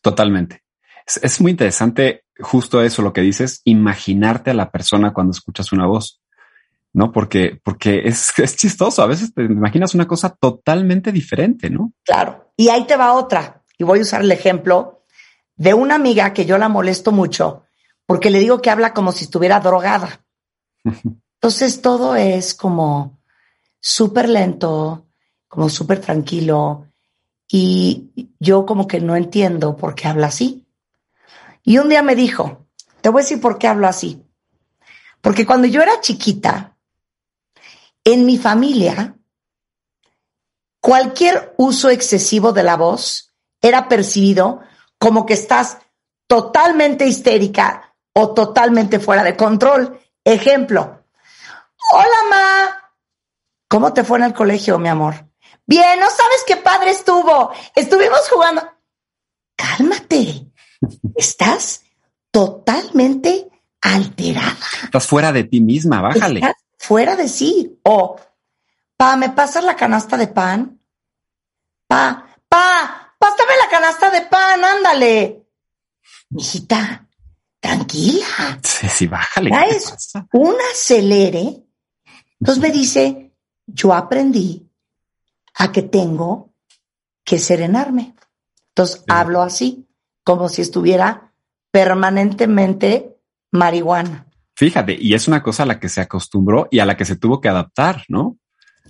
totalmente. 0.00 0.62
Es, 1.08 1.18
es, 1.22 1.40
muy 1.40 1.50
interesante 1.50 2.24
justo 2.38 2.82
eso, 2.82 3.02
lo 3.02 3.12
que 3.12 3.22
dices, 3.22 3.62
imaginarte 3.64 4.50
a 4.50 4.54
la 4.54 4.70
persona 4.70 5.12
cuando 5.12 5.32
escuchas 5.32 5.72
una 5.72 5.86
voz, 5.86 6.20
¿no? 6.92 7.10
Porque, 7.10 7.58
porque 7.64 8.02
es, 8.04 8.32
es 8.38 8.56
chistoso. 8.56 9.02
A 9.02 9.06
veces 9.06 9.34
te 9.34 9.42
imaginas 9.42 9.94
una 9.94 10.06
cosa 10.06 10.30
totalmente 10.30 11.10
diferente, 11.10 11.70
¿no? 11.70 11.92
Claro. 12.04 12.52
Y 12.56 12.68
ahí 12.68 12.86
te 12.86 12.96
va 12.96 13.14
otra. 13.14 13.64
Y 13.76 13.84
voy 13.84 14.00
a 14.00 14.02
usar 14.02 14.22
el 14.22 14.30
ejemplo 14.30 15.04
de 15.56 15.74
una 15.74 15.96
amiga 15.96 16.32
que 16.32 16.46
yo 16.46 16.58
la 16.58 16.68
molesto 16.68 17.10
mucho 17.10 17.64
porque 18.08 18.30
le 18.30 18.38
digo 18.38 18.62
que 18.62 18.70
habla 18.70 18.94
como 18.94 19.12
si 19.12 19.24
estuviera 19.24 19.60
drogada. 19.60 20.24
Entonces 21.34 21.82
todo 21.82 22.16
es 22.16 22.54
como 22.54 23.20
súper 23.80 24.30
lento, 24.30 25.06
como 25.46 25.68
súper 25.68 26.00
tranquilo. 26.00 26.86
Y 27.50 28.30
yo 28.40 28.64
como 28.64 28.88
que 28.88 29.00
no 29.00 29.14
entiendo 29.14 29.76
por 29.76 29.94
qué 29.94 30.08
habla 30.08 30.28
así. 30.28 30.57
Y 31.68 31.76
un 31.76 31.90
día 31.90 32.02
me 32.02 32.14
dijo, 32.14 32.66
te 33.02 33.10
voy 33.10 33.20
a 33.20 33.24
decir 33.24 33.42
por 33.42 33.58
qué 33.58 33.68
hablo 33.68 33.86
así. 33.86 34.24
Porque 35.20 35.44
cuando 35.44 35.66
yo 35.66 35.82
era 35.82 36.00
chiquita, 36.00 36.78
en 38.04 38.24
mi 38.24 38.38
familia, 38.38 39.18
cualquier 40.80 41.52
uso 41.58 41.90
excesivo 41.90 42.52
de 42.52 42.62
la 42.62 42.78
voz 42.78 43.34
era 43.60 43.86
percibido 43.86 44.62
como 44.98 45.26
que 45.26 45.34
estás 45.34 45.76
totalmente 46.26 47.06
histérica 47.06 47.94
o 48.14 48.32
totalmente 48.32 48.98
fuera 48.98 49.22
de 49.22 49.36
control. 49.36 50.00
Ejemplo, 50.24 51.04
hola 51.92 52.30
ma, 52.30 52.92
¿cómo 53.68 53.92
te 53.92 54.04
fue 54.04 54.16
en 54.16 54.24
el 54.24 54.32
colegio, 54.32 54.78
mi 54.78 54.88
amor? 54.88 55.28
Bien, 55.66 56.00
no 56.00 56.08
sabes 56.08 56.44
qué 56.46 56.56
padre 56.56 56.92
estuvo. 56.92 57.52
Estuvimos 57.74 58.26
jugando. 58.30 58.62
Cálmate. 59.54 60.47
Estás 61.16 61.82
totalmente 62.30 63.48
alterada. 63.80 64.56
Estás 64.84 65.06
fuera 65.06 65.32
de 65.32 65.44
ti 65.44 65.60
misma, 65.60 66.00
bájale. 66.00 66.40
Estás 66.40 66.56
fuera 66.78 67.16
de 67.16 67.28
sí. 67.28 67.78
O, 67.84 68.16
pa, 68.96 69.16
¿me 69.16 69.30
pasas 69.30 69.64
la 69.64 69.76
canasta 69.76 70.16
de 70.16 70.28
pan? 70.28 70.80
Pa, 71.86 72.26
pa, 72.48 73.14
pásame 73.18 73.52
la 73.62 73.70
canasta 73.70 74.10
de 74.10 74.22
pan, 74.22 74.64
ándale. 74.64 75.46
Mijita, 76.30 77.08
tranquila. 77.60 78.60
Sí, 78.62 78.88
sí, 78.88 79.06
bájale. 79.06 79.50
Es 79.70 80.12
un 80.32 80.54
acelere. 80.72 81.64
Entonces 82.40 82.62
me 82.62 82.70
dice, 82.70 83.32
yo 83.66 83.92
aprendí 83.92 84.70
a 85.54 85.72
que 85.72 85.82
tengo 85.82 86.54
que 87.24 87.38
serenarme. 87.38 88.14
Entonces 88.68 88.98
sí. 88.98 89.04
hablo 89.08 89.42
así, 89.42 89.87
como 90.28 90.50
si 90.50 90.60
estuviera 90.60 91.32
permanentemente 91.70 93.16
marihuana. 93.50 94.26
Fíjate, 94.54 94.94
y 95.00 95.14
es 95.14 95.26
una 95.26 95.42
cosa 95.42 95.62
a 95.62 95.66
la 95.66 95.80
que 95.80 95.88
se 95.88 96.02
acostumbró 96.02 96.68
y 96.70 96.80
a 96.80 96.84
la 96.84 96.98
que 96.98 97.06
se 97.06 97.16
tuvo 97.16 97.40
que 97.40 97.48
adaptar, 97.48 98.04
¿no? 98.08 98.36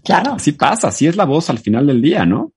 Claro. 0.02 0.32
Así 0.32 0.50
pasa, 0.50 0.88
así 0.88 1.06
es 1.06 1.14
la 1.14 1.26
voz 1.26 1.48
al 1.48 1.60
final 1.60 1.86
del 1.86 2.02
día, 2.02 2.26
¿no? 2.26 2.54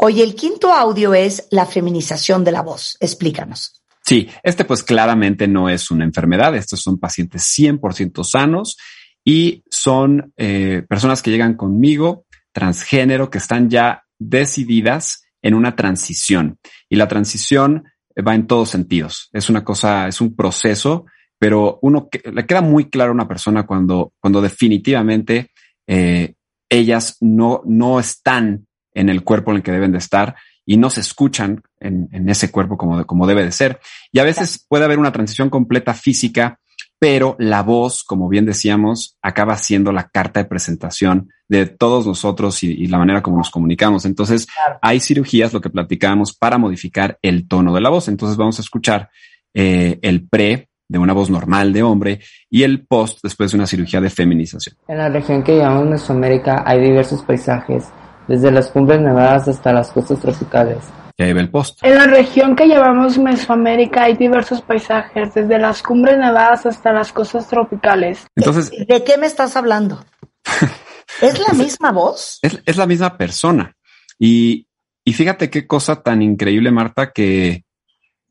Oye, 0.00 0.22
el 0.22 0.36
quinto 0.36 0.72
audio 0.72 1.14
es 1.14 1.48
la 1.50 1.66
feminización 1.66 2.44
de 2.44 2.52
la 2.52 2.62
voz. 2.62 2.96
Explícanos. 3.00 3.82
Sí, 4.04 4.28
este 4.44 4.64
pues 4.64 4.84
claramente 4.84 5.48
no 5.48 5.68
es 5.68 5.90
una 5.90 6.04
enfermedad, 6.04 6.54
estos 6.54 6.80
son 6.80 7.00
pacientes 7.00 7.42
100% 7.58 8.22
sanos 8.22 8.76
y 9.24 9.64
son 9.68 10.32
eh, 10.36 10.84
personas 10.88 11.22
que 11.22 11.32
llegan 11.32 11.54
conmigo 11.54 12.26
transgénero 12.52 13.30
que 13.30 13.38
están 13.38 13.68
ya 13.68 14.04
decididas 14.16 15.24
en 15.42 15.54
una 15.54 15.74
transición 15.74 16.60
y 16.88 16.94
la 16.94 17.08
transición 17.08 17.82
va 18.26 18.34
en 18.34 18.46
todos 18.46 18.70
sentidos. 18.70 19.28
Es 19.32 19.48
una 19.50 19.64
cosa, 19.64 20.08
es 20.08 20.20
un 20.20 20.34
proceso, 20.34 21.06
pero 21.38 21.78
uno 21.82 22.08
que, 22.08 22.22
le 22.30 22.46
queda 22.46 22.60
muy 22.60 22.88
claro 22.88 23.10
a 23.10 23.14
una 23.14 23.28
persona 23.28 23.66
cuando, 23.66 24.12
cuando 24.20 24.40
definitivamente 24.40 25.50
eh, 25.86 26.34
ellas 26.68 27.16
no, 27.20 27.62
no 27.64 27.98
están 28.00 28.66
en 28.94 29.08
el 29.08 29.24
cuerpo 29.24 29.50
en 29.50 29.58
el 29.58 29.62
que 29.62 29.72
deben 29.72 29.92
de 29.92 29.98
estar 29.98 30.36
y 30.64 30.76
no 30.76 30.90
se 30.90 31.00
escuchan 31.00 31.62
en, 31.80 32.08
en 32.12 32.28
ese 32.28 32.50
cuerpo 32.50 32.76
como, 32.76 33.04
como 33.06 33.26
debe 33.26 33.44
de 33.44 33.52
ser. 33.52 33.80
Y 34.12 34.20
a 34.20 34.24
veces 34.24 34.64
puede 34.68 34.84
haber 34.84 34.98
una 34.98 35.12
transición 35.12 35.50
completa 35.50 35.94
física, 35.94 36.60
pero 37.02 37.34
la 37.40 37.64
voz, 37.64 38.04
como 38.04 38.28
bien 38.28 38.46
decíamos, 38.46 39.18
acaba 39.22 39.56
siendo 39.56 39.90
la 39.90 40.08
carta 40.08 40.38
de 40.38 40.48
presentación 40.48 41.30
de 41.48 41.66
todos 41.66 42.06
nosotros 42.06 42.62
y, 42.62 42.70
y 42.70 42.86
la 42.86 42.98
manera 42.98 43.24
como 43.24 43.38
nos 43.38 43.50
comunicamos. 43.50 44.04
Entonces, 44.04 44.46
claro. 44.46 44.78
hay 44.80 45.00
cirugías, 45.00 45.52
lo 45.52 45.60
que 45.60 45.68
platicábamos, 45.68 46.32
para 46.32 46.58
modificar 46.58 47.18
el 47.20 47.48
tono 47.48 47.74
de 47.74 47.80
la 47.80 47.90
voz. 47.90 48.06
Entonces, 48.06 48.36
vamos 48.36 48.60
a 48.60 48.62
escuchar 48.62 49.10
eh, 49.52 49.98
el 50.00 50.28
pre 50.28 50.68
de 50.86 50.98
una 51.00 51.12
voz 51.12 51.28
normal 51.28 51.72
de 51.72 51.82
hombre 51.82 52.20
y 52.48 52.62
el 52.62 52.86
post 52.86 53.18
después 53.20 53.50
de 53.50 53.56
una 53.56 53.66
cirugía 53.66 54.00
de 54.00 54.08
feminización. 54.08 54.76
En 54.86 54.98
la 54.98 55.08
región 55.08 55.42
que 55.42 55.58
llamamos 55.58 55.88
Mesoamérica 55.88 56.62
hay 56.64 56.82
diversos 56.82 57.24
paisajes, 57.24 57.82
desde 58.28 58.52
las 58.52 58.68
cumbres 58.68 59.00
nevadas 59.00 59.48
hasta 59.48 59.72
las 59.72 59.90
costas 59.90 60.20
tropicales. 60.20 60.78
Y 61.22 61.26
ahí 61.26 61.32
ve 61.32 61.40
el 61.40 61.50
post. 61.50 61.78
En 61.84 61.94
la 61.94 62.06
región 62.06 62.56
que 62.56 62.66
llamamos 62.66 63.16
Mesoamérica 63.16 64.04
hay 64.04 64.16
diversos 64.16 64.60
paisajes, 64.60 65.32
desde 65.34 65.58
las 65.58 65.80
cumbres 65.80 66.18
nevadas 66.18 66.66
hasta 66.66 66.92
las 66.92 67.12
costas 67.12 67.46
tropicales. 67.46 68.26
Entonces, 68.34 68.70
¿de, 68.70 68.84
de 68.86 69.04
qué 69.04 69.16
me 69.18 69.26
estás 69.26 69.56
hablando? 69.56 70.04
¿Es 71.20 71.38
la 71.38 71.54
misma 71.54 71.92
voz? 71.92 72.40
Es, 72.42 72.60
es, 72.66 72.76
la 72.76 72.86
misma 72.86 73.16
persona. 73.16 73.72
Y, 74.18 74.66
y 75.04 75.12
fíjate 75.12 75.48
qué 75.48 75.66
cosa 75.66 76.02
tan 76.02 76.22
increíble, 76.22 76.72
Marta, 76.72 77.12
que, 77.12 77.64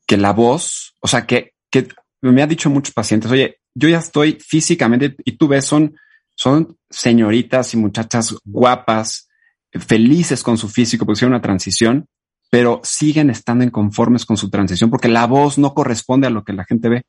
que 0.06 0.18
la 0.18 0.34
voz, 0.34 0.94
o 1.00 1.08
sea, 1.08 1.26
que, 1.26 1.54
que 1.70 1.88
me 2.22 2.42
ha 2.42 2.48
dicho 2.48 2.70
muchos 2.70 2.94
pacientes, 2.94 3.32
oye, 3.32 3.60
yo 3.74 3.88
ya 3.88 4.00
estoy 4.00 4.38
físicamente, 4.46 5.16
y 5.24 5.38
tú 5.38 5.48
ves, 5.48 5.64
son, 5.64 5.96
son 6.36 6.78
señoritas 6.89 7.74
y 7.74 7.78
muchachas 7.78 8.36
guapas, 8.44 9.30
felices 9.72 10.44
con 10.44 10.58
su 10.58 10.68
físico, 10.68 11.06
porque 11.06 11.20
hicieron 11.20 11.34
una 11.34 11.42
transición, 11.42 12.08
pero 12.52 12.82
siguen 12.84 13.30
estando 13.30 13.64
inconformes 13.64 14.26
con 14.26 14.36
su 14.36 14.49
transición 14.49 14.89
porque 14.89 15.08
la 15.08 15.26
voz 15.26 15.58
no 15.58 15.74
corresponde 15.74 16.28
a 16.28 16.30
lo 16.30 16.43
que 16.43 16.52
la 16.52 16.66
gente 16.66 16.89
ve. 16.89 17.04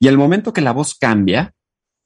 Y 0.00 0.08
el 0.08 0.16
momento 0.16 0.54
que 0.54 0.62
la 0.62 0.72
voz 0.72 0.96
cambia 0.98 1.52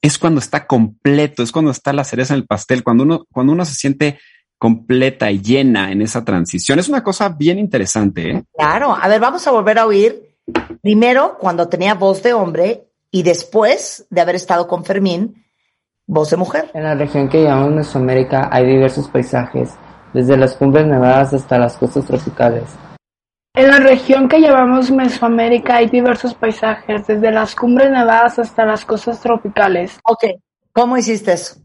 es 0.03 0.19
cuando 0.19 0.41
está 0.41 0.67
completo, 0.67 1.43
es 1.43 1.53
cuando 1.53 1.71
está 1.71 1.93
la 1.93 2.05
cereza 2.05 2.35
en 2.35 2.41
el 2.41 2.47
pastel, 2.47 2.83
cuando 2.83 3.05
uno, 3.05 3.27
cuando 3.33 3.53
uno 3.53 3.65
se 3.65 3.75
siente 3.75 4.19
completa 4.59 5.31
y 5.31 5.41
llena 5.41 5.93
en 5.93 6.03
esa 6.03 6.25
transición. 6.25 6.81
Es 6.81 6.89
una 6.89 7.05
cosa 7.05 7.29
bien 7.29 7.61
interesante. 7.61 8.31
¿eh? 8.31 8.45
Claro. 8.57 8.97
A 9.01 9.07
ver, 9.07 9.21
vamos 9.21 9.47
a 9.47 9.53
volver 9.53 9.79
a 9.79 9.87
oír 9.87 10.37
primero 10.83 11.37
cuando 11.39 11.69
tenía 11.69 11.95
voz 11.95 12.25
de 12.25 12.33
hombre 12.33 12.89
y 13.13 13.23
después 13.23 14.05
de 14.11 14.21
haber 14.21 14.35
estado 14.35 14.67
con 14.67 14.85
Fermín, 14.85 15.45
voz 16.07 16.31
de 16.31 16.37
mujer. 16.37 16.73
En 16.75 16.83
la 16.83 16.97
región 16.97 17.29
que 17.29 17.45
llamamos 17.45 17.71
Mesoamérica 17.73 18.49
hay 18.51 18.67
diversos 18.67 19.09
paisajes, 19.09 19.71
desde 20.13 20.37
las 20.37 20.55
cumbres 20.55 20.87
nevadas 20.87 21.33
hasta 21.35 21.59
las 21.59 21.77
costas 21.77 22.05
tropicales. 22.07 22.65
En 23.55 23.69
la 23.69 23.79
región 23.79 24.29
que 24.29 24.41
llamamos 24.41 24.91
Mesoamérica 24.91 25.77
hay 25.77 25.89
diversos 25.89 26.35
paisajes, 26.35 27.07
desde 27.07 27.33
las 27.33 27.55
cumbres 27.55 27.91
nevadas 27.91 28.39
hasta 28.39 28.65
las 28.65 28.85
costas 28.85 29.21
tropicales. 29.21 29.99
Ok, 30.05 30.25
¿cómo 30.73 30.97
hiciste 30.97 31.33
eso? 31.33 31.57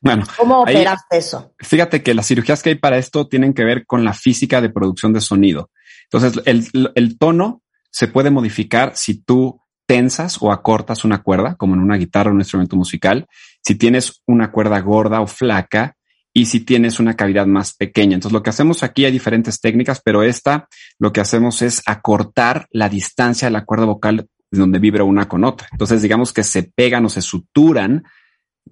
Bueno, 0.00 0.24
¿Cómo 0.36 0.64
ahí- 0.66 0.76
operaste 0.76 1.16
eso? 1.18 1.52
Fíjate 1.58 2.02
que 2.02 2.14
las 2.14 2.26
cirugías 2.26 2.62
que 2.62 2.70
hay 2.70 2.74
para 2.76 2.98
esto 2.98 3.28
tienen 3.28 3.54
que 3.54 3.64
ver 3.64 3.86
con 3.86 4.04
la 4.04 4.12
física 4.12 4.60
de 4.60 4.70
producción 4.70 5.12
de 5.12 5.20
sonido. 5.20 5.70
Entonces, 6.10 6.42
el, 6.44 6.92
el 6.94 7.18
tono 7.18 7.62
se 7.90 8.08
puede 8.08 8.30
modificar 8.30 8.92
si 8.94 9.22
tú 9.22 9.60
tensas 9.86 10.38
o 10.40 10.52
acortas 10.52 11.04
una 11.04 11.22
cuerda, 11.22 11.56
como 11.56 11.74
en 11.74 11.80
una 11.80 11.96
guitarra 11.96 12.30
o 12.30 12.34
un 12.34 12.40
instrumento 12.40 12.76
musical, 12.76 13.26
si 13.62 13.74
tienes 13.74 14.22
una 14.26 14.50
cuerda 14.52 14.78
gorda 14.80 15.20
o 15.20 15.26
flaca 15.26 15.96
y 16.34 16.46
si 16.46 16.60
tienes 16.60 16.98
una 16.98 17.14
cavidad 17.14 17.46
más 17.46 17.74
pequeña. 17.74 18.14
Entonces, 18.14 18.32
lo 18.32 18.42
que 18.42 18.50
hacemos 18.50 18.82
aquí 18.82 19.04
hay 19.04 19.12
diferentes 19.12 19.60
técnicas, 19.60 20.00
pero 20.02 20.22
esta 20.22 20.68
lo 20.98 21.12
que 21.12 21.20
hacemos 21.20 21.62
es 21.62 21.82
acortar 21.86 22.66
la 22.70 22.88
distancia 22.88 23.48
de 23.48 23.52
la 23.52 23.64
cuerda 23.64 23.84
vocal 23.84 24.28
donde 24.50 24.78
vibra 24.78 25.04
una 25.04 25.28
con 25.28 25.44
otra. 25.44 25.68
Entonces, 25.72 26.02
digamos 26.02 26.32
que 26.32 26.42
se 26.42 26.62
pegan 26.62 27.04
o 27.04 27.08
se 27.08 27.22
suturan 27.22 28.04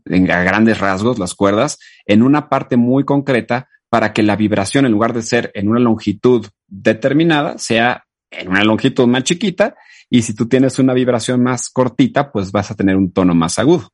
en 0.05 0.31
a 0.31 0.43
grandes 0.43 0.79
rasgos 0.79 1.19
las 1.19 1.35
cuerdas 1.35 1.79
en 2.07 2.23
una 2.23 2.49
parte 2.49 2.77
muy 2.77 3.05
concreta 3.05 3.69
para 3.89 4.13
que 4.13 4.23
la 4.23 4.37
vibración 4.37 4.87
en 4.87 4.93
lugar 4.93 5.13
de 5.13 5.23
ser 5.23 5.51
en 5.55 5.69
una 5.69 5.81
longitud 5.81 6.47
determinada 6.69 7.59
sea 7.59 8.05
en 8.31 8.49
una 8.49 8.63
longitud 8.63 9.09
más 9.09 9.25
chiquita 9.25 9.75
y 10.09 10.23
si 10.23 10.35
tú 10.35 10.47
tienes 10.47 10.79
una 10.79 10.95
vibración 10.95 11.43
más 11.43 11.69
cortita 11.71 12.31
pues 12.31 12.53
vas 12.53 12.71
a 12.71 12.77
tener 12.77 12.97
un 12.97 13.13
tono 13.13 13.35
más 13.35 13.59
agudo. 13.59 13.91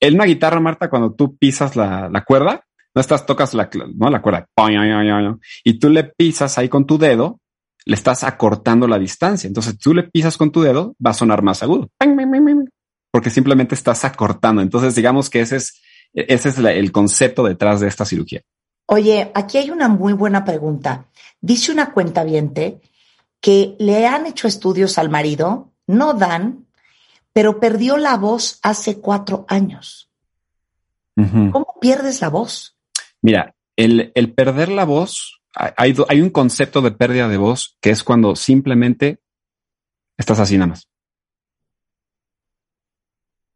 En 0.00 0.14
una 0.14 0.24
guitarra, 0.24 0.58
Marta, 0.60 0.90
cuando 0.90 1.12
tú 1.12 1.36
pisas 1.36 1.76
la, 1.76 2.08
la 2.08 2.24
cuerda, 2.24 2.64
no 2.94 3.00
estás, 3.00 3.24
tocas 3.26 3.54
la, 3.54 3.68
¿no? 3.94 4.10
la 4.10 4.20
cuerda 4.22 4.46
y 5.64 5.78
tú 5.78 5.88
le 5.88 6.04
pisas 6.04 6.58
ahí 6.58 6.68
con 6.68 6.86
tu 6.86 6.98
dedo, 6.98 7.40
le 7.84 7.94
estás 7.94 8.22
acortando 8.24 8.86
la 8.86 8.98
distancia. 8.98 9.48
Entonces 9.48 9.78
tú 9.78 9.94
le 9.94 10.04
pisas 10.04 10.36
con 10.36 10.50
tu 10.52 10.60
dedo, 10.62 10.94
va 11.04 11.10
a 11.10 11.14
sonar 11.14 11.42
más 11.42 11.62
agudo 11.62 11.88
porque 13.10 13.30
simplemente 13.30 13.74
estás 13.74 14.04
acortando. 14.04 14.62
Entonces, 14.62 14.94
digamos 14.94 15.28
que 15.30 15.40
ese 15.40 15.56
es, 15.56 15.80
ese 16.14 16.48
es 16.48 16.58
la- 16.58 16.72
el 16.72 16.90
concepto 16.92 17.44
detrás 17.44 17.80
de 17.80 17.88
esta 17.88 18.04
cirugía. 18.04 18.40
Oye, 18.86 19.30
aquí 19.34 19.58
hay 19.58 19.70
una 19.70 19.88
muy 19.88 20.12
buena 20.12 20.44
pregunta. 20.44 21.06
Dice 21.40 21.72
una 21.72 21.92
cuenta 21.92 22.24
que 23.40 23.76
le 23.78 24.06
han 24.06 24.26
hecho 24.26 24.48
estudios 24.48 24.98
al 24.98 25.10
marido, 25.10 25.72
no 25.86 26.14
dan, 26.14 26.66
pero 27.32 27.60
perdió 27.60 27.96
la 27.96 28.16
voz 28.16 28.58
hace 28.62 28.98
cuatro 29.00 29.44
años. 29.48 30.10
¿Cómo 31.14 31.76
pierdes 31.80 32.20
la 32.20 32.28
voz? 32.30 32.76
Mira, 33.22 33.54
el, 33.76 34.12
el 34.14 34.34
perder 34.34 34.68
la 34.68 34.84
voz, 34.84 35.40
hay- 35.54 35.94
hay, 36.08 36.20
un 36.20 36.30
concepto 36.30 36.80
de 36.82 36.90
pérdida 36.92 37.28
de 37.28 37.36
voz 37.36 37.76
que 37.80 37.90
es 37.90 38.02
cuando 38.04 38.36
simplemente 38.36 39.20
estás 40.18 40.40
así 40.40 40.56
nada 40.56 40.68
más. 40.68 40.88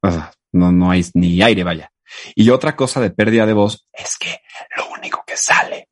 O 0.02 0.10
sea, 0.10 0.32
no, 0.52 0.72
no 0.72 0.90
hay 0.90 1.04
ni 1.14 1.42
aire, 1.42 1.64
vaya. 1.64 1.90
Y 2.34 2.50
otra 2.50 2.76
cosa 2.76 3.00
de 3.00 3.10
pérdida 3.10 3.46
de 3.46 3.52
voz 3.52 3.88
es 3.92 4.16
que 4.16 4.40
lo 4.76 4.90
único 4.90 5.24
que 5.26 5.36
sale 5.36 5.88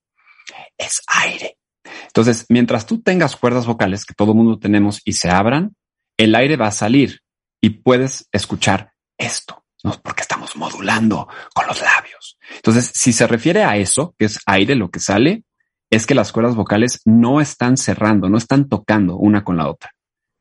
es 0.79 1.03
aire. 1.07 1.59
Entonces, 2.07 2.47
mientras 2.49 2.87
tú 2.87 3.03
tengas 3.03 3.37
cuerdas 3.37 3.67
vocales 3.67 4.05
que 4.05 4.15
todo 4.15 4.35
mundo 4.35 4.59
tenemos 4.59 5.01
y 5.05 5.15
se 5.15 5.31
abran, 5.31 5.75
el 6.17 6.35
aire 6.35 6.57
va 6.57 6.69
a 6.69 6.73
salir 6.73 7.21
y 7.61 7.71
puedes 7.71 8.29
escuchar 8.31 8.93
esto, 9.19 9.64
¿no? 9.85 9.93
Porque 10.03 10.23
estamos 10.23 10.57
modulando 10.57 11.29
con 11.55 11.67
los 11.67 11.81
labios. 11.81 12.39
Entonces, 12.57 12.91
si 12.95 13.13
se 13.13 13.27
refiere 13.27 13.63
a 13.63 13.77
eso, 13.77 14.15
que 14.19 14.25
es 14.25 14.41
aire 14.47 14.75
lo 14.75 14.91
que 14.91 14.99
sale, 14.99 15.45
es 15.91 16.07
que 16.07 16.15
las 16.15 16.33
cuerdas 16.33 16.57
vocales 16.57 17.01
no 17.05 17.41
están 17.41 17.77
cerrando, 17.77 18.29
no 18.29 18.39
están 18.39 18.69
tocando 18.69 19.17
una 19.17 19.45
con 19.45 19.57
la 19.57 19.69
otra. 19.69 19.93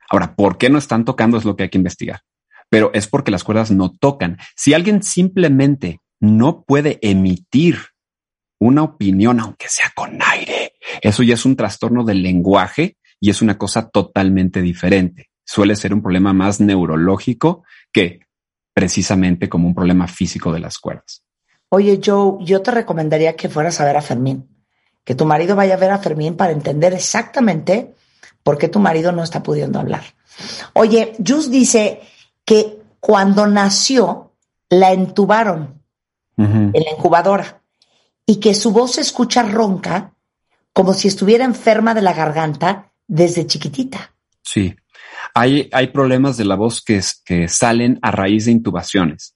Ahora, 0.10 0.36
¿por 0.36 0.58
qué 0.58 0.70
no 0.70 0.78
están 0.78 1.06
tocando? 1.06 1.38
Es 1.38 1.46
lo 1.46 1.56
que 1.56 1.64
hay 1.64 1.70
que 1.70 1.78
investigar. 1.78 2.22
Pero 2.70 2.92
es 2.94 3.08
porque 3.08 3.32
las 3.32 3.44
cuerdas 3.44 3.70
no 3.70 3.92
tocan. 3.92 4.38
Si 4.56 4.74
alguien 4.74 5.04
simplemente 5.04 6.00
no 6.20 6.64
puede 6.64 6.98
emitir 7.02 7.78
una 8.60 8.84
opinión, 8.84 9.40
aunque 9.40 9.68
sea 9.68 9.92
con 9.94 10.20
aire, 10.22 10.74
eso 11.02 11.22
ya 11.22 11.34
es 11.34 11.46
un 11.46 11.56
trastorno 11.56 12.04
del 12.06 12.24
lenguaje 12.24 12.98
y 13.20 13.30
es 13.30 13.42
una 13.42 13.58
cosa 13.58 13.90
totalmente 13.90 14.62
diferente. 14.62 15.30
Suele 15.46 15.76
ser 15.76 15.94
un 15.94 16.02
problema 16.02 16.34
más 16.34 16.62
neurológico 16.62 17.64
que 17.92 18.22
precisamente 18.74 19.50
como 19.50 19.68
un 19.68 19.76
problema 19.76 20.08
físico 20.08 20.52
de 20.52 20.60
las 20.60 20.78
cuerdas. 20.78 21.24
Oye, 21.70 22.00
Joe, 22.04 22.44
yo 22.44 22.62
te 22.62 22.72
recomendaría 22.72 23.36
que 23.36 23.50
fueras 23.50 23.80
a 23.80 23.86
ver 23.86 23.98
a 23.98 24.02
Fermín, 24.02 24.48
que 25.04 25.16
tu 25.16 25.26
marido 25.26 25.56
vaya 25.56 25.76
a 25.76 25.78
ver 25.78 25.92
a 25.92 26.00
Fermín 26.00 26.36
para 26.36 26.52
entender 26.52 26.94
exactamente 26.94 27.96
por 28.44 28.58
qué 28.58 28.68
tu 28.68 28.80
marido 28.80 29.12
no 29.12 29.24
está 29.24 29.42
pudiendo 29.42 29.80
hablar. 29.80 30.04
Oye, 30.74 31.14
Jus 31.26 31.50
dice 31.50 32.02
que 32.46 32.80
cuando 33.00 33.48
nació 33.48 34.34
la 34.70 34.92
entubaron 34.92 35.82
en 36.38 36.72
la 36.74 36.92
incubadora 36.98 37.62
y 38.26 38.38
que 38.38 38.54
su 38.54 38.72
voz 38.72 38.94
se 38.94 39.02
escucha 39.02 39.44
ronca 39.44 40.14
como 40.74 40.94
si 40.94 41.08
estuviera 41.08 41.46
enferma 41.46 41.94
de 41.94 42.02
la 42.02 42.14
garganta 42.14 42.92
desde 43.08 43.46
chiquitita. 43.46 44.14
Sí. 44.42 44.76
Hay, 45.34 45.70
hay 45.72 45.88
problemas 45.88 46.38
de 46.38 46.46
la 46.46 46.56
voz 46.56 46.82
que, 46.82 47.02
salen 47.48 48.00
a 48.02 48.12
raíz 48.12 48.46
de 48.46 48.52
intubaciones. 48.52 49.36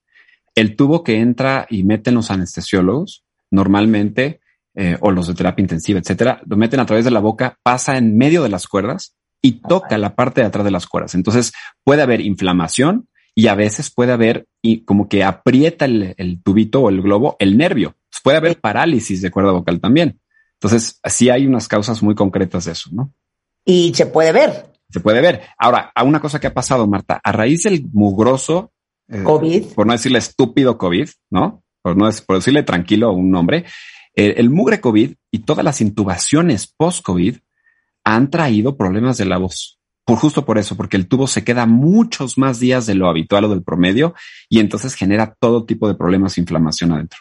El 0.56 0.76
tubo 0.76 1.04
que 1.04 1.20
entra 1.20 1.68
y 1.70 1.84
meten 1.84 2.16
los 2.16 2.32
anestesiólogos, 2.32 3.24
normalmente, 3.52 4.40
eh, 4.76 4.98
o 5.02 5.12
los 5.12 5.28
de 5.28 5.34
terapia 5.34 5.64
intensiva, 5.64 6.00
etcétera, 6.00 6.42
lo 6.46 6.58
meten 6.58 6.80
a 6.80 6.86
través 6.86 7.06
de 7.06 7.12
la 7.12 7.20
boca, 7.20 7.58
pasa 7.64 7.98
en 7.98 8.18
medio 8.18 8.44
de 8.44 8.50
las 8.50 8.68
cuerdas 8.68 9.16
y 9.42 9.62
toca 9.62 9.98
la 9.98 10.16
parte 10.16 10.42
de 10.42 10.48
atrás 10.48 10.66
de 10.66 10.72
las 10.72 10.88
cuerdas. 10.88 11.16
Entonces 11.16 11.54
puede 11.84 12.02
haber 12.02 12.22
inflamación 12.22 13.08
y 13.34 13.48
a 13.48 13.56
veces 13.56 13.92
puede 13.92 14.12
haber 14.12 14.48
y 14.62 14.84
como 14.84 15.08
que 15.08 15.24
aprieta 15.24 15.86
el, 15.86 16.16
el 16.18 16.42
tubito 16.42 16.82
o 16.82 16.90
el 16.90 17.02
globo, 17.02 17.36
el 17.40 17.58
nervio. 17.58 17.96
Puede 18.24 18.38
haber 18.38 18.60
parálisis 18.60 19.22
de 19.22 19.32
cuerda 19.32 19.52
vocal 19.52 19.80
también. 19.80 20.20
Entonces, 20.60 21.00
sí 21.06 21.30
hay 21.30 21.46
unas 21.46 21.68
causas 21.68 22.02
muy 22.02 22.16
concretas 22.16 22.66
de 22.66 22.72
eso, 22.72 22.90
¿no? 22.92 23.14
Y 23.64 23.94
se 23.94 24.08
puede 24.08 24.32
ver. 24.32 24.72
Se 24.90 25.00
puede 25.00 25.22
ver. 25.22 25.42
Ahora, 25.58 25.92
a 25.94 26.04
una 26.04 26.20
cosa 26.20 26.40
que 26.40 26.48
ha 26.48 26.54
pasado, 26.54 26.88
Marta, 26.88 27.20
a 27.24 27.32
raíz 27.32 27.64
del 27.64 27.86
mugroso 27.92 28.72
eh, 29.10 29.24
COVID. 29.24 29.74
por 29.74 29.86
no 29.86 29.94
decirle 29.94 30.20
estúpido 30.20 30.78
COVID, 30.78 31.10
¿no? 31.30 31.64
Por 31.82 31.98
no 31.98 32.10
por 32.26 32.38
decirle 32.38 32.64
tranquilo 32.64 33.08
a 33.10 33.14
un 33.14 33.32
nombre, 33.32 33.66
eh, 34.16 34.36
el 34.38 34.50
mugre 34.50 34.82
COVID 34.82 35.14
y 35.32 35.40
todas 35.40 35.64
las 35.64 35.82
intubaciones 35.82 36.74
post-COVID 36.76 37.38
han 38.04 38.30
traído 38.30 38.78
problemas 38.78 39.18
de 39.18 39.26
la 39.26 39.38
voz. 39.38 39.80
Por 40.06 40.18
justo 40.18 40.46
por 40.46 40.58
eso, 40.58 40.78
porque 40.78 40.96
el 40.96 41.08
tubo 41.08 41.28
se 41.28 41.44
queda 41.44 41.66
muchos 41.66 42.38
más 42.38 42.60
días 42.60 42.86
de 42.86 42.96
lo 42.96 43.10
habitual 43.10 43.44
o 43.44 43.50
del 43.50 43.64
promedio 43.64 44.16
y 44.48 44.62
entonces 44.62 44.96
genera 44.96 45.36
todo 45.38 45.66
tipo 45.66 45.88
de 45.88 45.96
problemas 45.96 46.38
e 46.38 46.42
inflamación 46.42 46.94
adentro. 46.94 47.20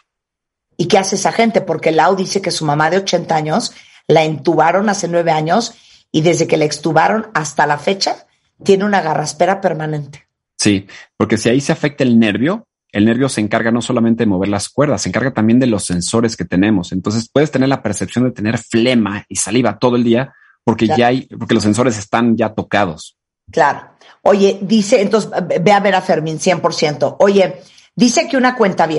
¿Y 0.77 0.87
qué 0.87 0.97
hace 0.97 1.17
esa 1.17 1.33
gente? 1.33 1.59
Porque 1.59 1.91
Lau 1.91 2.15
dice 2.15 2.41
que 2.41 2.51
su 2.51 2.63
mamá 2.63 2.89
de 2.89 2.97
80 2.97 3.35
años 3.35 3.73
la 4.07 4.23
entubaron 4.23 4.87
hace 4.87 5.09
nueve 5.09 5.31
años 5.31 5.73
y 6.11 6.21
desde 6.21 6.47
que 6.47 6.57
la 6.57 6.65
extubaron 6.65 7.27
hasta 7.33 7.65
la 7.65 7.77
fecha 7.77 8.27
tiene 8.63 8.85
una 8.85 9.01
garraspera 9.01 9.61
permanente. 9.61 10.27
Sí, 10.57 10.87
porque 11.15 11.37
si 11.37 11.49
ahí 11.49 11.61
se 11.61 11.71
afecta 11.71 12.03
el 12.03 12.17
nervio, 12.17 12.67
el 12.91 13.05
nervio 13.05 13.29
se 13.29 13.41
encarga 13.41 13.71
no 13.71 13.81
solamente 13.81 14.23
de 14.23 14.27
mover 14.27 14.49
las 14.49 14.69
cuerdas, 14.69 15.01
se 15.03 15.09
encarga 15.09 15.31
también 15.31 15.59
de 15.59 15.67
los 15.67 15.85
sensores 15.85 16.35
que 16.35 16.45
tenemos. 16.45 16.91
Entonces 16.91 17.29
puedes 17.31 17.51
tener 17.51 17.69
la 17.69 17.83
percepción 17.83 18.23
de 18.25 18.31
tener 18.31 18.57
flema 18.57 19.25
y 19.29 19.35
saliva 19.35 19.77
todo 19.77 19.95
el 19.95 20.03
día 20.03 20.33
porque 20.63 20.85
Claro. 20.85 20.99
ya 20.99 21.07
hay, 21.07 21.21
porque 21.27 21.53
los 21.53 21.63
sensores 21.63 21.97
están 21.97 22.35
ya 22.35 22.53
tocados. 22.53 23.17
Claro. 23.51 23.91
Oye, 24.23 24.59
dice, 24.61 25.01
entonces 25.01 25.31
ve 25.61 25.71
a 25.71 25.79
ver 25.79 25.95
a 25.95 26.01
Fermín 26.01 26.39
100%. 26.39 27.17
Oye, 27.19 27.61
dice 27.95 28.27
que 28.27 28.35
una 28.35 28.55
cuenta 28.55 28.89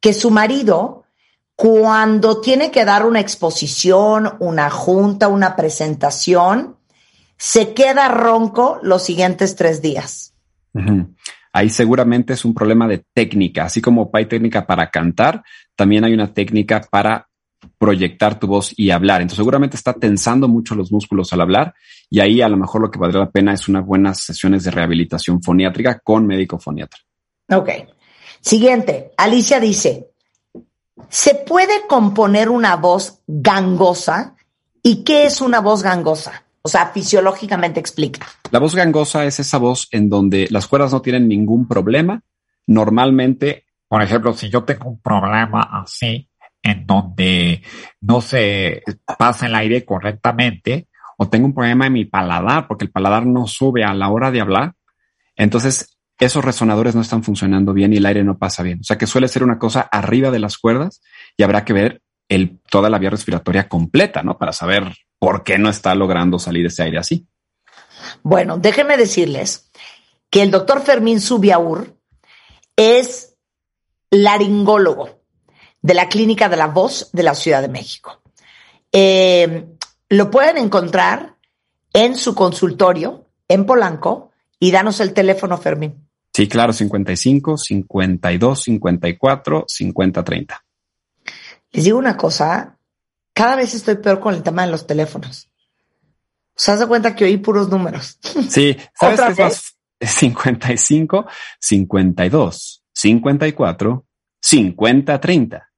que 0.00 0.12
su 0.12 0.30
marido, 0.30 1.05
cuando 1.56 2.40
tiene 2.42 2.70
que 2.70 2.84
dar 2.84 3.06
una 3.06 3.20
exposición, 3.20 4.34
una 4.40 4.68
junta, 4.68 5.28
una 5.28 5.56
presentación, 5.56 6.76
se 7.38 7.72
queda 7.72 8.08
ronco 8.08 8.78
los 8.82 9.02
siguientes 9.02 9.56
tres 9.56 9.80
días. 9.80 10.34
Ahí 11.52 11.70
seguramente 11.70 12.34
es 12.34 12.44
un 12.44 12.52
problema 12.52 12.86
de 12.86 13.04
técnica, 13.14 13.64
así 13.64 13.80
como 13.80 14.10
hay 14.12 14.26
técnica 14.26 14.66
para 14.66 14.90
cantar, 14.90 15.42
también 15.74 16.04
hay 16.04 16.12
una 16.12 16.32
técnica 16.34 16.82
para 16.90 17.28
proyectar 17.78 18.38
tu 18.38 18.46
voz 18.46 18.74
y 18.76 18.90
hablar. 18.90 19.22
Entonces 19.22 19.38
seguramente 19.38 19.76
está 19.76 19.94
tensando 19.94 20.48
mucho 20.48 20.74
los 20.74 20.92
músculos 20.92 21.32
al 21.32 21.40
hablar 21.40 21.74
y 22.10 22.20
ahí 22.20 22.42
a 22.42 22.48
lo 22.50 22.58
mejor 22.58 22.82
lo 22.82 22.90
que 22.90 22.98
valdría 22.98 23.24
la 23.24 23.30
pena 23.30 23.54
es 23.54 23.66
unas 23.68 23.86
buenas 23.86 24.22
sesiones 24.22 24.64
de 24.64 24.70
rehabilitación 24.70 25.42
foniátrica 25.42 25.98
con 26.00 26.26
médico 26.26 26.58
foniatra. 26.58 27.00
Ok. 27.48 27.70
Siguiente, 28.40 29.12
Alicia 29.16 29.58
dice, 29.58 30.10
¿se 31.08 31.34
puede 31.34 31.86
componer 31.88 32.48
una 32.48 32.76
voz 32.76 33.20
gangosa? 33.26 34.34
¿Y 34.82 35.04
qué 35.04 35.26
es 35.26 35.40
una 35.40 35.60
voz 35.60 35.82
gangosa? 35.82 36.44
O 36.62 36.68
sea, 36.68 36.86
fisiológicamente 36.86 37.80
explica. 37.80 38.26
La 38.50 38.58
voz 38.58 38.74
gangosa 38.74 39.24
es 39.24 39.38
esa 39.38 39.58
voz 39.58 39.88
en 39.92 40.08
donde 40.08 40.48
las 40.50 40.66
cuerdas 40.66 40.92
no 40.92 41.02
tienen 41.02 41.28
ningún 41.28 41.68
problema. 41.68 42.22
Normalmente, 42.66 43.64
Por 43.88 44.02
ejemplo, 44.02 44.34
si 44.34 44.50
yo 44.50 44.64
tengo 44.64 44.88
un 44.90 45.00
problema 45.00 45.60
así, 45.60 46.28
en 46.60 46.86
donde 46.86 47.62
no 48.00 48.20
se 48.20 48.82
pasa 49.16 49.46
el 49.46 49.54
aire 49.54 49.84
correctamente, 49.84 50.88
o 51.16 51.28
tengo 51.28 51.46
un 51.46 51.54
problema 51.54 51.86
en 51.86 51.92
mi 51.92 52.04
paladar 52.04 52.66
porque 52.66 52.84
el 52.84 52.90
paladar 52.90 53.24
no 53.26 53.46
sube 53.46 53.84
a 53.84 53.94
la 53.94 54.08
hora 54.08 54.32
de 54.32 54.40
hablar, 54.40 54.74
entonces 55.36 55.95
esos 56.18 56.44
resonadores 56.44 56.94
no 56.94 57.02
están 57.02 57.22
funcionando 57.22 57.72
bien 57.72 57.92
y 57.92 57.98
el 57.98 58.06
aire 58.06 58.24
no 58.24 58.38
pasa 58.38 58.62
bien. 58.62 58.80
O 58.80 58.84
sea 58.84 58.96
que 58.96 59.06
suele 59.06 59.28
ser 59.28 59.42
una 59.42 59.58
cosa 59.58 59.82
arriba 59.82 60.30
de 60.30 60.38
las 60.38 60.58
cuerdas 60.58 61.02
y 61.36 61.42
habrá 61.42 61.64
que 61.64 61.72
ver 61.72 62.02
toda 62.70 62.90
la 62.90 62.98
vía 62.98 63.10
respiratoria 63.10 63.68
completa, 63.68 64.22
¿no? 64.22 64.38
Para 64.38 64.52
saber 64.52 64.96
por 65.18 65.44
qué 65.44 65.58
no 65.58 65.68
está 65.68 65.94
logrando 65.94 66.38
salir 66.38 66.66
ese 66.66 66.82
aire 66.82 66.98
así. 66.98 67.26
Bueno, 68.22 68.58
déjenme 68.58 68.96
decirles 68.96 69.70
que 70.30 70.42
el 70.42 70.50
doctor 70.50 70.82
Fermín 70.82 71.20
Subiaur 71.20 71.96
es 72.76 73.36
laringólogo 74.10 75.20
de 75.82 75.94
la 75.94 76.08
Clínica 76.08 76.48
de 76.48 76.56
la 76.56 76.66
Voz 76.66 77.10
de 77.12 77.22
la 77.22 77.34
Ciudad 77.34 77.62
de 77.62 77.68
México. 77.68 78.22
Eh, 78.92 79.66
lo 80.08 80.30
pueden 80.30 80.58
encontrar 80.58 81.36
en 81.92 82.16
su 82.16 82.34
consultorio 82.34 83.28
en 83.48 83.66
Polanco 83.66 84.30
y 84.58 84.70
danos 84.70 85.00
el 85.00 85.12
teléfono, 85.12 85.58
Fermín. 85.58 86.05
Sí, 86.36 86.48
claro, 86.48 86.74
55, 86.74 87.56
52, 87.56 88.62
54, 88.62 89.64
50, 89.66 90.22
30. 90.22 90.64
Les 91.72 91.84
digo 91.84 91.98
una 91.98 92.14
cosa, 92.14 92.76
cada 93.32 93.56
vez 93.56 93.72
estoy 93.72 93.94
peor 93.94 94.20
con 94.20 94.34
el 94.34 94.42
tema 94.42 94.66
de 94.66 94.70
los 94.70 94.86
teléfonos. 94.86 95.50
¿Se 96.54 96.76
das 96.76 96.84
cuenta 96.84 97.16
que 97.16 97.24
oí 97.24 97.38
puros 97.38 97.70
números? 97.70 98.18
Sí, 98.50 98.76
¿sabes 98.92 99.18
qué 99.18 99.32
es 99.32 99.38
más? 99.38 99.78
55, 99.98 101.26
52, 101.58 102.84
54, 102.92 104.04
50, 104.38 105.20
30. 105.22 105.70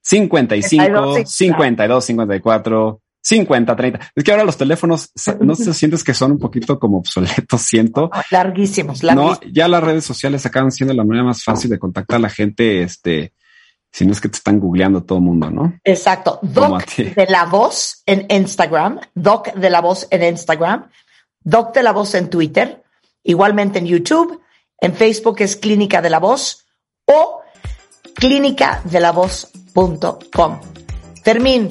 55, 0.00 1.24
52, 1.26 2.04
54, 2.06 3.02
50, 3.22 3.76
30. 3.76 4.00
Es 4.14 4.24
que 4.24 4.30
ahora 4.30 4.44
los 4.44 4.56
teléfonos, 4.56 5.12
no 5.40 5.54
se 5.54 5.74
sientes 5.74 6.04
que 6.04 6.14
son 6.14 6.32
un 6.32 6.38
poquito 6.38 6.78
como 6.78 6.98
obsoletos, 6.98 7.62
siento. 7.62 8.10
Larguísimos, 8.30 9.02
larguísimos. 9.02 9.40
No, 9.42 9.52
ya 9.52 9.68
las 9.68 9.82
redes 9.82 10.04
sociales 10.04 10.44
acaban 10.46 10.72
siendo 10.72 10.94
la 10.94 11.04
manera 11.04 11.24
más 11.24 11.44
fácil 11.44 11.70
de 11.70 11.78
contactar 11.78 12.16
a 12.16 12.20
la 12.20 12.30
gente, 12.30 12.82
este, 12.82 13.34
si 13.92 14.06
no 14.06 14.12
es 14.12 14.20
que 14.20 14.28
te 14.28 14.36
están 14.36 14.60
googleando 14.60 15.02
todo 15.02 15.18
el 15.18 15.24
mundo, 15.24 15.50
¿no? 15.50 15.80
Exacto. 15.84 16.38
Doc 16.42 16.86
de 16.94 17.26
la 17.28 17.46
voz 17.46 18.02
en 18.06 18.26
Instagram, 18.28 19.00
Doc 19.14 19.52
de 19.54 19.70
la 19.70 19.80
voz 19.80 20.06
en 20.10 20.22
Instagram, 20.22 20.88
Doc 21.42 21.74
de 21.74 21.82
la 21.82 21.92
voz 21.92 22.14
en 22.14 22.30
Twitter, 22.30 22.84
igualmente 23.22 23.78
en 23.78 23.84
YouTube, 23.86 24.40
en 24.80 24.94
Facebook 24.94 25.36
es 25.40 25.56
Clínica 25.56 26.00
de 26.00 26.10
la 26.10 26.20
Voz 26.20 26.64
o 27.04 27.42
clínicadelavoz.com. 28.14 30.60
Fermín, 31.22 31.68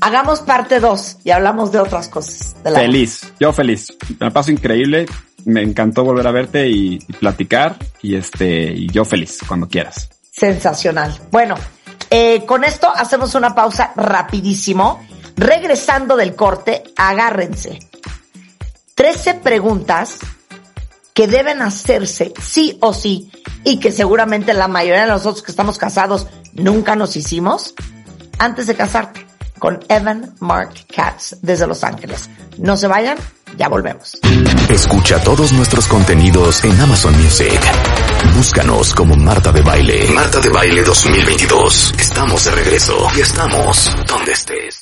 hagamos 0.00 0.40
parte 0.40 0.80
2 0.80 1.18
y 1.24 1.30
hablamos 1.30 1.72
de 1.72 1.78
otras 1.78 2.08
cosas. 2.08 2.54
feliz, 2.62 3.32
yo 3.38 3.52
feliz. 3.52 3.96
Me 4.18 4.30
paso 4.30 4.50
increíble. 4.50 5.06
Me 5.44 5.62
encantó 5.62 6.04
volver 6.04 6.26
a 6.26 6.32
verte 6.32 6.68
y, 6.68 6.98
y 7.06 7.12
platicar 7.14 7.76
y 8.02 8.14
este, 8.14 8.72
y 8.72 8.88
yo 8.88 9.04
feliz 9.04 9.38
cuando 9.46 9.68
quieras. 9.68 10.10
Sensacional. 10.30 11.18
Bueno, 11.30 11.54
eh, 12.10 12.44
con 12.44 12.64
esto 12.64 12.88
hacemos 12.94 13.34
una 13.34 13.54
pausa 13.54 13.92
rapidísimo. 13.96 15.00
Regresando 15.36 16.16
del 16.16 16.34
corte, 16.34 16.82
agárrense. 16.96 17.78
13 18.94 19.34
preguntas 19.34 20.18
que 21.14 21.26
deben 21.26 21.62
hacerse 21.62 22.34
sí 22.42 22.76
o 22.80 22.92
sí 22.92 23.30
y 23.64 23.78
que 23.78 23.92
seguramente 23.92 24.52
la 24.52 24.68
mayoría 24.68 25.02
de 25.02 25.10
nosotros 25.10 25.42
que 25.42 25.50
estamos 25.50 25.78
casados 25.78 26.26
nunca 26.52 26.96
nos 26.96 27.16
hicimos 27.16 27.74
antes 28.38 28.66
de 28.66 28.74
casarte 28.74 29.29
con 29.60 29.78
Evan 29.88 30.34
Mark 30.40 30.72
Katz 30.92 31.36
desde 31.42 31.68
Los 31.68 31.84
Ángeles. 31.84 32.28
No 32.58 32.76
se 32.76 32.88
vayan, 32.88 33.16
ya 33.56 33.68
volvemos. 33.68 34.18
Escucha 34.68 35.22
todos 35.22 35.52
nuestros 35.52 35.86
contenidos 35.86 36.64
en 36.64 36.80
Amazon 36.80 37.16
Music. 37.22 37.60
Búscanos 38.34 38.92
como 38.94 39.14
Marta 39.14 39.52
de 39.52 39.62
Baile. 39.62 40.10
Marta 40.12 40.40
de 40.40 40.48
Baile 40.48 40.82
2022. 40.82 41.94
Estamos 41.98 42.44
de 42.44 42.50
regreso 42.50 43.06
y 43.16 43.20
estamos 43.20 43.96
donde 44.08 44.32
estés. 44.32 44.78